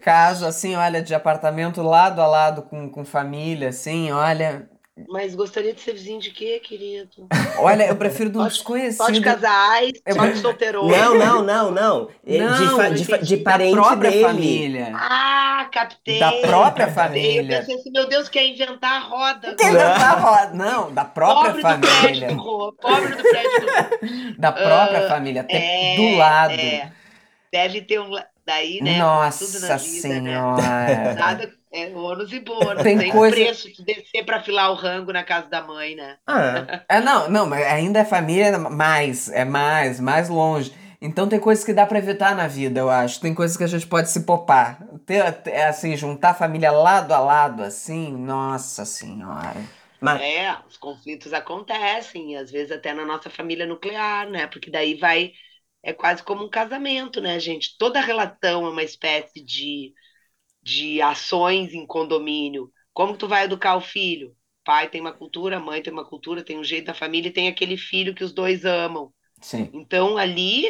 caso 0.00 0.46
assim, 0.46 0.76
olha, 0.76 1.02
de 1.02 1.14
apartamento 1.14 1.82
lado 1.82 2.22
a 2.22 2.26
lado 2.26 2.62
com, 2.62 2.88
com 2.88 3.04
família, 3.04 3.68
assim, 3.68 4.10
olha. 4.10 4.70
Mas 5.08 5.34
gostaria 5.34 5.72
de 5.72 5.80
ser 5.80 5.92
vizinho 5.92 6.20
de 6.20 6.30
quê, 6.30 6.58
querido? 6.58 7.28
Olha, 7.58 7.84
eu 7.86 7.94
prefiro 7.96 8.30
de 8.30 8.38
um 8.38 8.40
Só 8.40 8.46
de- 8.48 8.54
desconhecido. 8.54 8.96
Só 9.04 9.10
de 9.10 9.20
casais, 9.20 9.92
Eu- 10.06 10.14
só 10.14 10.26
de 10.26 10.38
solteirões. 10.38 10.96
Não, 10.96 11.14
não, 11.14 11.42
não, 11.42 11.70
não. 11.70 12.08
Não, 12.26 12.58
de, 12.94 13.04
fa- 13.04 13.16
de, 13.18 13.26
de 13.26 13.36
da 13.36 13.50
parente 13.50 13.76
da 13.76 13.82
própria 13.82 14.10
dele. 14.10 14.24
família. 14.24 14.92
Ah, 14.94 15.68
captei. 15.72 16.18
Da 16.18 16.32
própria 16.32 16.84
Eu 16.84 16.92
família. 16.92 17.58
pensei 17.58 17.74
assim, 17.76 17.90
meu 17.92 18.08
Deus, 18.08 18.28
quer 18.28 18.46
inventar 18.46 18.92
a 18.92 18.98
roda. 19.04 19.54
Quem 19.54 19.70
não 19.72 19.78
tá 19.80 20.10
roda? 20.12 20.54
Não, 20.54 20.92
da 20.92 21.04
própria 21.04 21.52
Pobre 21.54 21.62
do 21.62 21.80
prédio 21.80 21.90
família. 22.00 22.28
do 22.28 22.34
Rô, 22.42 22.72
pobre 22.72 23.08
do 23.14 23.22
prédio 23.22 23.60
do 23.60 24.38
Da 24.40 24.52
própria 24.52 25.06
Ah, 25.06 25.08
família, 25.08 25.40
até 25.42 25.92
É, 25.92 25.96
do 25.96 26.16
lado. 26.16 26.52
é. 26.52 26.90
Deve 27.52 27.82
ter 27.82 28.00
um. 28.00 28.10
Daí, 28.46 28.80
né? 28.82 28.92
tudo 28.94 28.98
Nossa 29.00 29.44
na 29.68 29.76
vida, 29.76 30.08
né? 30.08 30.30
senhora. 30.32 31.14
Nada, 31.18 31.52
É 31.70 31.86
ônus 31.94 32.32
e 32.32 32.40
bônus. 32.40 32.82
Tem 32.82 32.96
Tem, 32.96 33.10
coisa- 33.12 33.36
preço 33.36 33.70
de 33.72 33.84
descer 33.84 34.24
pra 34.24 34.42
filar 34.42 34.70
o 34.70 34.74
rango 34.74 35.12
na 35.12 35.24
casa 35.24 35.48
da 35.48 35.62
mãe, 35.62 35.94
né? 35.94 36.18
Ah, 36.26 36.84
É, 36.88 37.00
não, 37.00 37.28
não, 37.30 37.46
mas 37.46 37.64
ainda 37.66 38.00
é 38.00 38.04
família 38.04 38.58
mais, 38.58 39.28
é 39.30 39.44
mais, 39.44 39.98
mais 40.00 40.28
longe. 40.28 40.72
Então 41.00 41.28
tem 41.28 41.38
coisas 41.40 41.64
que 41.64 41.72
dá 41.72 41.86
pra 41.86 41.98
evitar 41.98 42.34
na 42.34 42.46
vida, 42.48 42.80
eu 42.80 42.90
acho. 42.90 43.20
Tem 43.20 43.34
coisas 43.34 43.56
que 43.56 43.64
a 43.64 43.66
gente 43.66 43.86
pode 43.86 44.10
se 44.10 44.20
popar. 44.24 44.82
Ter, 45.06 45.32
ter, 45.42 45.62
assim, 45.62 45.96
juntar 45.96 46.30
a 46.30 46.34
família 46.34 46.70
lado 46.72 47.12
a 47.12 47.20
lado, 47.20 47.62
assim, 47.62 48.12
nossa 48.16 48.84
senhora. 48.84 49.70
mas, 50.00 50.20
É, 50.20 50.52
os 50.66 50.76
conflitos 50.76 51.32
acontecem, 51.32 52.36
às 52.36 52.50
vezes 52.50 52.72
até 52.72 52.92
na 52.92 53.04
nossa 53.04 53.30
família 53.30 53.66
nuclear, 53.66 54.28
né? 54.30 54.46
Porque 54.46 54.70
daí 54.70 54.94
vai. 54.98 55.32
É 55.82 55.92
quase 55.92 56.22
como 56.24 56.44
um 56.44 56.50
casamento, 56.50 57.20
né, 57.20 57.38
gente? 57.38 57.76
Toda 57.78 58.00
relação 58.00 58.66
é 58.66 58.70
uma 58.70 58.82
espécie 58.82 59.40
de, 59.44 59.94
de 60.62 61.00
ações 61.02 61.72
em 61.74 61.86
condomínio. 61.86 62.72
Como 62.92 63.16
tu 63.16 63.28
vai 63.28 63.44
educar 63.44 63.76
o 63.76 63.80
filho? 63.80 64.36
Pai 64.64 64.88
tem 64.90 65.00
uma 65.00 65.12
cultura, 65.12 65.58
mãe 65.60 65.82
tem 65.82 65.92
uma 65.92 66.04
cultura, 66.08 66.44
tem 66.44 66.58
um 66.58 66.64
jeito 66.64 66.86
da 66.86 66.94
família 66.94 67.28
e 67.28 67.32
tem 67.32 67.48
aquele 67.48 67.76
filho 67.76 68.14
que 68.14 68.24
os 68.24 68.32
dois 68.32 68.64
amam. 68.64 69.12
Sim, 69.42 69.72
Então, 69.72 70.18
ali, 70.18 70.64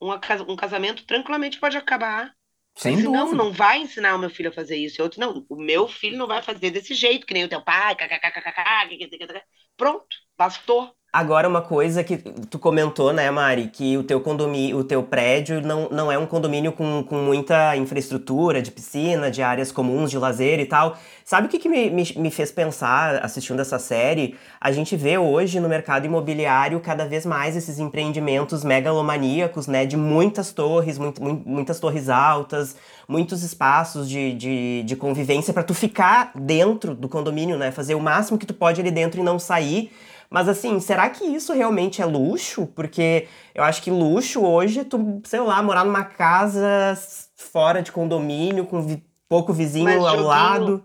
um 0.00 0.56
casamento 0.56 1.06
tranquilamente 1.06 1.60
pode 1.60 1.76
acabar. 1.76 2.32
sem 2.76 2.96
Diz, 2.96 3.08
não, 3.08 3.32
dúvida. 3.32 3.34
não 3.34 3.52
vai 3.52 3.78
ensinar 3.80 4.14
o 4.16 4.18
meu 4.18 4.30
filho 4.30 4.50
a 4.50 4.52
fazer 4.52 4.76
isso. 4.76 5.00
E 5.00 5.02
outro, 5.02 5.20
não, 5.20 5.46
o 5.48 5.56
meu 5.56 5.88
filho 5.88 6.18
não 6.18 6.26
vai 6.26 6.42
fazer 6.42 6.70
desse 6.70 6.94
jeito, 6.94 7.26
que 7.26 7.34
nem 7.34 7.44
o 7.44 7.48
teu 7.48 7.62
pai. 7.62 7.96
kkkk, 7.96 9.42
Pronto, 9.76 10.16
bastou. 10.36 10.94
Agora, 11.16 11.48
uma 11.48 11.62
coisa 11.62 12.02
que 12.02 12.16
tu 12.16 12.58
comentou, 12.58 13.12
né, 13.12 13.30
Mari, 13.30 13.68
que 13.72 13.96
o 13.96 14.02
teu 14.02 14.20
condomínio, 14.20 14.78
o 14.78 14.82
teu 14.82 15.00
prédio 15.00 15.60
não, 15.60 15.88
não 15.88 16.10
é 16.10 16.18
um 16.18 16.26
condomínio 16.26 16.72
com, 16.72 17.04
com 17.04 17.18
muita 17.18 17.76
infraestrutura 17.76 18.60
de 18.60 18.72
piscina, 18.72 19.30
de 19.30 19.40
áreas 19.40 19.70
comuns 19.70 20.10
de 20.10 20.18
lazer 20.18 20.58
e 20.58 20.66
tal. 20.66 20.96
Sabe 21.24 21.46
o 21.46 21.50
que, 21.50 21.60
que 21.60 21.68
me, 21.68 21.88
me, 21.88 22.02
me 22.16 22.30
fez 22.32 22.50
pensar 22.50 23.24
assistindo 23.24 23.60
essa 23.60 23.78
série? 23.78 24.34
A 24.60 24.72
gente 24.72 24.96
vê 24.96 25.16
hoje 25.16 25.60
no 25.60 25.68
mercado 25.68 26.04
imobiliário 26.04 26.80
cada 26.80 27.06
vez 27.06 27.24
mais 27.24 27.54
esses 27.54 27.78
empreendimentos 27.78 28.64
megalomaníacos, 28.64 29.68
né, 29.68 29.86
de 29.86 29.96
muitas 29.96 30.50
torres, 30.50 30.98
muito, 30.98 31.22
mu- 31.22 31.40
muitas 31.46 31.78
torres 31.78 32.08
altas, 32.08 32.74
muitos 33.06 33.44
espaços 33.44 34.08
de, 34.08 34.34
de, 34.34 34.82
de 34.82 34.96
convivência 34.96 35.54
para 35.54 35.62
tu 35.62 35.74
ficar 35.74 36.32
dentro 36.34 36.92
do 36.92 37.08
condomínio, 37.08 37.56
né, 37.56 37.70
fazer 37.70 37.94
o 37.94 38.00
máximo 38.00 38.36
que 38.36 38.46
tu 38.46 38.54
pode 38.54 38.80
ali 38.80 38.90
dentro 38.90 39.20
e 39.20 39.22
não 39.22 39.38
sair. 39.38 39.92
Mas 40.34 40.48
assim, 40.48 40.80
será 40.80 41.10
que 41.10 41.24
isso 41.24 41.52
realmente 41.52 42.02
é 42.02 42.06
luxo? 42.06 42.66
Porque 42.68 43.28
eu 43.54 43.62
acho 43.64 43.82
que 43.82 43.90
luxo 43.90 44.42
hoje 44.44 44.80
é 44.80 44.84
tu, 44.84 45.22
sei 45.24 45.40
lá, 45.40 45.62
morar 45.62 45.84
numa 45.84 46.04
casa 46.04 46.94
fora 47.36 47.82
de 47.82 47.92
condomínio, 47.92 48.66
com 48.66 48.82
vi- 48.82 49.04
pouco 49.28 49.52
vizinho 49.52 49.94
Mas, 49.94 50.06
ao 50.06 50.16
Joguinho, 50.16 50.20
lado. 50.20 50.84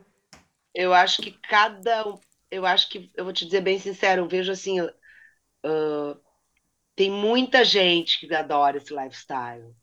Eu 0.75 0.93
acho 0.93 1.21
que 1.21 1.31
cada 1.31 2.07
um. 2.07 2.19
Eu 2.51 2.65
acho 2.65 2.89
que, 2.89 3.11
eu 3.15 3.25
vou 3.25 3.33
te 3.33 3.45
dizer 3.45 3.61
bem 3.61 3.79
sincero, 3.79 4.23
eu 4.23 4.29
vejo 4.29 4.51
assim. 4.53 4.79
ah, 4.81 6.17
tem 6.95 7.09
muita 7.11 7.63
gente 7.65 8.19
que 8.19 8.33
adora 8.35 8.77
esse 8.77 8.93
lifestyle. 8.93 9.75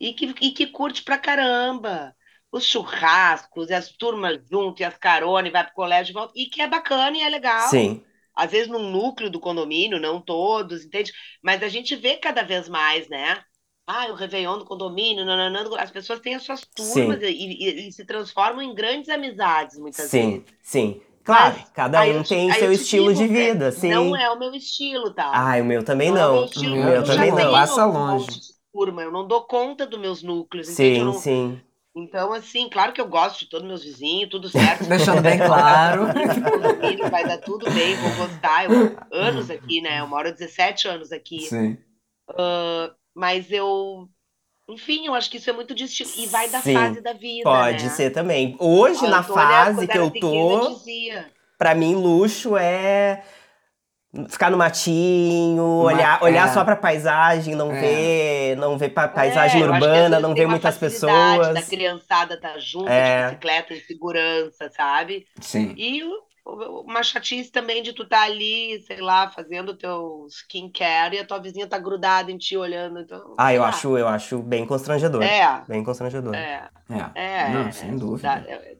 E 0.00 0.14
que, 0.14 0.26
e 0.42 0.52
que 0.52 0.68
curte 0.68 1.02
pra 1.04 1.18
caramba. 1.18 2.16
Os 2.52 2.64
churrascos, 2.66 3.70
e 3.70 3.74
as 3.74 3.90
turmas 3.90 4.40
junto, 4.50 4.80
e 4.82 4.84
as 4.84 4.96
caronas, 4.98 5.50
e 5.50 5.52
vai 5.52 5.64
pro 5.64 5.74
colégio 5.74 6.12
e 6.12 6.14
volta. 6.14 6.34
E 6.36 6.46
que 6.46 6.62
é 6.62 6.68
bacana 6.68 7.16
e 7.18 7.22
é 7.22 7.28
legal. 7.30 7.80
Sim, 7.80 8.04
às 8.38 8.50
vezes 8.50 8.68
num 8.68 8.90
núcleo 8.90 9.30
do 9.30 9.40
condomínio, 9.40 10.00
não 10.00 10.20
todos, 10.20 10.84
entende? 10.84 11.12
Mas 11.42 11.62
a 11.62 11.68
gente 11.68 11.96
vê 11.96 12.16
cada 12.16 12.42
vez 12.42 12.68
mais, 12.68 13.08
né? 13.08 13.42
Ah, 13.86 14.06
o 14.10 14.14
Réveillon 14.14 14.58
do 14.58 14.64
condomínio, 14.66 15.24
nananã, 15.24 15.64
as 15.78 15.90
pessoas 15.90 16.20
têm 16.20 16.34
as 16.34 16.42
suas 16.44 16.60
turmas 16.74 17.22
e, 17.22 17.26
e- 17.28 17.88
e 17.88 17.92
se 17.92 18.04
transformam 18.04 18.62
em 18.62 18.74
grandes 18.74 19.08
amizades, 19.08 19.78
muitas 19.78 20.10
sim, 20.10 20.12
vezes. 20.12 20.44
sim. 20.62 21.00
Claro, 21.24 21.56
Mas 21.56 21.70
cada 21.74 22.04
um 22.04 22.22
eu 22.22 22.24
tem 22.24 22.52
seu 22.52 22.72
estilo 22.72 23.12
de 23.12 23.26
digo, 23.26 23.38
é, 23.38 23.52
vida, 23.52 23.70
sim. 23.72 23.90
Não 23.90 24.16
é 24.16 24.30
o 24.30 24.38
meu 24.38 24.54
estilo, 24.54 25.14
tá? 25.14 25.46
Ai, 25.46 25.60
o 25.62 25.64
meu 25.64 25.82
também 25.84 26.10
Não 26.10 26.16
é 26.16 26.26
o 26.26 26.30
não. 26.30 26.32
meu 26.32 26.44
estilo, 26.44 26.76
O 26.76 26.84
meu 26.84 26.94
eu 26.94 27.04
também 27.04 27.32
não. 27.32 27.60
Passa 27.60 27.86
longe. 27.86 28.40
de 28.40 28.54
turma, 28.72 29.02
eu 29.02 29.12
não 29.12 29.26
dou 29.26 29.46
conta 29.46 29.86
dos 29.86 30.00
meus 30.00 30.22
núcleos, 30.22 30.68
Sim, 30.68 30.92
não- 30.92 31.22
sim. 31.22 31.60
Então, 31.96 32.32
assim, 32.32 32.68
claro 32.68 32.92
que 32.92 33.00
eu 33.00 33.08
gosto 33.08 33.40
de 33.40 33.46
todos 33.46 33.66
meus 33.66 33.82
vizinhos, 33.82 34.30
tudo 34.30 34.48
certo. 34.48 34.84
Deixando 34.88 35.20
bem 35.20 35.38
claro. 35.38 36.06
Vai 37.10 37.26
dar 37.26 37.38
tudo 37.38 37.70
bem, 37.70 37.96
vou 37.96 38.26
gostar. 38.26 38.64
Eu, 38.64 38.96
anos 39.10 39.50
aqui, 39.50 39.80
né? 39.80 40.00
Eu 40.00 40.06
moro 40.06 40.28
há 40.28 40.32
17 40.32 40.86
anos 40.88 41.12
aqui. 41.12 41.40
Sim. 41.40 41.78
Mas 43.14 43.50
eu. 43.50 44.08
Enfim, 44.70 45.06
eu 45.06 45.14
acho 45.14 45.30
que 45.30 45.38
isso 45.38 45.48
é 45.48 45.52
muito 45.52 45.74
distinto. 45.74 46.12
E 46.16 46.26
vai 46.26 46.48
da 46.50 46.60
Sim, 46.60 46.74
fase 46.74 47.00
da 47.00 47.14
vida. 47.14 47.42
Pode 47.44 47.84
né? 47.84 47.90
ser 47.90 48.10
também. 48.10 48.54
Hoje, 48.60 49.04
A 49.06 49.08
na 49.08 49.18
Antônia, 49.20 49.46
fase 49.46 49.88
que 49.88 49.98
eu 49.98 50.10
tô, 50.10 50.78
pra 51.56 51.74
mim, 51.74 51.94
luxo 51.94 52.56
é 52.56 53.24
ficar 54.28 54.50
no 54.50 54.56
matinho, 54.56 55.62
olhar, 55.64 56.20
é. 56.20 56.24
olhar 56.24 56.52
só 56.52 56.64
pra 56.64 56.74
paisagem, 56.76 57.54
não 57.54 57.70
É. 57.72 57.80
ver, 57.80 58.56
não 58.56 58.78
ver 58.78 58.88
pa- 58.90 59.08
paisagem 59.08 59.60
É, 59.62 59.64
que 59.64 59.70
às 59.70 59.74
urbana, 59.82 60.20
não 60.20 60.34
ver 60.34 60.44
uma 60.46 60.50
muitas 60.52 60.76
pessoas. 60.78 61.54
Da 61.54 61.62
criançada 61.62 62.34
estar 62.34 62.58
junto, 62.58 62.88
É. 62.88 63.18
de 63.20 63.24
bicicleta, 63.30 63.74
de 63.74 63.80
segurança, 63.86 64.70
sabe? 64.74 65.26
Sim. 65.40 65.74
E 65.76 66.02
o- 66.04 66.28
o- 66.44 66.80
uma 66.82 67.02
chatice 67.02 67.50
também 67.52 67.82
de 67.82 67.92
tu 67.92 68.04
estar 68.04 68.22
ali, 68.22 68.80
sei 68.86 69.00
lá, 69.00 69.30
fazendo 69.30 69.70
o 69.70 69.76
teu 69.76 70.26
skincare 70.30 71.16
e 71.16 71.20
a 71.20 71.24
tua 71.26 71.38
vizinha 71.38 71.66
tá 71.66 71.78
grudada 71.78 72.30
em 72.32 72.38
ti 72.38 72.56
olhando. 72.56 73.00
Então, 73.00 73.34
Ah, 73.36 73.52
eu 73.52 73.62
lá. 73.62 73.68
acho, 73.68 73.98
eu 73.98 74.08
acho 74.08 74.38
bem 74.38 74.64
constrangedor. 74.66 75.22
É, 75.22 75.62
Bem 75.68 75.84
constrangedor. 75.84 76.34
é. 76.34 76.68
É. 76.90 77.20
É, 77.44 77.48
Não, 77.50 77.68
é, 77.68 77.72
sem 77.72 77.96
dúvida. 77.98 78.28
é, 78.48 78.76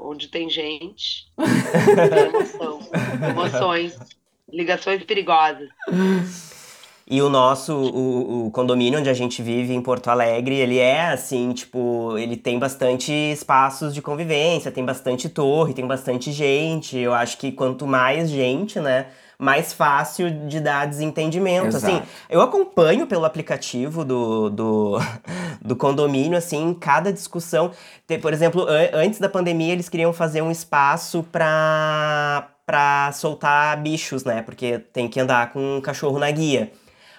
onde 0.00 0.28
tem 0.28 0.48
gente, 0.48 1.24
tem 2.12 2.28
emoção, 2.28 2.78
emoções, 3.30 3.98
ligações 4.52 5.02
perigosas. 5.04 5.68
E 7.10 7.22
o 7.22 7.30
nosso, 7.30 7.74
o, 7.74 8.46
o 8.46 8.50
condomínio 8.50 8.98
onde 8.98 9.08
a 9.08 9.14
gente 9.14 9.42
vive 9.42 9.72
em 9.72 9.80
Porto 9.80 10.08
Alegre, 10.08 10.56
ele 10.56 10.78
é 10.78 11.06
assim, 11.08 11.52
tipo, 11.52 12.18
ele 12.18 12.36
tem 12.36 12.58
bastante 12.58 13.10
espaços 13.10 13.94
de 13.94 14.02
convivência, 14.02 14.70
tem 14.70 14.84
bastante 14.84 15.26
torre, 15.28 15.72
tem 15.72 15.86
bastante 15.86 16.30
gente. 16.30 16.98
Eu 16.98 17.14
acho 17.14 17.38
que 17.38 17.50
quanto 17.50 17.86
mais 17.86 18.28
gente, 18.28 18.78
né, 18.78 19.06
mais 19.38 19.72
fácil 19.72 20.30
de 20.48 20.60
dar 20.60 20.86
desentendimento. 20.86 21.68
Exato. 21.68 21.86
Assim, 21.96 22.02
eu 22.28 22.42
acompanho 22.42 23.06
pelo 23.06 23.24
aplicativo 23.24 24.04
do, 24.04 24.50
do, 24.50 24.98
do 25.64 25.74
condomínio, 25.76 26.36
assim, 26.36 26.74
cada 26.78 27.10
discussão. 27.10 27.70
Por 28.20 28.34
exemplo, 28.34 28.66
an- 28.68 28.90
antes 28.92 29.18
da 29.18 29.30
pandemia, 29.30 29.72
eles 29.72 29.88
queriam 29.88 30.12
fazer 30.12 30.42
um 30.42 30.50
espaço 30.50 31.22
pra, 31.32 32.50
pra 32.68 33.10
soltar 33.12 33.80
bichos, 33.80 34.24
né? 34.24 34.42
Porque 34.42 34.78
tem 34.92 35.08
que 35.08 35.18
andar 35.18 35.54
com 35.54 35.78
um 35.78 35.80
cachorro 35.80 36.18
na 36.18 36.30
guia. 36.30 36.70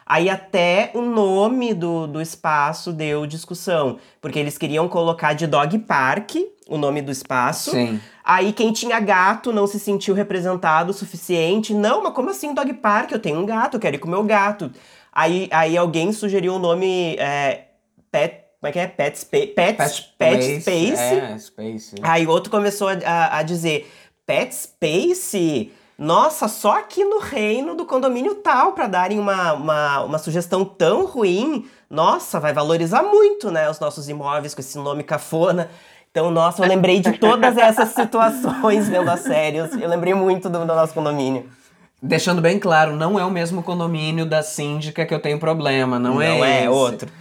Aí 0.06 0.30
até 0.30 0.92
o 0.94 1.02
nome 1.02 1.74
do, 1.74 2.06
do 2.06 2.22
espaço 2.22 2.94
deu 2.94 3.26
discussão, 3.26 3.98
porque 4.22 4.38
eles 4.38 4.60
queriam 4.60 4.88
colocar 4.88 5.34
de 5.34 5.48
dog 5.48 5.78
park 5.80 6.36
o 6.68 6.78
nome 6.78 7.02
do 7.02 7.12
espaço. 7.12 7.72
Sim. 7.72 8.00
Aí 8.24 8.54
quem 8.54 8.72
tinha 8.72 9.00
gato 9.00 9.52
não 9.52 9.66
se 9.66 9.80
sentiu 9.80 10.14
representado 10.14 10.92
o 10.92 10.94
suficiente. 10.94 11.74
Não, 11.74 12.04
mas 12.04 12.14
como 12.14 12.30
assim 12.30 12.54
dog 12.54 12.72
park? 12.76 13.12
Eu 13.12 13.20
tenho 13.20 13.40
um 13.40 13.46
gato, 13.46 13.78
eu 13.78 13.80
quero 13.80 13.96
ir 13.96 14.00
com 14.00 14.08
o 14.08 14.12
meu 14.12 14.24
gato. 14.24 14.72
Aí, 15.12 15.48
aí 15.52 15.76
alguém 15.76 16.12
sugeriu 16.14 16.56
o 16.56 16.60
nome 16.60 17.16
é, 17.18 17.64
Pet. 18.12 18.36
Como 18.60 18.70
é 18.70 18.72
que 18.72 18.80
é? 18.80 18.88
Pet, 18.88 19.18
Spa 19.18 19.38
Pet, 19.38 19.54
Pet, 19.56 20.14
Pet 20.18 20.62
Space. 20.62 20.94
É, 21.02 21.38
Space. 21.40 21.96
Aí 22.04 22.28
outro 22.28 22.52
começou 22.52 22.90
a, 22.90 22.94
a- 23.06 23.38
a 23.38 23.44
dizer: 23.44 23.90
Pet 24.30 24.54
Space? 24.54 25.72
Nossa, 25.98 26.48
só 26.48 26.78
aqui 26.78 27.04
no 27.04 27.18
reino 27.18 27.74
do 27.74 27.84
condomínio 27.84 28.36
tal, 28.36 28.74
pra 28.74 28.86
darem 28.86 29.18
uma, 29.18 29.54
uma, 29.54 30.04
uma 30.04 30.18
sugestão 30.20 30.64
tão 30.64 31.08
ruim. 31.08 31.66
Nossa, 31.90 32.40
vai 32.40 32.54
valorizar 32.54 33.02
muito, 33.02 33.50
né, 33.50 33.68
os 33.68 33.80
nossos 33.80 34.08
imóveis 34.08 34.54
com 34.54 34.62
esse 34.62 34.78
nome 34.78 35.02
cafona. 35.02 35.72
Então, 36.12 36.30
nossa, 36.30 36.64
eu 36.64 36.70
lembrei 36.70 37.00
de 37.00 37.14
todas 37.14 37.58
essas 37.58 37.90
situações 37.90 38.86
vendo 38.88 39.10
a 39.10 39.18
série. 39.18 39.58
Eu, 39.58 39.90
lembrei 39.90 40.14
muito 40.14 40.48
do, 40.48 40.60
do 40.60 40.76
nosso 40.76 40.94
condomínio. 40.94 41.50
Deixando 42.00 42.40
bem 42.40 42.60
claro, 42.60 42.96
não 42.96 43.20
é 43.20 43.26
o 43.26 43.32
mesmo 43.32 43.64
condomínio 43.64 44.28
da 44.28 44.44
síndica 44.44 45.08
que 45.08 45.14
eu 45.14 45.20
tenho 45.20 45.40
problema, 45.40 45.98
não, 45.98 46.22
é 46.22 46.38
Não 46.38 46.46
é, 46.46 46.60
esse. 46.60 46.68
outro. 46.68 47.12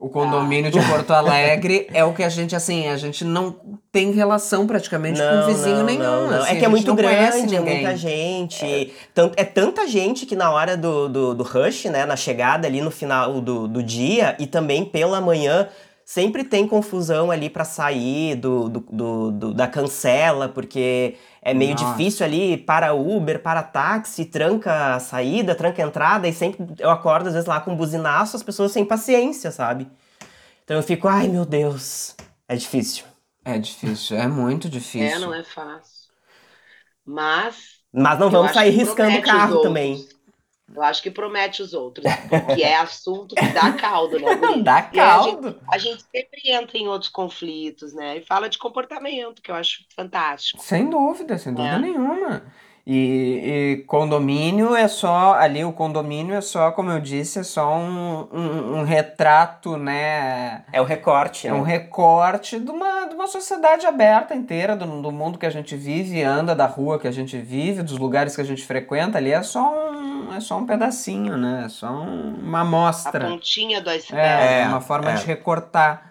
O 0.00 0.08
condomínio 0.08 0.70
de 0.70 0.80
Porto 0.88 1.10
Alegre 1.12 1.86
é 1.92 2.02
o 2.02 2.14
que 2.14 2.22
a 2.22 2.28
gente, 2.30 2.56
assim, 2.56 2.88
a 2.88 2.96
gente 2.96 3.22
não 3.22 3.54
tem 3.92 4.10
relação 4.12 4.66
praticamente 4.66 5.20
com 5.20 5.46
vizinho 5.46 5.84
nenhum. 5.84 6.02
não, 6.02 6.30
não. 6.30 6.38
assim, 6.42 6.52
é 6.52 6.56
que 6.56 6.64
é 6.64 6.68
muito 6.68 6.86
não 6.86 6.96
grande, 6.96 7.54
é 7.54 7.60
muita 7.60 7.94
gente. 7.96 8.92
Tan- 9.14 9.30
É 9.36 9.44
tanta 9.44 9.86
gente 9.86 10.24
que 10.24 10.34
na 10.34 10.50
hora 10.50 10.74
do, 10.74 11.06
do, 11.06 11.34
do 11.34 11.42
rush, 11.44 11.84
né, 11.84 12.06
na 12.06 12.16
chegada 12.16 12.66
ali 12.66 12.80
no 12.80 12.90
final 12.90 13.42
do, 13.42 13.68
do 13.68 13.82
dia 13.82 14.36
e 14.38 14.46
também 14.46 14.86
pela 14.86 15.20
manhã, 15.20 15.68
sempre 16.12 16.42
tem 16.44 16.66
confusão 16.66 17.30
ali 17.30 17.48
pra 17.50 17.64
sair 17.64 18.34
do, 18.36 18.68
do, 18.68 18.80
do- 18.80 19.30
do- 19.32 19.54
da 19.54 19.68
cancela, 19.68 20.48
porque 20.48 21.16
é 21.42 21.54
meio 21.54 21.74
Nossa. 21.74 21.76
difícil 21.76 22.26
ali 22.26 22.56
para 22.56 22.92
Uber, 22.94 23.40
para 23.42 23.62
táxi, 23.62 24.24
tranca 24.24 24.96
a 24.96 25.00
saída, 25.00 25.54
tranca 25.54 25.82
a 25.82 25.86
entrada 25.86 26.26
e 26.28 26.32
sempre 26.32 26.66
eu 26.78 26.90
acordo 26.90 27.28
às 27.28 27.34
vezes 27.34 27.48
lá 27.48 27.60
com 27.60 27.72
um 27.72 27.76
buzinaço, 27.76 28.36
as 28.36 28.42
pessoas 28.42 28.72
sem 28.72 28.84
paciência, 28.84 29.50
sabe? 29.52 29.86
Então 30.64 30.76
eu 30.76 30.82
fico, 30.82 31.08
ai 31.08 31.28
meu 31.28 31.44
Deus, 31.46 32.16
é 32.48 32.56
difícil. 32.56 33.04
É 33.44 33.58
difícil, 33.58 34.16
é 34.16 34.26
muito 34.26 34.66
difícil. 34.68 35.06
É, 35.06 35.18
não 35.18 35.32
é 35.34 35.42
fácil. 35.44 36.10
Mas 37.04 37.82
Mas 37.92 38.18
não 38.18 38.30
vamos 38.30 38.52
sair 38.52 38.70
riscando 38.70 39.18
o 39.18 39.22
carro 39.22 39.58
outros. 39.58 39.60
também. 39.60 40.08
Eu 40.74 40.82
acho 40.82 41.02
que 41.02 41.10
promete 41.10 41.62
os 41.62 41.72
outros, 41.74 42.06
porque 42.28 42.62
é 42.62 42.76
assunto 42.76 43.34
que 43.34 43.46
dá 43.48 43.72
caldo, 43.72 44.18
né, 44.18 44.34
guri? 44.36 44.62
Dá 44.62 44.76
aí 44.76 45.00
a 45.00 45.18
gente- 45.22 45.32
caldo. 45.32 45.60
A 45.68 45.78
gente 45.78 46.02
sempre 46.10 46.40
entra 46.46 46.78
em 46.78 46.86
outros 46.88 47.10
conflitos, 47.10 47.92
né? 47.92 48.18
E 48.18 48.20
fala 48.24 48.48
de 48.48 48.58
comportamento, 48.58 49.42
que 49.42 49.50
eu 49.50 49.54
acho 49.54 49.84
fantástico. 49.96 50.62
Sem 50.62 50.88
dúvida, 50.88 51.36
sem 51.38 51.52
dúvida 51.54 51.74
É. 51.76 51.78
nenhuma. 51.78 52.42
E, 52.86 53.76
e 53.80 53.84
condomínio 53.86 54.74
é 54.74 54.88
só, 54.88 55.34
ali 55.34 55.64
o 55.64 55.72
condomínio 55.72 56.34
é 56.34 56.40
só, 56.40 56.72
como 56.72 56.90
eu 56.90 56.98
disse, 56.98 57.38
é 57.38 57.42
só 57.42 57.76
um, 57.76 58.26
um, 58.32 58.78
um 58.78 58.82
retrato, 58.84 59.76
né? 59.76 60.64
É 60.72 60.80
o 60.80 60.84
recorte, 60.84 61.46
É 61.46 61.52
né? 61.52 61.56
um 61.58 61.62
recorte 61.62 62.58
de 62.58 62.70
uma, 62.70 63.06
de 63.06 63.14
uma 63.14 63.26
sociedade 63.26 63.86
aberta 63.86 64.34
inteira, 64.34 64.74
do, 64.74 65.02
do 65.02 65.12
mundo 65.12 65.38
que 65.38 65.46
a 65.46 65.50
gente 65.50 65.76
vive, 65.76 66.22
anda, 66.22 66.54
da 66.54 66.66
rua 66.66 66.98
que 66.98 67.06
a 67.06 67.12
gente 67.12 67.36
vive, 67.38 67.82
dos 67.82 67.98
lugares 67.98 68.34
que 68.34 68.40
a 68.40 68.44
gente 68.44 68.64
frequenta. 68.64 69.18
Ali 69.18 69.30
é 69.32 69.42
só 69.42 69.72
um, 69.72 70.34
é 70.34 70.40
só 70.40 70.56
um 70.58 70.66
pedacinho, 70.66 71.36
né? 71.36 71.64
É 71.66 71.68
só 71.68 71.90
um- 71.92 72.34
uma 72.42 72.58
A 72.58 72.62
amostra. 72.62 73.28
pontinha 73.28 73.80
do 73.80 73.90
É, 73.90 73.94
iceberg. 73.96 74.54
É, 74.54 74.66
uma 74.66 74.80
forma 74.80 75.10
é. 75.10 75.14
de 75.14 75.26
recortar. 75.26 76.09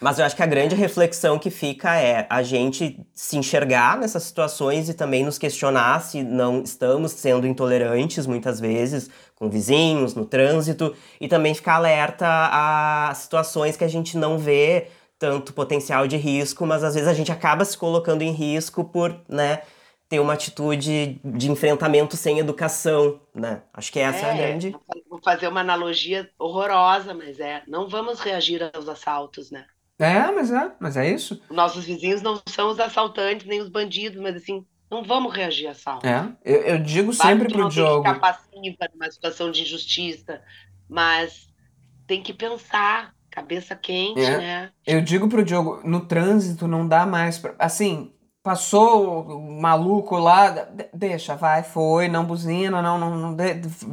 Mas 0.00 0.18
eu 0.18 0.24
acho 0.24 0.36
que 0.36 0.42
a 0.42 0.46
grande 0.46 0.74
reflexão 0.74 1.38
que 1.38 1.50
fica 1.50 1.96
é 1.96 2.26
a 2.28 2.42
gente 2.42 3.00
se 3.12 3.36
enxergar 3.36 3.96
nessas 3.96 4.24
situações 4.24 4.88
e 4.88 4.94
também 4.94 5.24
nos 5.24 5.38
questionar 5.38 6.00
se 6.00 6.22
não 6.22 6.62
estamos 6.62 7.12
sendo 7.12 7.46
intolerantes 7.46 8.26
muitas 8.26 8.60
vezes 8.60 9.08
com 9.34 9.48
vizinhos, 9.48 10.14
no 10.14 10.24
trânsito, 10.24 10.94
e 11.20 11.28
também 11.28 11.54
ficar 11.54 11.74
alerta 11.74 12.26
a 12.26 13.12
situações 13.14 13.76
que 13.76 13.84
a 13.84 13.88
gente 13.88 14.16
não 14.16 14.38
vê 14.38 14.88
tanto 15.18 15.52
potencial 15.52 16.06
de 16.06 16.16
risco, 16.16 16.66
mas 16.66 16.84
às 16.84 16.94
vezes 16.94 17.08
a 17.08 17.14
gente 17.14 17.32
acaba 17.32 17.64
se 17.64 17.76
colocando 17.76 18.22
em 18.22 18.30
risco 18.30 18.84
por, 18.84 19.18
né, 19.28 19.62
ter 20.08 20.20
uma 20.20 20.34
atitude 20.34 21.20
de 21.24 21.50
enfrentamento 21.50 22.16
sem 22.16 22.38
educação, 22.38 23.20
né? 23.34 23.62
Acho 23.72 23.90
que 23.90 23.98
essa 23.98 24.26
é, 24.26 24.30
a 24.30 24.34
É, 24.34 24.36
grande. 24.36 24.76
Vou 25.08 25.20
fazer 25.22 25.48
uma 25.48 25.60
analogia 25.60 26.30
horrorosa, 26.38 27.14
mas 27.14 27.40
é, 27.40 27.62
não 27.66 27.88
vamos 27.88 28.20
reagir 28.20 28.70
aos 28.74 28.88
assaltos, 28.88 29.50
né? 29.50 29.66
É, 29.98 30.30
mas 30.32 30.50
é, 30.50 30.72
mas 30.80 30.96
é 30.96 31.08
isso. 31.10 31.40
Nossos 31.50 31.84
vizinhos 31.84 32.20
não 32.22 32.40
são 32.48 32.68
os 32.70 32.80
assaltantes 32.80 33.46
nem 33.46 33.60
os 33.60 33.68
bandidos, 33.68 34.20
mas 34.20 34.34
assim, 34.36 34.64
não 34.90 35.04
vamos 35.04 35.32
reagir 35.34 35.68
a 35.68 35.70
assalto. 35.70 36.06
É. 36.06 36.32
Eu, 36.44 36.60
eu 36.62 36.78
digo 36.82 37.14
Claro 37.14 37.30
sempre 37.30 37.48
pro 37.48 37.58
não 37.62 37.68
tem 37.68 37.76
que 37.76 37.82
Diogo. 37.82 38.02
ficar 38.04 38.18
passiva 38.20 38.88
numa 38.92 39.10
situação 39.10 39.50
de 39.50 39.62
injustiça, 39.62 40.40
mas 40.88 41.46
tem 42.06 42.22
que 42.22 42.32
pensar, 42.34 43.14
cabeça 43.30 43.74
quente, 43.74 44.20
É. 44.20 44.38
né? 44.38 44.70
Eu 44.86 45.00
digo 45.00 45.28
pro 45.28 45.44
Diogo, 45.44 45.80
no 45.84 46.06
trânsito 46.06 46.66
não 46.68 46.86
dá 46.86 47.06
mais 47.06 47.38
pra. 47.38 47.54
Assim, 47.58 48.12
passou 48.42 49.22
o 49.26 49.60
maluco 49.60 50.16
lá, 50.18 50.50
de- 50.50 50.88
deixa, 50.92 51.34
vai, 51.34 51.62
foi, 51.62 52.08
não 52.08 52.24
buzina, 52.24 52.82
não, 52.82 52.98
não, 52.98 53.16
não 53.32 53.36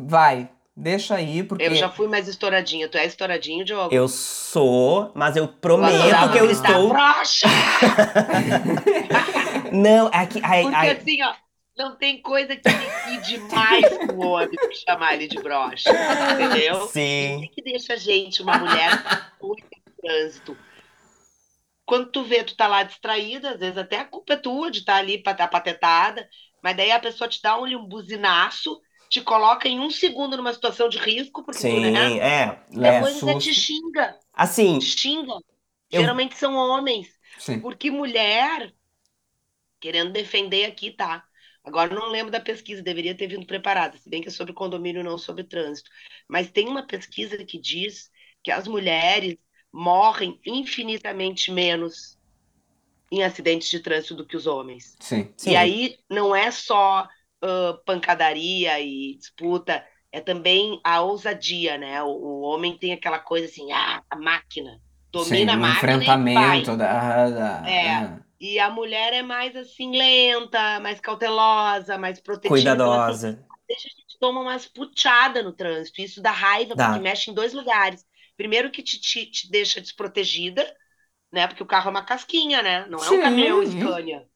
vai, 0.08 0.50
deixa 0.76 1.16
aí, 1.16 1.44
porque. 1.44 1.64
Eu 1.64 1.76
já 1.76 1.90
fui 1.90 2.08
mais 2.08 2.28
estouradinha. 2.28 2.90
Tu 2.90 2.98
é 2.98 3.06
estouradinho, 3.06 3.66
Diogo? 3.66 3.94
Eu 3.94 4.08
sou, 4.08 5.12
mas 5.16 5.36
eu 5.36 5.48
prometo 5.48 6.32
que 6.32 6.38
eu 6.38 6.48
gritar, 6.48 6.70
estou. 6.70 6.90
"Broxa!" 6.90 7.48
Não, 9.72 10.10
é 10.10 10.26
que. 10.26 10.42
ai, 10.44 10.64
Porque 10.64 10.76
ai, 10.76 10.90
assim, 10.92 11.24
ó, 11.24 11.34
não 11.78 11.98
tem 11.98 12.22
coisa 12.22 12.56
que 12.56 12.70
liquide 12.70 13.38
mais 13.40 13.86
o 14.14 14.20
homem 14.20 14.50
que 14.50 14.76
chamar 14.76 15.16
ele 15.16 15.28
de 15.28 15.40
broxa. 15.40 15.90
Entendeu? 16.34 16.78
O 16.78 16.88
sim. 16.88 17.42
que, 17.42 17.48
que 17.56 17.62
deixa 17.64 17.94
a 17.94 17.98
gente, 17.98 18.42
uma 18.42 18.58
mulher, 18.58 18.92
muito 19.42 19.64
no 19.88 19.94
trânsito? 20.02 20.58
Quando 21.86 22.12
tu 22.12 22.24
vê, 22.24 22.44
tu 22.44 22.56
tá 22.56 22.68
lá 22.68 22.84
distraída, 22.84 23.52
às 23.52 23.60
vezes 23.60 23.78
até 23.78 24.00
a 24.00 24.06
culpa 24.06 24.34
é 24.34 24.38
tua 24.38 24.72
de 24.72 24.80
estar 24.80 24.96
ali 24.96 25.22
pra 25.22 25.34
estar 25.34 25.48
patetada, 25.48 26.28
mas 26.64 26.78
daí 26.78 26.92
a 26.92 27.00
pessoa 27.00 27.28
te 27.28 27.42
dá 27.42 27.60
um, 27.60 27.66
um 27.66 27.86
buzinaço, 27.86 28.80
te 29.12 29.22
coloca 29.22 29.70
em 29.70 29.80
um 29.80 29.92
segundo 29.92 30.38
numa 30.38 30.54
situação 30.54 30.90
de 30.90 30.98
risco, 31.00 31.44
porque 31.46 31.62
tu, 31.64 31.68
Sim, 31.68 31.92
né? 31.92 32.18
é. 32.20 32.60
Leva 32.74 32.98
é. 32.98 33.02
Depois 33.02 33.18
ainda 33.18 33.36
te 33.38 33.54
xinga, 33.54 34.20
Assim, 34.34 34.80
te 34.80 34.86
xinga. 34.86 35.34
Eu- 35.92 36.02
Geralmente 36.02 36.38
são 36.38 36.56
homens. 36.56 37.10
Sim. 37.38 37.62
Porque 37.62 37.92
mulher, 37.92 38.74
querendo 39.80 40.12
defender 40.12 40.66
aqui, 40.66 40.92
tá? 40.92 41.24
Agora 41.64 41.94
não 41.94 42.10
lembro 42.10 42.32
da 42.32 42.40
pesquisa, 42.40 42.82
deveria 42.82 43.16
ter 43.16 43.28
vindo 43.28 43.46
preparada, 43.46 43.98
se 43.98 44.10
bem 44.10 44.22
que 44.22 44.28
é 44.30 44.32
sobre 44.32 44.54
condomínio, 44.54 45.04
não 45.04 45.18
sobre 45.18 45.44
trânsito. 45.44 45.90
Mas 46.28 46.52
tem 46.52 46.68
uma 46.68 46.86
pesquisa 46.88 47.44
que 47.46 47.60
diz 47.60 48.10
que 48.44 48.52
as 48.52 48.68
mulheres 48.68 49.38
morrem 49.72 50.40
infinitamente 50.46 51.52
menos 51.52 52.18
em 53.12 53.24
acidentes 53.24 53.70
de 53.70 53.80
trânsito 53.80 54.16
do 54.16 54.26
que 54.26 54.38
os 54.38 54.48
homens. 54.48 54.98
Sim. 55.00 55.34
sim. 55.38 55.52
E 55.52 55.56
aí 55.56 56.00
não 56.10 56.36
é 56.36 56.52
só 56.52 57.08
ah, 57.42 57.80
pancadaria 57.86 58.80
e 58.80 59.16
disputa, 59.18 59.86
é 60.12 60.20
também 60.22 60.80
a 60.84 61.02
ousadia, 61.02 61.78
né? 61.78 62.02
O, 62.04 62.08
o 62.10 62.42
homem 62.42 62.78
tem 62.78 62.94
aquela 62.94 63.20
coisa 63.20 63.48
assim, 63.48 63.72
ah, 63.72 64.04
a 64.10 64.16
máquina. 64.16 64.80
Domina 65.12 65.54
Sim, 65.54 65.58
a 65.58 65.58
máquina 65.58 66.04
e 66.04 66.14
enfrentamento 66.14 66.78
da, 66.78 67.30
da- 67.30 67.70
É. 67.70 68.12
E 68.40 68.60
a 68.60 68.70
mulher 68.72 69.14
é 69.14 69.22
mais 69.22 69.56
assim, 69.56 69.96
lenta, 69.96 70.80
mais 70.80 71.00
cautelosa, 71.00 71.98
mais 71.98 72.20
protetiva. 72.20 72.76
Então, 72.76 72.92
assim, 73.08 73.14
cuidadosa. 73.14 73.46
deixa 73.68 73.88
a 73.88 73.92
gente 73.92 74.18
toma 74.20 74.42
umas 74.42 74.66
puteadas 74.68 75.44
no 75.44 75.54
trânsito. 75.54 76.02
Isso 76.02 76.22
dá 76.22 76.32
raiva, 76.32 76.76
Dá. 76.76 76.86
porque 76.88 77.00
mexe 77.00 77.30
em 77.32 77.34
dois 77.34 77.54
lugares. 77.54 78.06
Primeiro 78.36 78.72
que 78.72 78.82
te, 78.82 79.00
te, 79.00 79.26
te 79.30 79.52
deixa 79.52 79.80
desprotegida, 79.82 80.66
né? 81.32 81.48
Porque 81.48 81.64
o 81.64 81.68
carro 81.68 81.90
é 81.90 81.92
uma 81.92 82.06
casquinha, 82.06 82.64
né? 82.64 82.86
Não 82.88 83.00
é 83.00 83.08
Sim. 83.08 83.18
um 83.20 83.22
caminhão 83.22 83.66
Scania. 83.66 84.28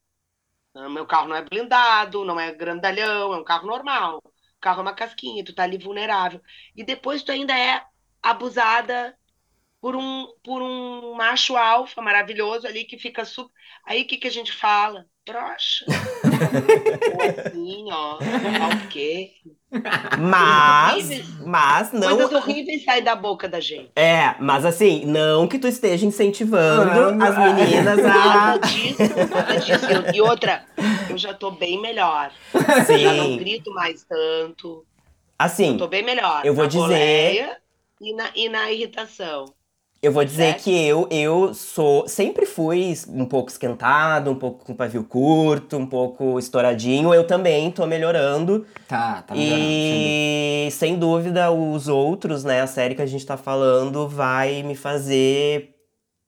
Não, 0.75 0.89
Meu 0.89 1.05
carro 1.05 1.29
não 1.29 1.35
é 1.37 1.41
blindado, 1.41 2.25
não 2.25 2.37
é 2.37 2.53
grandalhão, 2.53 3.33
é 3.33 3.37
um 3.37 3.43
carro 3.45 3.65
normal. 3.65 4.17
O 4.25 4.59
carro 4.59 4.79
é 4.79 4.81
uma 4.81 4.93
casquinha, 4.93 5.43
tu 5.43 5.55
tá 5.55 5.63
ali 5.63 5.77
vulnerável. 5.77 6.41
E 6.75 6.83
depois 6.83 7.23
tu 7.23 7.31
ainda 7.31 7.57
é 7.57 7.81
abusada 8.21 9.17
por 9.79 9.95
um, 9.95 10.27
por 10.43 10.61
um 10.61 11.13
macho 11.13 11.55
alfa 11.55 12.01
maravilhoso 12.01 12.67
ali 12.67 12.83
que 12.83 12.97
fica 12.97 13.23
super. 13.23 13.53
Aí 13.85 14.01
o 14.01 14.07
que, 14.07 14.17
que 14.17 14.27
a 14.27 14.31
gente 14.31 14.51
fala? 14.51 15.05
Broxa. 15.25 15.85
assim, 17.47 17.85
ó. 17.91 18.17
Ó 18.17 18.85
o 18.85 18.89
quê? 18.89 19.31
Mas, 20.19 21.23
mas 21.45 21.91
não. 21.91 22.15
Coisas 22.17 22.31
horríveis 22.33 22.83
saem 22.83 23.03
da 23.03 23.15
boca 23.15 23.47
da 23.47 23.59
gente. 23.59 23.91
É, 23.95 24.35
mas 24.39 24.65
assim, 24.65 25.05
não 25.05 25.47
que 25.47 25.59
tu 25.59 25.67
esteja 25.67 26.05
incentivando 26.05 27.11
Não, 27.15 27.25
as 27.25 27.37
meninas 27.37 27.99
a. 27.99 28.03
Nada 28.07 28.67
disso, 28.67 29.01
nada 29.29 29.57
disso. 29.59 29.85
Eu- 29.85 30.13
E 30.15 30.21
outra, 30.21 30.63
eu 31.09 31.17
já 31.17 31.33
tô 31.33 31.51
bem 31.51 31.81
melhor. 31.81 32.31
Já 32.87 33.13
não 33.13 33.25
Sim. 33.25 33.37
grito 33.37 33.73
mais 33.73 34.03
tanto. 34.03 34.85
Assim, 35.37 35.77
Tô 35.77 35.87
bem 35.87 36.03
melhor. 36.03 36.41
Eu 36.45 36.53
vou 36.53 36.63
na 36.63 36.69
dizer- 36.69 37.57
E 38.01 38.13
na, 38.13 38.29
e 38.35 38.49
na 38.49 38.71
irritação. 38.71 39.45
Eu 40.05 40.11
vou 40.11 40.23
dizer 40.23 40.51
Certo? 40.51 40.63
que 40.63 40.85
eu, 40.87 41.07
eu 41.09 41.53
sou. 41.53 42.07
Sempre 42.07 42.45
fui 42.45 42.93
um 43.09 43.25
pouco 43.25 43.49
esquentado, 43.49 44.29
um 44.31 44.35
pouco 44.35 44.63
com 44.65 44.73
pavio 44.75 45.03
curto, 45.03 45.77
um 45.77 45.85
pouco 45.85 46.37
estouradinho. 46.37 47.13
Eu 47.13 47.25
também 47.25 47.71
tô 47.71 47.85
melhorando. 47.85 48.65
Tá, 48.87 49.23
tá 49.23 49.33
melhorando. 49.33 49.63
E 49.67 50.67
sem 50.71 50.97
dúvida, 50.97 51.51
os 51.51 51.87
outros, 51.87 52.43
né? 52.43 52.61
A 52.61 52.67
série 52.67 52.95
que 52.95 53.01
a 53.01 53.05
gente 53.05 53.25
tá 53.25 53.35
falando 53.37 54.07
vai 54.07 54.61
me 54.63 54.75
fazer, 54.75 55.71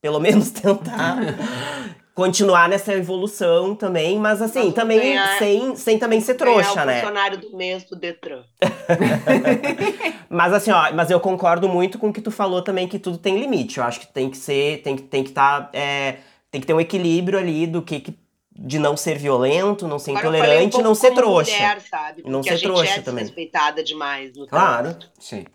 pelo 0.01 0.19
menos, 0.21 0.51
tentar 0.51 1.17
continuar 2.17 2.67
nessa 2.67 2.93
evolução 2.95 3.75
também, 3.75 4.17
mas 4.17 4.41
assim, 4.41 4.59
vamos 4.61 4.73
também 4.73 4.99
ganhar- 4.99 5.37
sem, 5.37 5.75
sem 5.75 5.99
também 5.99 6.19
ser 6.19 6.33
trouxa, 6.33 6.81
o 6.81 6.85
né? 6.85 6.95
funcionário 6.95 7.37
do 7.37 7.55
mês 7.55 7.83
do 7.83 7.95
Detran. 7.95 8.41
Mas 10.27 10.51
assim, 10.51 10.71
ó, 10.71 10.91
mas 10.93 11.09
eu 11.11 11.19
concordo 11.19 11.69
muito 11.69 11.97
com 11.97 12.09
o 12.09 12.13
que 12.13 12.19
tu 12.19 12.31
falou 12.31 12.61
também, 12.61 12.87
que 12.87 12.99
tudo 12.99 13.17
tem 13.17 13.37
limite. 13.39 13.77
Eu 13.77 13.83
acho 13.83 13.99
que 13.99 14.07
tem 14.07 14.29
que 14.29 14.35
ser, 14.37 14.81
tem 14.81 14.95
que 14.95 15.03
tem 15.03 15.23
que 15.23 15.31
tá, 15.31 15.69
é, 15.71 16.17
tem 16.51 16.59
que 16.59 16.67
ter 16.67 16.73
um 16.73 16.81
equilíbrio 16.81 17.39
ali 17.39 17.65
do 17.65 17.81
que, 17.81 17.99
que 18.01 18.17
de 18.51 18.77
não 18.79 18.97
ser 18.97 19.17
violento, 19.17 19.87
não 19.87 19.97
ser 19.99 20.11
Agora 20.11 20.27
um 20.27 20.35
intolerante, 20.35 20.71
pouco 20.71 20.87
não 20.87 20.95
ser 20.95 21.13
trouxa. 21.13 21.51
Mulher, 21.53 21.81
sabe? 21.81 22.23
Não 22.25 22.43
ser 22.43 22.49
a 22.49 22.53
gente 22.55 22.63
trouxa 22.63 22.91
é 22.91 23.01
também. 23.01 23.23
desrespeitada 23.23 23.83
demais 23.83 24.35
no 24.35 24.47
Claro. 24.47 24.83
trânsito. 24.89 25.11
Sim. 25.19 25.45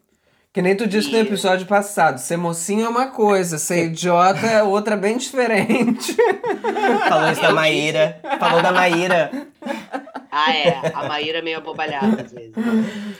Que 0.52 0.60
nem 0.60 0.76
tu 0.76 0.86
disse 0.86 1.10
no 1.10 1.16
E- 1.16 1.20
episódio 1.22 1.66
passado, 1.66 2.18
ser 2.18 2.36
mocinho 2.36 2.84
é 2.84 2.88
uma 2.88 3.06
coisa, 3.06 3.56
ser 3.56 3.86
idiota 3.86 4.46
é 4.46 4.62
outra 4.62 4.96
bem 4.96 5.16
diferente. 5.16 6.14
Falou 7.08 7.32
isso 7.32 7.40
da 7.40 7.52
Maíra. 7.52 8.20
Falou 8.38 8.60
da 8.62 8.70
Maíra. 8.70 9.30
Ah, 10.34 10.50
é. 10.56 10.80
A 10.94 11.06
Maíra 11.06 11.40
é 11.40 11.42
meio 11.42 11.58
abobalhada 11.58 12.22
às 12.22 12.32
vezes. 12.32 12.52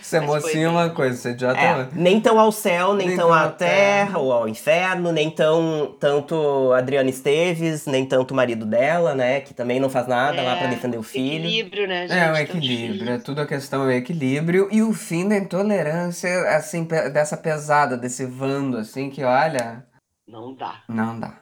Ser 0.01 0.21
Mas 0.23 0.31
foi 0.31 0.41
mocinho 0.41 0.65
é 0.69 0.71
uma 0.71 0.89
coisa, 0.89 1.15
ser 1.15 1.33
idiota 1.33 1.61
é 1.61 1.65
É, 1.67 1.77
outra. 1.77 1.91
nem 1.95 2.19
tão 2.23 2.41
ao 2.41 2.51
céu, 2.51 2.95
nem, 2.95 3.09
Nem 3.09 3.17
tão 3.19 3.27
tão 3.29 3.35
à 3.37 3.49
terra, 3.51 4.07
terra. 4.07 4.19
ou 4.19 4.33
ao 4.33 4.49
inferno, 4.49 5.13
nem 5.13 5.31
tão 5.31 5.95
tanto 6.01 6.73
Adriana 6.73 7.11
Esteves, 7.11 7.85
nem 7.85 8.07
tanto 8.07 8.31
o 8.31 8.35
marido 8.35 8.65
dela, 8.65 9.15
né? 9.15 9.41
Que 9.43 9.53
também 9.53 9.79
não 9.79 9.91
faz 9.91 10.07
nada 10.09 10.41
lá 10.41 10.57
pra 10.57 10.69
defender 10.69 10.97
o 10.97 11.03
filho. 11.03 11.45
Equilíbrio, 11.45 11.87
né, 11.87 12.09
gente? 12.09 12.19
É, 12.19 12.33
o 12.33 12.37
equilíbrio, 12.37 13.11
é 13.13 13.19
tudo 13.19 13.43
a 13.43 13.47
questão 13.47 13.91
é 13.91 13.97
equilíbrio 13.97 14.69
e 14.73 14.81
o 14.83 14.95
fim 14.95 15.29
da 15.29 15.37
intolerância, 15.37 16.31
assim, 16.57 16.85
dessa 16.85 17.37
pesada, 17.37 17.95
desse 17.99 18.25
vando, 18.25 18.79
assim, 18.79 19.11
que 19.11 19.23
olha, 19.23 19.85
Não 20.27 20.55
dá. 20.55 20.77
não 20.89 21.21
dá. 21.21 21.42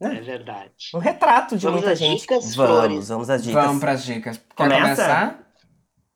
É. 0.00 0.06
É 0.06 0.20
verdade. 0.20 0.90
Um 0.94 0.98
retrato 0.98 1.56
de 1.56 1.64
Vamos 1.64 1.80
muita 1.80 1.92
às 1.92 1.98
gente. 1.98 2.20
dicas, 2.20 2.54
vamos, 2.54 2.54
Flores? 2.54 3.08
vamos 3.08 3.30
às 3.30 3.42
dicas. 3.42 3.64
Vamos 3.64 3.80
pras 3.80 4.04
dicas. 4.04 4.38
Quer 4.38 4.54
Começa? 4.54 4.80
começar? 4.80 5.52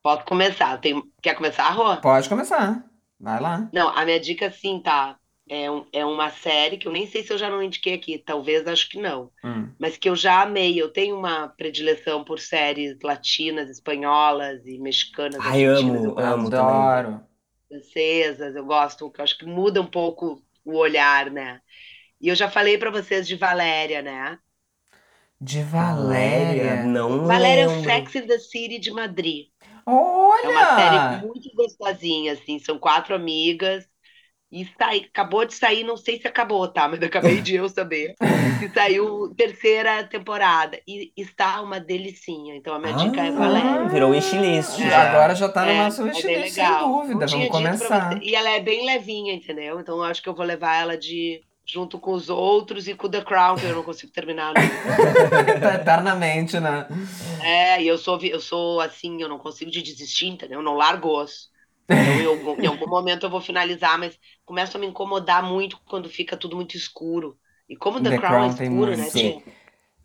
Pode 0.03 0.25
começar. 0.25 0.79
Tem... 0.79 1.03
Quer 1.23 1.35
começar, 1.35 1.71
Rô? 1.71 1.97
Pode 2.01 2.29
começar. 2.29 2.85
Vai 3.19 3.41
lá. 3.41 3.69
Não, 3.73 3.89
a 3.97 4.05
minha 4.05 4.19
dica, 4.21 4.51
sim, 4.51 4.81
tá? 4.81 5.17
É, 5.49 5.71
um- 5.71 5.85
é 5.93 6.05
uma 6.05 6.31
série 6.31 6.79
que 6.79 6.87
eu 6.89 6.93
nem 6.93 7.07
sei 7.07 7.23
se 7.23 7.33
eu 7.33 7.39
já 7.39 7.51
não 7.51 7.63
indiquei 7.63 7.95
aqui, 7.95 8.19
talvez 8.19 8.67
acho 8.67 8.89
que 8.89 8.99
não, 9.01 9.31
Hum. 9.45 9.69
mas 9.79 9.97
que 9.97 10.09
eu 10.09 10.17
já 10.17 10.43
amei. 10.43 10.81
Eu 10.81 10.93
tenho 10.93 11.17
uma 11.19 11.49
predileção 11.49 12.25
por 12.25 12.39
séries 12.39 12.97
latinas, 13.03 13.69
espanholas 13.69 14.65
e 14.67 14.79
mexicanas, 14.79 15.41
Ai, 15.41 15.65
amo, 15.65 15.95
eu 15.97 16.19
amo. 16.19 16.47
Adoro. 16.49 17.21
francesas, 17.69 18.55
eu 18.55 18.65
gosto, 18.65 19.11
que 19.11 19.21
eu 19.21 19.25
acho 19.25 19.39
que 19.39 19.47
muda 19.47 19.81
um 19.81 19.87
pouco 19.87 20.43
o 20.65 20.77
olhar, 20.77 21.31
né? 21.31 21.61
E 22.23 22.29
eu 22.29 22.35
já 22.35 22.51
falei 22.51 22.79
pra 22.79 22.91
vocês 22.91 23.27
de 23.29 23.37
Valéria, 23.37 24.01
né? 24.03 24.39
De 25.41 25.63
Valéria, 25.63 26.85
não 26.85 27.27
Valéria 27.27 27.63
é 27.63 27.69
o 27.69 27.73
lembro. 27.73 27.83
Sex 27.83 28.15
and 28.17 28.27
the 28.29 28.39
City 28.39 28.79
de 28.79 28.91
Madrid. 28.93 29.49
Olha! 29.85 30.47
É 30.47 30.49
uma 30.49 30.77
série 30.77 31.27
muito 31.27 31.51
gostosinha, 31.55 32.33
assim. 32.35 32.59
São 32.59 32.79
quatro 32.79 33.15
amigas. 33.15 33.85
E 34.53 34.67
sai, 34.79 34.99
acabou 35.11 35.47
de 35.47 35.55
sair, 35.55 35.83
não 35.83 35.97
sei 35.97 36.21
se 36.21 36.29
acabou, 36.29 36.69
tá? 36.69 36.87
Mas 36.89 37.03
acabei 37.03 37.41
de 37.41 37.55
eu 37.57 37.69
saber. 37.69 38.15
Que 38.59 38.69
saiu 38.75 39.35
terceira 39.35 40.05
temporada. 40.05 40.79
E 40.87 41.13
está 41.17 41.61
uma 41.63 41.81
delicinha. 41.81 42.55
Então 42.55 42.75
a 42.75 42.79
minha 42.79 42.93
dica 42.93 43.23
é 43.25 43.29
Ah, 43.29 43.33
Valéria. 43.33 43.89
Virou 43.89 44.11
wishlist. 44.11 44.79
É. 44.79 44.91
já. 44.91 45.11
Agora 45.11 45.35
já 45.35 45.49
tá 45.49 45.65
no 45.65 45.71
É, 45.73 45.85
nosso 45.85 46.03
é 46.03 46.05
wishlist, 46.05 46.55
sem 46.55 46.65
legal. 46.65 46.89
dúvida. 46.89 47.27
Vamos 47.27 47.49
começar. 47.49 48.23
E 48.23 48.35
ela 48.35 48.51
é 48.51 48.61
bem 48.61 48.85
levinha, 48.87 49.35
entendeu? 49.35 49.81
Então 49.81 49.97
eu 49.97 50.05
acho 50.05 50.23
que 50.23 50.29
eu 50.29 50.35
vou 50.35 50.45
levar 50.45 50.77
ela 50.83 50.97
de 50.99 51.43
junto 51.73 51.99
com 52.01 52.13
os 52.13 52.29
outros 52.31 52.89
e 52.89 52.95
com 52.95 53.09
The 53.11 53.23
Crown, 53.25 53.59
que 53.59 53.67
eu 53.67 53.75
não 53.75 53.85
consigo 53.85 54.13
terminar. 54.13 54.55
nunca. 54.55 54.79
Eternamente, 55.75 56.61
né? 56.61 56.87
É, 57.39 57.83
e 57.83 57.89
eu 57.89 57.99
sou, 57.99 58.21
eu 58.23 58.41
sou 58.41 58.81
assim, 58.81 59.21
eu 59.21 59.29
não 59.29 59.39
consigo 59.39 59.71
de 59.71 59.83
desistir, 59.83 60.27
entendeu? 60.27 60.61
Eu 60.61 60.63
não 60.65 60.75
largo 60.75 61.09
osso. 61.09 61.51
Então, 61.91 62.21
eu- 62.21 62.41
em 62.61 62.67
algum 62.67 62.89
momento 62.89 63.25
eu 63.27 63.31
vou 63.31 63.41
finalizar, 63.41 63.99
mas 63.99 64.19
começa 64.45 64.79
a 64.79 64.81
me 64.81 64.87
incomodar 64.87 65.43
muito 65.43 65.79
quando 65.87 66.09
fica 66.09 66.37
tudo 66.37 66.57
muito 66.57 66.77
escuro. 66.77 67.39
E 67.69 67.77
como 67.77 68.01
The, 68.01 68.13
The 68.13 68.19
Crown, 68.19 68.43
Crown 68.43 68.45
é 68.45 68.49
tem 68.55 68.69
escuro, 68.69 68.97
muito. 68.97 68.97
né, 68.97 69.11
Sim. 69.11 69.43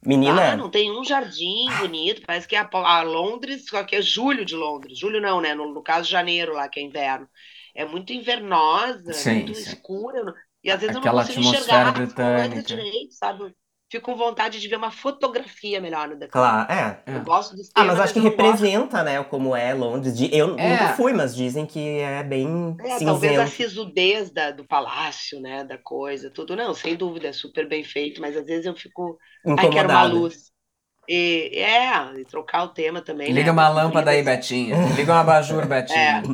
Menina, 0.06 0.56
Ah, 0.56 0.58
não 0.58 0.70
tem 0.70 0.92
um 0.92 1.04
jardim 1.06 1.76
bonito, 1.78 2.22
parece 2.26 2.48
que 2.48 2.56
é 2.56 2.60
a, 2.60 2.70
a 2.74 3.02
Londres, 3.04 3.66
só 3.68 3.84
que 3.84 3.96
é 3.96 4.02
julho 4.02 4.46
de 4.46 4.56
Londres. 4.56 5.00
Julho 5.00 5.22
não, 5.22 5.40
né? 5.42 5.54
No, 5.56 5.74
no 5.74 5.82
caso, 5.84 6.10
janeiro 6.10 6.54
lá, 6.54 6.68
que 6.70 6.80
é 6.80 6.84
inverno. 6.84 7.30
É 7.76 7.86
muito 7.86 8.12
invernosa, 8.14 9.24
Sim, 9.24 9.54
muito 9.54 9.54
sim. 9.54 9.78
escura. 9.78 10.34
E 10.64 10.72
às 10.72 10.80
vezes 10.82 10.96
Aquela 10.96 10.96
eu 10.96 11.02
não 11.02 11.10
consigo 11.10 11.40
atmosfera 11.40 11.92
enxergar 11.92 11.92
britânica. 11.92 12.62
direito, 12.66 13.14
sabe? 13.16 13.56
Fico 13.90 14.06
com 14.12 14.18
vontade 14.18 14.60
de 14.60 14.68
ver 14.68 14.76
uma 14.78 14.92
fotografia 14.92 15.80
melhor 15.82 16.10
no 16.10 16.20
The 16.20 16.28
claro, 16.30 16.72
é. 16.72 17.04
Eu 17.10 17.22
gosto 17.22 17.56
dos 17.56 17.70
Ah, 17.76 17.84
mas 17.86 18.00
acho 18.00 18.14
que 18.14 18.20
não 18.20 18.26
gosto 18.36 18.64
representa, 18.64 19.04
né, 19.04 19.24
como 19.24 19.56
é 19.56 19.74
Londres. 19.74 20.18
De- 20.18 20.36
Eu 20.36 20.58
É. 20.58 20.68
nunca 20.70 20.88
fui, 20.88 21.14
mas 21.14 21.36
dizem 21.36 21.66
que 21.66 21.80
é 22.00 22.24
bem 22.24 22.76
É, 22.80 23.00
talvez 23.00 23.38
a 23.38 23.48
cinzento. 23.48 23.52
sisudez 23.56 24.30
da, 24.32 24.52
do 24.52 24.64
palácio, 24.66 25.40
né, 25.42 25.64
da 25.64 25.78
coisa, 25.80 26.30
tudo. 26.30 26.56
Não, 26.56 26.74
sem 26.76 26.96
dúvida, 26.96 27.28
é 27.30 27.34
super 27.34 27.68
bem 27.68 27.84
feito, 27.84 28.22
mas 28.22 28.38
às 28.38 28.46
vezes 28.46 28.66
eu 28.68 28.76
fico, 28.76 29.18
ai, 29.56 29.68
quero 29.70 29.90
uma 29.90 30.04
luz. 30.04 30.52
E, 31.08 31.52
é, 31.60 32.20
e 32.22 32.26
trocar 32.26 32.64
o 32.66 32.70
tema 32.74 33.02
também, 33.02 33.34
Liga 33.34 33.52
né? 33.52 33.52
uma 33.52 33.68
lâmpada 33.70 34.12
aí, 34.12 34.24
Betinha. 34.24 34.76
Liga 34.96 35.14
um 35.14 35.18
abajur, 35.18 35.66
Betinha. 35.68 36.22
É, 36.22 36.30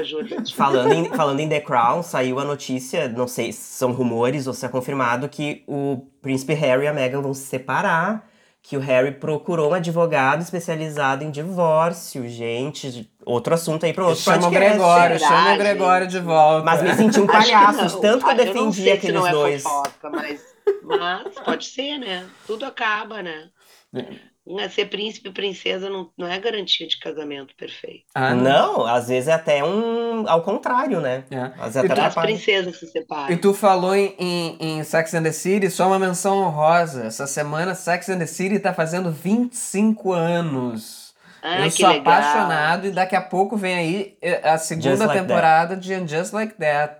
ajuda. 0.00 0.36
Falando 0.54 0.92
em, 0.92 1.04
falando 1.06 1.40
em 1.40 1.48
The 1.48 1.60
Crown, 1.60 2.02
saiu 2.02 2.38
a 2.38 2.44
notícia, 2.44 3.08
não 3.08 3.26
sei 3.26 3.52
se 3.52 3.60
são 3.60 3.92
rumores 3.92 4.46
ou 4.46 4.52
se 4.52 4.66
é 4.66 4.68
confirmado, 4.68 5.28
que 5.28 5.62
o 5.66 6.06
príncipe 6.20 6.54
Harry 6.54 6.84
e 6.84 6.88
a 6.88 6.92
Meghan 6.92 7.22
vão 7.22 7.34
se 7.34 7.46
separar. 7.46 8.28
Que 8.62 8.76
o 8.76 8.80
Harry 8.80 9.12
procurou 9.12 9.70
um 9.70 9.74
advogado 9.74 10.42
especializado 10.42 11.24
em 11.24 11.30
divórcio, 11.30 12.28
gente. 12.28 13.10
Outro 13.24 13.54
assunto 13.54 13.86
aí 13.86 13.92
para 13.94 14.06
outro 14.06 14.22
Chama 14.22 14.48
o. 14.48 14.50
Gregório, 14.50 15.18
chama 15.18 15.54
o 15.54 15.56
Gregório 15.56 16.06
de 16.06 16.20
volta. 16.20 16.62
Mas 16.62 16.82
me 16.82 16.94
senti 16.94 17.20
um 17.20 17.26
palhaço, 17.26 17.98
tanto 18.02 18.22
que 18.22 18.30
eu 18.32 18.72
sei 18.72 18.72
se 18.72 18.90
aqueles 18.90 19.16
não 19.16 19.26
é 19.26 19.32
dois. 19.32 19.62
fofoca, 19.62 20.10
mas, 20.10 20.44
mas 20.84 21.34
pode 21.42 21.64
ser, 21.64 21.96
né? 21.96 22.26
Tudo 22.46 22.66
acaba, 22.66 23.22
né? 23.22 23.48
É, 23.94 24.04
Ser 24.70 24.86
príncipe 24.86 25.28
e 25.28 25.32
princesa 25.32 25.88
não, 25.88 26.10
não 26.18 26.26
é 26.26 26.36
garantia 26.38 26.88
de 26.88 26.98
casamento 26.98 27.54
perfeito. 27.54 28.04
Ah, 28.14 28.34
Não, 28.34 28.84
às 28.86 29.06
vezes 29.08 29.28
é 29.28 29.32
até 29.34 29.62
um. 29.62 30.28
ao 30.28 30.42
contrário, 30.42 31.00
né? 31.00 31.24
É. 31.30 31.52
Às 31.58 31.74
vezes 31.74 31.90
E 31.90 31.92
até 31.92 31.94
tu- 31.94 32.00
As 32.00 32.14
princesas 32.14 32.76
se 32.78 32.86
E 32.86 32.88
separam. 32.88 33.36
tu 33.38 33.54
falou 33.54 33.94
em, 33.94 34.14
em, 34.18 34.56
em 34.60 34.82
Sex 34.84 35.14
and 35.14 35.22
the 35.22 35.30
City, 35.32 35.70
só 35.70 35.86
uma 35.86 35.98
menção 35.98 36.38
honrosa. 36.38 37.04
Essa 37.04 37.26
semana 37.26 37.74
Sex 37.74 38.08
and 38.08 38.18
the 38.18 38.26
City 38.26 38.58
tá 38.58 38.72
fazendo 38.74 39.12
25 39.12 40.12
anos. 40.12 41.14
Ah, 41.42 41.60
Eu 41.64 41.70
sou 41.70 41.88
legal. 41.88 42.00
apaixonado 42.14 42.86
e 42.86 42.90
daqui 42.90 43.14
a 43.16 43.20
pouco 43.22 43.56
vem 43.56 43.74
aí 43.74 44.18
eh, 44.20 44.40
a 44.48 44.58
segunda 44.58 45.06
Like 45.06 45.20
temporada 45.20 45.76
de 45.76 45.94
And 45.94 46.06
Just 46.08 46.32
Like 46.32 46.54
That. 46.54 46.96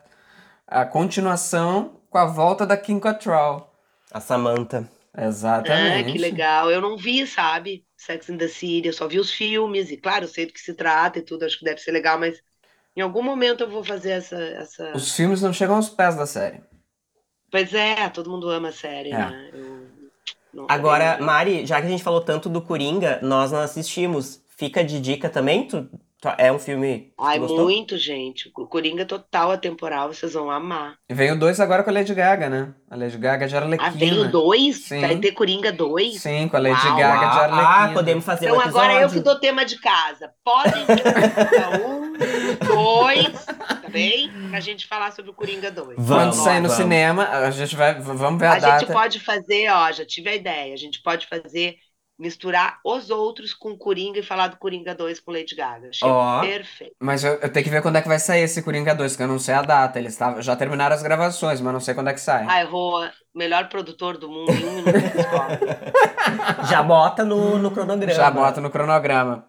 A 0.66 0.84
continuação 0.84 1.92
com 2.08 2.18
a 2.18 2.26
volta 2.26 2.64
da 2.66 2.76
Kim 2.76 3.00
Cattrall. 3.00 3.70
A 4.12 4.20
Samantha. 4.20 4.88
Exatamente. 5.16 6.12
que 6.12 6.18
legal. 6.18 6.70
Eu 6.70 6.80
não 6.80 6.96
vi, 6.96 7.26
sabe? 7.26 7.84
Sex 7.96 8.30
and 8.30 8.38
the 8.38 8.48
City, 8.48 8.88
eu 8.88 8.92
só 8.92 9.06
vi 9.08 9.18
os 9.18 9.30
filmes, 9.32 9.90
e 9.90 9.96
claro, 9.96 10.24
eu 10.24 10.28
sei 10.28 10.46
do 10.46 10.52
que 10.52 10.60
se 10.60 10.74
trata 10.74 11.18
e 11.18 11.22
tudo, 11.22 11.44
acho 11.44 11.58
que 11.58 11.64
deve 11.64 11.80
ser 11.80 11.90
legal, 11.92 12.18
mas 12.18 12.42
em 12.96 13.00
algum 13.00 13.22
momento 13.22 13.62
eu 13.64 13.70
vou 13.70 13.84
fazer 13.84 14.10
essa. 14.12 14.36
essa... 14.36 14.92
Os 14.96 15.14
filmes 15.14 15.42
não 15.42 15.52
chegam 15.52 15.76
aos 15.76 15.88
pés 15.90 16.16
da 16.16 16.26
série. 16.26 16.62
Pois 17.50 17.74
é, 17.74 18.08
todo 18.08 18.30
mundo 18.30 18.48
ama 18.48 18.68
a 18.68 18.72
série, 18.72 19.10
É. 19.10 19.18
né? 19.18 19.50
Eu 20.52 20.66
Agora, 20.68 21.18
Mari, 21.20 21.64
já 21.66 21.80
que 21.80 21.86
a 21.86 21.90
gente 21.90 22.02
falou 22.02 22.20
tanto 22.20 22.48
do 22.48 22.60
Coringa, 22.60 23.20
nós 23.22 23.52
não 23.52 23.60
assistimos. 23.60 24.42
Fica 24.48 24.84
de 24.84 25.00
dica 25.00 25.28
também? 25.30 25.66
Tu- 25.66 25.88
é 26.38 26.52
um 26.52 26.58
filme 26.58 27.12
Ai, 27.18 27.38
gostou? 27.38 27.64
muito, 27.64 27.96
gente. 27.96 28.50
O 28.56 28.66
Coringa 28.66 29.04
total 29.06 29.50
atemporal, 29.52 30.12
vocês 30.12 30.32
vão 30.34 30.50
amar. 30.50 30.96
E 31.08 31.14
veio 31.14 31.38
dois 31.38 31.58
agora 31.60 31.82
com 31.82 31.90
a 31.90 31.92
Lady 31.92 32.14
Gaga, 32.14 32.48
né? 32.50 32.74
A 32.90 32.96
Lady 32.96 33.16
Gaga 33.16 33.46
de 33.48 33.56
Arlequina. 33.56 33.88
Ah, 33.88 33.92
veio 33.92 34.30
dois? 34.30 34.84
Sim. 34.84 35.00
Vai 35.00 35.16
ter 35.16 35.32
Coringa 35.32 35.72
dois? 35.72 36.20
Sim, 36.20 36.48
com 36.48 36.56
a 36.56 36.60
Lady 36.60 36.86
Uau. 36.86 36.96
Gaga 36.98 37.18
de 37.30 37.38
Arlequina. 37.38 37.68
Ah, 37.84 37.90
podemos 37.94 38.24
fazer 38.24 38.46
Então 38.46 38.58
um 38.58 38.60
episódio. 38.62 38.88
agora 38.90 39.02
eu 39.02 39.08
que 39.10 39.20
dou 39.20 39.38
tema 39.40 39.64
de 39.64 39.78
casa. 39.80 40.30
Podem 40.44 40.84
um, 41.86 42.12
dois, 42.66 43.44
tá 43.46 43.88
bem? 43.88 44.30
Pra 44.50 44.60
gente 44.60 44.86
falar 44.86 45.12
sobre 45.12 45.30
o 45.30 45.34
Coringa 45.34 45.70
2. 45.70 45.96
Quando 45.96 46.06
Vamos, 46.06 46.36
sair 46.36 46.60
no 46.60 46.68
vamos. 46.68 46.82
cinema, 46.82 47.28
a 47.28 47.50
gente 47.50 47.74
vai. 47.76 47.94
Vamos 48.00 48.38
ver 48.40 48.46
a, 48.46 48.52
A 48.52 48.58
data. 48.58 48.80
gente 48.80 48.92
pode 48.92 49.20
fazer, 49.20 49.70
ó, 49.70 49.90
já 49.92 50.04
tive 50.04 50.28
a 50.28 50.34
ideia. 50.34 50.74
A 50.74 50.76
gente 50.76 51.00
pode 51.02 51.26
fazer, 51.26 51.76
misturar 52.20 52.78
os 52.84 53.08
outros 53.10 53.54
com 53.54 53.70
o 53.70 53.78
Coringa 53.78 54.18
e 54.20 54.22
falar 54.22 54.48
do 54.48 54.56
Coringa 54.58 54.94
2 54.94 55.18
com 55.20 55.32
Lady 55.32 55.54
Gaga. 55.56 55.88
Achei 55.88 56.06
Ó. 56.08 56.40
perfeito. 56.42 56.94
Mas 57.00 57.24
eu, 57.24 57.32
eu 57.34 57.50
tenho 57.50 57.64
que 57.64 57.70
ver 57.70 57.80
quando 57.82 57.96
é 57.96 58.02
que 58.02 58.08
vai 58.08 58.18
sair 58.18 58.42
esse 58.42 58.62
Coringa 58.62 58.94
2, 58.94 59.16
que 59.16 59.22
eu 59.22 59.26
não 59.28 59.38
sei 59.38 59.54
a 59.54 59.62
data. 59.62 59.98
Eles 59.98 60.16
tavam- 60.16 60.42
já 60.42 60.54
terminaram 60.54 60.94
as 60.94 61.02
gravações, 61.02 61.60
mas 61.60 61.72
não 61.72 61.80
sei 61.80 61.94
quando 61.94 62.08
é 62.10 62.12
que 62.12 62.20
sai. 62.20 62.44
Ai, 62.46 62.64
Rô, 62.64 63.02
melhor 63.34 63.68
produtor 63.68 64.18
do 64.18 64.28
mundo, 64.28 64.52
em 64.52 64.64
um 64.66 64.72
minuto. 64.76 64.92
Já 66.68 66.82
bota 66.82 67.24
no, 67.24 67.58
no 67.58 67.70
cronograma. 67.70 68.12
já 68.14 68.30
bota 68.30 68.60
no 68.60 68.70
cronograma. 68.70 69.44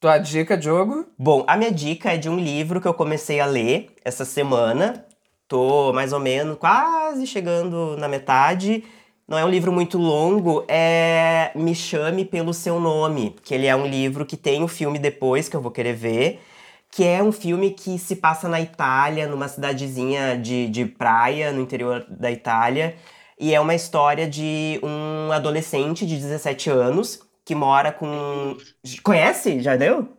Tua 0.00 0.18
dica, 0.18 0.56
Diogo? 0.56 1.06
Bom, 1.18 1.44
a 1.46 1.56
minha 1.56 1.70
dica 1.70 2.12
é 2.12 2.16
de 2.16 2.28
um 2.28 2.36
livro 2.36 2.80
que 2.80 2.88
eu 2.88 2.94
comecei 2.94 3.38
a 3.40 3.46
ler 3.46 3.94
essa 4.04 4.24
semana. 4.24 5.04
Tô 5.46 5.92
mais 5.92 6.12
ou 6.12 6.18
menos 6.18 6.58
quase 6.58 7.26
chegando 7.26 7.96
na 7.96 8.08
metade. 8.08 8.84
Não 9.32 9.38
é 9.38 9.46
um 9.46 9.48
livro 9.48 9.72
muito 9.72 9.96
longo, 9.96 10.62
é 10.68 11.52
Me 11.54 11.74
Chame 11.74 12.22
Pelo 12.22 12.52
Seu 12.52 12.78
Nome, 12.78 13.34
que 13.42 13.54
ele 13.54 13.66
é 13.66 13.74
um 13.74 13.86
livro 13.86 14.26
que 14.26 14.36
tem 14.36 14.62
o 14.62 14.68
filme 14.68 14.98
depois, 14.98 15.48
que 15.48 15.56
eu 15.56 15.60
vou 15.62 15.70
querer 15.70 15.94
ver, 15.94 16.42
que 16.90 17.02
é 17.02 17.22
um 17.22 17.32
filme 17.32 17.70
que 17.70 17.98
se 17.98 18.16
passa 18.16 18.46
na 18.46 18.60
Itália, 18.60 19.26
numa 19.26 19.48
cidadezinha 19.48 20.36
de, 20.36 20.68
de 20.68 20.84
praia, 20.84 21.50
no 21.50 21.62
interior 21.62 22.04
da 22.10 22.30
Itália, 22.30 22.94
e 23.40 23.54
é 23.54 23.58
uma 23.58 23.74
história 23.74 24.28
de 24.28 24.78
um 24.82 25.32
adolescente 25.32 26.04
de 26.04 26.16
17 26.16 26.68
anos 26.68 27.26
que 27.42 27.54
mora 27.54 27.90
com... 27.90 28.54
Conhece? 29.02 29.62
Já 29.62 29.76
deu? 29.76 30.14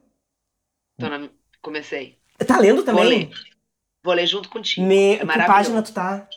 Tô 0.97 1.07
na- 1.07 1.29
Comecei. 1.61 2.17
Tá 2.47 2.57
lendo 2.57 2.77
Vou 2.77 2.85
também? 2.85 3.05
ler. 3.05 3.29
Vou 4.03 4.15
ler 4.15 4.25
junto 4.25 4.49
contigo. 4.49 4.87
Me... 4.87 5.17
É 5.17 5.19
que 5.19 5.25
página 5.27 5.83
tu 5.83 5.93
tá? 5.93 6.27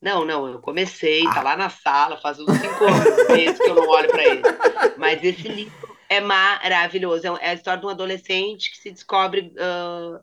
Não, 0.00 0.24
não, 0.24 0.48
eu 0.48 0.58
comecei, 0.60 1.26
Ah. 1.26 1.34
tá 1.34 1.42
lá 1.42 1.56
na 1.56 1.68
sala, 1.68 2.16
faz 2.16 2.38
uns 2.40 2.50
cinco 2.58 2.84
anos 2.84 3.28
meses 3.28 3.58
que 3.58 3.68
eu 3.70 3.74
não 3.74 3.88
olho 3.88 4.08
pra 4.08 4.24
ele. 4.24 4.42
Mas 4.96 5.22
esse 5.22 5.46
livro 5.48 5.72
é 6.08 6.20
maravilhoso. 6.20 7.26
É 7.26 7.30
um- 7.30 7.36
é 7.36 7.50
a 7.50 7.54
história 7.54 7.80
de 7.80 7.86
um 7.86 7.90
adolescente 7.90 8.70
que 8.70 8.78
se 8.78 8.90
descobre 8.90 9.52
ah, 9.58 10.20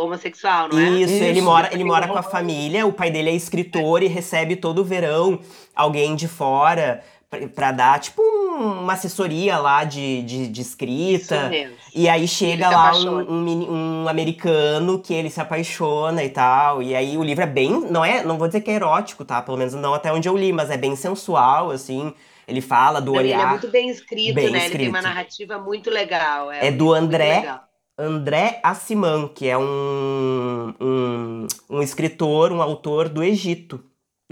homossexual, 0.00 0.68
não 0.68 0.78
é? 0.78 0.88
Isso, 0.90 1.12
ele 1.12 1.38
Isso. 1.38 1.42
mora, 1.44 1.68
ele 1.72 1.82
mora 1.84 2.06
com 2.06 2.16
a 2.16 2.22
família, 2.22 2.86
o 2.86 2.92
pai 2.92 3.10
dele 3.10 3.30
é 3.30 3.34
escritor 3.34 4.02
e 4.02 4.06
recebe 4.06 4.54
todo 4.54 4.84
verão 4.84 5.40
alguém 5.74 6.14
de 6.14 6.28
fora 6.28 7.02
pra- 7.38 7.48
pra 7.48 7.72
dar, 7.72 7.98
tipo, 7.98 8.20
um- 8.22 8.82
uma 8.82 8.92
assessoria 8.92 9.56
lá 9.58 9.84
de, 9.84 10.22
de, 10.22 10.46
de 10.48 10.60
Isso 10.60 10.70
escrita. 10.70 11.48
mesmo. 11.48 11.74
E 11.94 12.08
aí 12.08 12.28
chega 12.28 12.68
lá 12.70 12.94
um, 12.96 13.18
um, 13.32 14.02
um 14.04 14.08
americano 14.08 14.98
que 15.00 15.12
ele 15.14 15.30
se 15.30 15.40
apaixona 15.40 16.22
e 16.22 16.28
tal. 16.28 16.82
E 16.82 16.94
aí 16.94 17.16
o 17.16 17.22
livro 17.22 17.42
é 17.42 17.46
bem. 17.46 17.80
Não 17.90 18.04
é. 18.04 18.22
Não 18.22 18.36
vou 18.38 18.46
dizer 18.46 18.60
que 18.60 18.70
é 18.70 18.74
erótico, 18.74 19.24
tá? 19.24 19.40
Pelo 19.42 19.56
menos 19.56 19.72
não 19.74 19.94
até 19.94 20.12
onde 20.12 20.28
eu 20.28 20.36
li, 20.36 20.52
mas 20.52 20.70
é 20.70 20.76
bem 20.76 20.94
sensual, 20.94 21.70
assim. 21.70 22.12
Ele 22.46 22.60
fala 22.60 23.00
do 23.00 23.12
Não, 23.12 23.20
Ele 23.20 23.32
é 23.32 23.36
olhar. 23.36 23.50
muito 23.50 23.68
bem 23.68 23.88
escrito, 23.88 24.34
Bem 24.34 24.50
né? 24.50 24.66
Ele 24.66 24.76
tem 24.78 24.88
uma 24.88 24.98
escrito. 24.98 25.02
narrativa 25.14 25.58
muito 25.58 25.90
legal. 25.90 26.50
É 26.52 26.70
um 26.70 26.76
do 26.76 26.92
André. 26.92 27.54
André 27.98 28.58
Assiman, 28.62 29.28
que 29.28 29.46
é 29.48 29.56
um, 29.56 30.74
um, 30.80 31.46
um 31.70 31.82
escritor, 31.82 32.50
um 32.52 32.60
autor 32.62 33.08
do 33.08 33.22
Egito. 33.22 33.82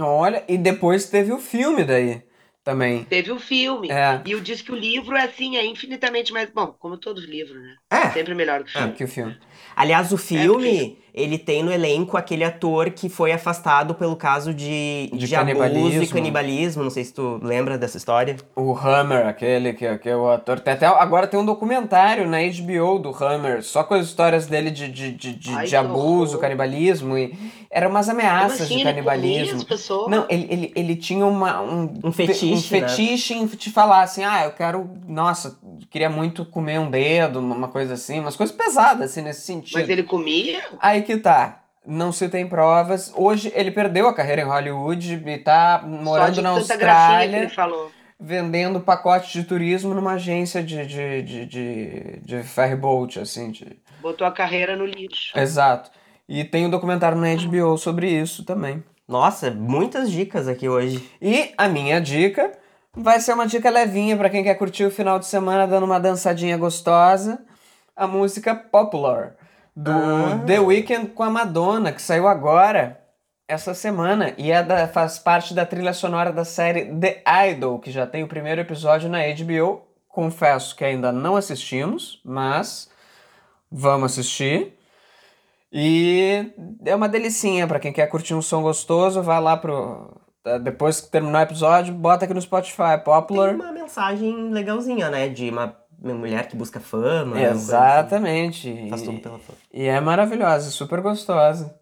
Olha, 0.01 0.43
e 0.49 0.57
depois 0.57 1.09
teve 1.11 1.31
o 1.33 1.39
filme 1.39 1.85
daí 1.85 2.23
também. 2.71 3.05
Teve 3.05 3.33
o 3.33 3.39
filme. 3.39 3.91
É, 3.91 4.21
E 4.25 4.33
eu 4.33 4.41
disse 4.41 4.63
que 4.63 4.73
o 4.73 4.77
livro 4.77 5.17
é 5.17 5.25
assim, 5.25 5.57
é 5.57 5.65
infinitamente 5.67 6.33
mais. 6.33 6.51
Bom, 6.51 6.75
como 6.79 6.97
todos 6.97 7.25
os 7.25 7.29
livros, 7.29 7.61
né? 7.61 7.77
É. 7.91 8.11
Sempre 8.11 8.35
melhor 8.35 8.63
que 8.65 8.71
o 8.71 8.73
filme. 8.73 8.93
que 8.95 9.05
o 9.05 9.09
filme. 9.09 9.37
Aliás, 9.77 10.13
o 10.13 10.17
filme, 10.19 10.47
porque- 10.79 10.97
ele 11.15 11.39
tem 11.39 11.63
no 11.63 11.73
elenco 11.73 12.17
aquele 12.17 12.45
ator 12.45 12.91
que 12.91 13.09
foi 13.09 13.33
afastado 13.33 13.95
pelo 13.95 14.17
caso 14.17 14.53
de, 14.53 15.09
De 15.13 15.27
de, 15.27 15.37
abuso 15.37 16.03
e 16.03 16.07
canibalismo. 16.09 16.83
Não 16.83 16.91
sei 16.91 17.05
se 17.05 17.15
tu 17.15 17.41
lembra 17.43 17.79
dessa 17.79 17.97
história. 17.97 18.37
O 18.57 18.73
Hammer, 18.77 19.27
aquele 19.27 19.73
que, 19.73 19.99
que 19.99 20.09
é 20.09 20.17
o 20.17 20.29
ator. 20.29 20.61
Tem 20.61 20.75
até, 20.75 20.87
agora 20.87 21.27
tem 21.27 21.39
um 21.39 21.45
documentário 21.45 22.29
na 22.29 22.39
HBO 22.39 22.99
do 22.99 23.11
Hammer, 23.25 23.63
só 23.63 23.85
com 23.85 23.95
as 23.95 24.07
histórias 24.07 24.47
dele 24.47 24.71
de, 24.71 24.89
de, 24.89 25.13
de, 25.13 25.35
de, 25.35 25.55
Ai, 25.55 25.67
de 25.67 25.77
abuso, 25.77 26.33
horror. 26.33 26.41
canibalismo. 26.41 27.17
E 27.17 27.33
eram 27.71 27.91
umas 27.91 28.09
ameaças 28.09 28.63
assim? 28.63 28.75
de 28.75 28.81
Ele 28.81 28.85
canibalismo. 28.85 29.65
pessoas? 29.65 30.11
Não, 30.11 30.27
ele, 30.29 30.47
ele, 30.51 30.73
ele 30.75 30.97
tinha 30.97 31.25
uma, 31.25 31.61
um, 31.61 31.93
Um 32.03 32.13
fetiche, 32.13 32.53
um 32.53 32.61
fetiche 32.61 33.35
em 33.35 33.47
te 33.47 33.71
falar 33.71 34.03
assim, 34.03 34.25
ah, 34.25 34.45
eu 34.45 34.51
quero, 34.53 34.91
nossa, 35.07 35.57
queria 35.89 36.11
muito 36.11 36.45
comer 36.45 36.79
um 36.81 36.91
dedo, 36.91 37.39
uma 37.39 37.61
uma 37.61 37.69
coisa 37.69 37.93
assim, 37.95 38.21
umas 38.21 38.37
coisas 38.37 38.57
pesadas, 38.57 39.11
assim, 39.11 39.21
nesse 39.21 39.43
sentido. 39.43 39.79
Mas 39.79 39.89
ele 39.89 40.03
comia? 40.03 40.63
Aí 40.81 41.00
que 41.03 41.17
tá. 41.17 41.61
Não 41.87 42.13
se 42.13 42.29
tem 42.29 42.47
provas. 42.47 43.13
Hoje 43.17 43.51
ele 43.55 43.71
perdeu 43.71 44.07
a 44.07 44.15
carreira 44.15 44.43
em 44.43 44.45
Hollywood 44.45 45.23
e 45.27 45.39
tá 45.39 45.81
Só 45.81 45.87
morando 45.87 46.33
de 46.35 46.43
na 46.43 46.51
Austrália, 46.51 47.39
ele 47.39 47.49
falou. 47.49 47.91
vendendo 48.19 48.81
pacote 48.81 49.33
de 49.33 49.45
turismo 49.45 49.95
numa 49.95 50.13
agência 50.13 50.63
de, 50.63 50.87
de, 50.87 51.23
de, 51.23 51.47
de, 51.47 52.21
de 52.23 52.43
ferryboat, 52.43 53.19
assim. 53.19 53.51
De... 53.51 53.79
Botou 54.01 54.27
a 54.27 54.31
carreira 54.31 54.77
no 54.77 54.85
lixo. 54.85 55.39
Exato. 55.39 55.91
E 56.29 56.45
tem 56.45 56.67
um 56.67 56.71
documentário 56.71 57.19
na 57.19 57.35
HBO 57.35 57.77
sobre 57.79 58.09
isso 58.09 58.45
também. 58.45 58.85
Nossa, 59.09 59.51
muitas 59.51 60.11
dicas 60.11 60.47
aqui 60.47 60.69
hoje. 60.69 61.05
E 61.21 61.53
a 61.59 61.67
minha 61.67 62.01
dica 62.01 62.53
vai 62.95 63.19
ser 63.19 63.33
uma 63.33 63.47
dica 63.47 63.69
levinha 63.69 64.17
pra 64.17 64.31
quem 64.31 64.45
quer 64.45 64.55
curtir 64.55 64.85
o 64.85 64.91
final 64.91 65.19
de 65.19 65.27
semana 65.27 65.67
dando 65.67 65.85
uma 65.85 65.99
dançadinha 65.99 66.57
gostosa. 66.57 67.41
A 67.97 68.07
música 68.07 68.55
Popular 68.55 69.35
do 69.83 69.91
Ah. 69.91 70.43
The 70.47 70.59
Weeknd 70.61 71.09
com 71.09 71.23
a 71.23 71.31
Madonna, 71.31 71.93
que 71.93 72.03
saiu 72.03 72.27
agora 72.29 73.01
essa 73.49 73.75
semana 73.75 74.33
e 74.39 74.51
é 74.53 74.63
da, 74.63 74.87
faz 74.87 75.19
parte 75.19 75.53
da 75.55 75.67
trilha 75.67 75.93
sonora 75.93 76.33
da 76.33 76.45
série 76.45 76.85
The 76.95 77.23
Idol, 77.51 77.79
que 77.79 77.91
já 77.91 78.07
tem 78.07 78.23
o 78.23 78.29
primeiro 78.29 78.61
episódio 78.61 79.09
na 79.09 79.19
HBO. 79.21 79.83
Confesso 80.09 80.75
que 80.77 80.85
ainda 80.85 81.11
não 81.13 81.37
assistimos, 81.37 82.21
mas 82.25 82.91
vamos 83.71 84.13
assistir. 84.13 84.77
E 85.73 86.53
é 86.85 86.95
uma 86.95 87.09
delicinha 87.09 87.67
pra 87.67 87.79
quem 87.79 87.93
quer 87.93 88.07
curtir 88.09 88.35
um 88.35 88.43
som 88.43 88.61
gostoso, 88.63 89.23
vai 89.23 89.41
lá 89.41 89.57
pro 89.57 90.17
tá, 90.43 90.59
depois 90.59 91.01
que 91.01 91.11
terminar 91.11 91.41
o 91.41 91.43
episódio, 91.43 91.95
bota 91.95 92.25
aqui 92.25 92.35
no 92.35 92.43
Spotify, 92.43 92.97
Tem 92.97 93.05
Popular. 93.05 93.55
uma 93.55 93.71
mensagem 93.73 94.51
legalzinha, 94.51 95.09
né? 95.11 95.29
De 95.29 95.49
uma, 95.49 95.77
uma 96.03 96.15
mulher 96.15 96.47
que 96.49 96.57
busca 96.57 96.81
fama. 96.81 97.37
assim. 97.37 97.45
Exatamente. 97.47 98.87
Faz 98.89 99.03
E- 99.03 99.05
tudo 99.05 99.19
pela 99.21 99.39
fama. 99.39 99.59
E 99.73 99.85
é 99.87 100.01
maravilhosa, 100.01 100.71
super 100.71 101.01
gostosa. 101.01 101.75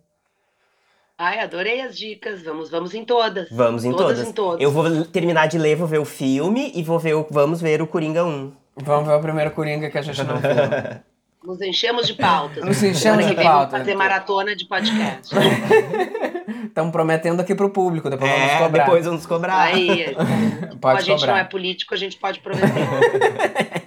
Ai, 1.21 1.41
adorei 1.41 1.81
as 1.81 1.97
dicas. 1.99 2.43
Vamos, 2.43 2.71
vamos 2.71 2.95
em 2.95 3.05
todas. 3.05 3.49
Vamos 3.51 3.85
em 3.85 3.91
todas. 3.91 4.07
todas. 4.19 4.29
em 4.29 4.33
todas. 4.33 4.61
Eu 4.61 4.71
vou 4.71 5.05
terminar 5.07 5.47
de 5.49 5.59
ler, 5.59 5.75
vou 5.77 5.87
ver 5.89 5.99
o 5.99 6.05
filme 6.05 6.71
e 6.75 6.83
vou 6.83 6.99
ver 6.99 7.15
o, 7.15 7.27
vamos 7.31 7.61
ver 7.61 7.83
o 7.83 7.87
Coringa 7.89 8.25
1. 8.25 8.53
Vamos 8.77 9.09
ver 9.09 9.15
o 9.15 9.21
primeiro 9.21 9.51
Coringa 9.51 9.91
que 9.91 9.99
a 9.99 10.03
gente 10.03 10.23
não 10.23 10.37
viu. 10.37 10.51
Nos 11.43 11.61
enchemos 11.63 12.07
de 12.07 12.15
pautas. 12.15 12.65
Nos 12.65 12.83
enchemos 12.83 13.25
de 13.25 13.31
que 13.31 13.37
vem 13.37 13.45
pauta. 13.45 13.71
Vamos 13.71 13.79
fazer 13.87 13.95
maratona 13.97 14.55
de 14.57 14.67
podcast. 14.67 15.35
Estão 16.67 16.91
prometendo 16.91 17.41
aqui 17.41 17.55
pro 17.55 17.71
público, 17.71 18.11
depois 18.11 18.31
vamos 18.31 18.47
É, 18.53 18.59
cobrar. 18.59 18.85
depois 18.85 19.07
vamos 19.07 19.27
cobrar. 19.27 19.59
Aí, 19.61 20.15
como 20.15 20.79
Pode 20.79 20.99
a 20.99 21.01
gente 21.03 21.21
cobrar. 21.21 21.33
não 21.33 21.41
é 21.41 21.45
político, 21.45 21.95
a 21.95 21.97
gente 21.97 22.17
pode 22.19 22.41
prometer. 22.41 22.69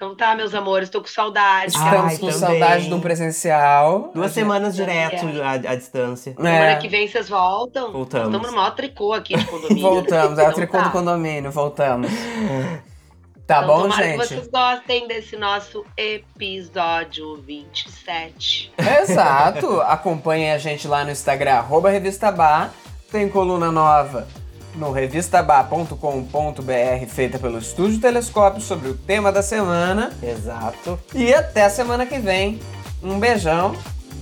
então 0.00 0.14
tá, 0.14 0.32
meus 0.36 0.54
amores, 0.54 0.88
tô 0.88 1.00
com 1.00 1.08
saudade. 1.08 1.74
Ai, 1.76 1.88
Estamos 1.90 2.18
com 2.18 2.26
também. 2.28 2.60
saudade 2.60 2.86
de 2.86 2.94
um 2.94 3.00
presencial. 3.00 4.12
Duas 4.14 4.30
A 4.30 4.34
semanas 4.34 4.76
também 4.76 4.94
direto 5.08 5.42
à, 5.42 5.50
à 5.72 5.74
distância. 5.74 6.30
gente- 6.30 6.36
Semana 6.40 6.66
É, 6.70 6.76
que 6.76 6.86
vem 6.88 7.08
vocês 7.08 7.28
voltam. 7.28 7.90
Voltamos. 7.90 8.26
Estamos 8.28 8.48
no 8.48 8.56
maior 8.56 8.70
tricô 8.76 9.12
aqui 9.12 9.36
de 9.36 9.44
condomínio. 9.44 9.82
voltamos, 9.82 10.38
é 10.38 10.42
o 10.42 10.44
Então 10.44 10.52
tricô 10.54 10.78
tá. 10.78 10.84
do 10.84 10.90
condomínio, 10.90 11.50
voltamos. 11.50 12.08
Tá 13.48 13.62
Então, 13.62 13.66
bom, 13.66 13.90
gente? 13.90 14.10
que 14.10 14.16
vocês 14.18 14.46
gostem 14.48 15.08
desse 15.08 15.34
nosso 15.34 15.82
episódio 15.96 17.36
27. 17.46 18.70
Exato. 19.00 19.80
Acompanhem 19.80 20.52
a 20.52 20.58
gente 20.58 20.86
lá 20.86 21.02
no 21.02 21.10
Instagram, 21.10 21.54
arroba 21.54 21.88
Revista 21.88 22.30
Bar. 22.30 22.70
Tem 23.10 23.26
coluna 23.26 23.72
nova 23.72 24.28
no 24.74 24.92
revistabá.com.br 24.92 27.06
feita 27.08 27.38
pelo 27.38 27.58
Estúdio 27.58 28.00
Telescópio 28.00 28.60
sobre 28.60 28.88
o 28.88 28.94
tema 28.94 29.32
da 29.32 29.42
semana. 29.42 30.12
Exato. 30.22 30.98
E 31.14 31.32
até 31.34 31.64
a 31.64 31.70
semana 31.70 32.06
que 32.06 32.18
vem. 32.18 32.60
Um 33.02 33.18
beijão. 33.18 33.74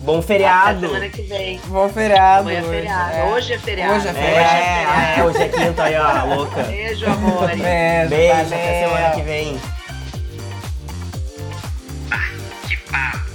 Bom 0.02 0.22
feriado. 0.22 0.78
Até 0.78 0.86
semana 0.86 1.08
que 1.08 1.22
vem. 1.22 1.60
Bom 1.66 1.88
feriado. 1.88 2.42
Amanhã 2.42 2.60
é 2.60 2.62
feriado. 2.62 3.16
É. 3.16 3.24
Hoje 3.32 3.52
é 3.52 3.58
feriado. 3.58 3.94
Hoje 3.94 4.06
é, 4.06 4.10
é 4.10 4.14
feriado. 4.14 5.20
É, 5.20 5.24
hoje 5.24 5.42
é 5.42 5.48
quinta 5.48 5.82
aí, 5.82 5.96
ó, 5.96 6.24
louca. 6.34 6.62
Beijo, 6.62 7.06
amor. 7.06 7.48
Beijo, 7.48 8.10
Beijo 8.10 8.54
até 8.54 8.86
semana 8.86 9.10
que 9.14 9.22
vem. 9.22 9.60
Ah, 12.10 12.30
que 12.68 12.76
papo. 12.90 13.25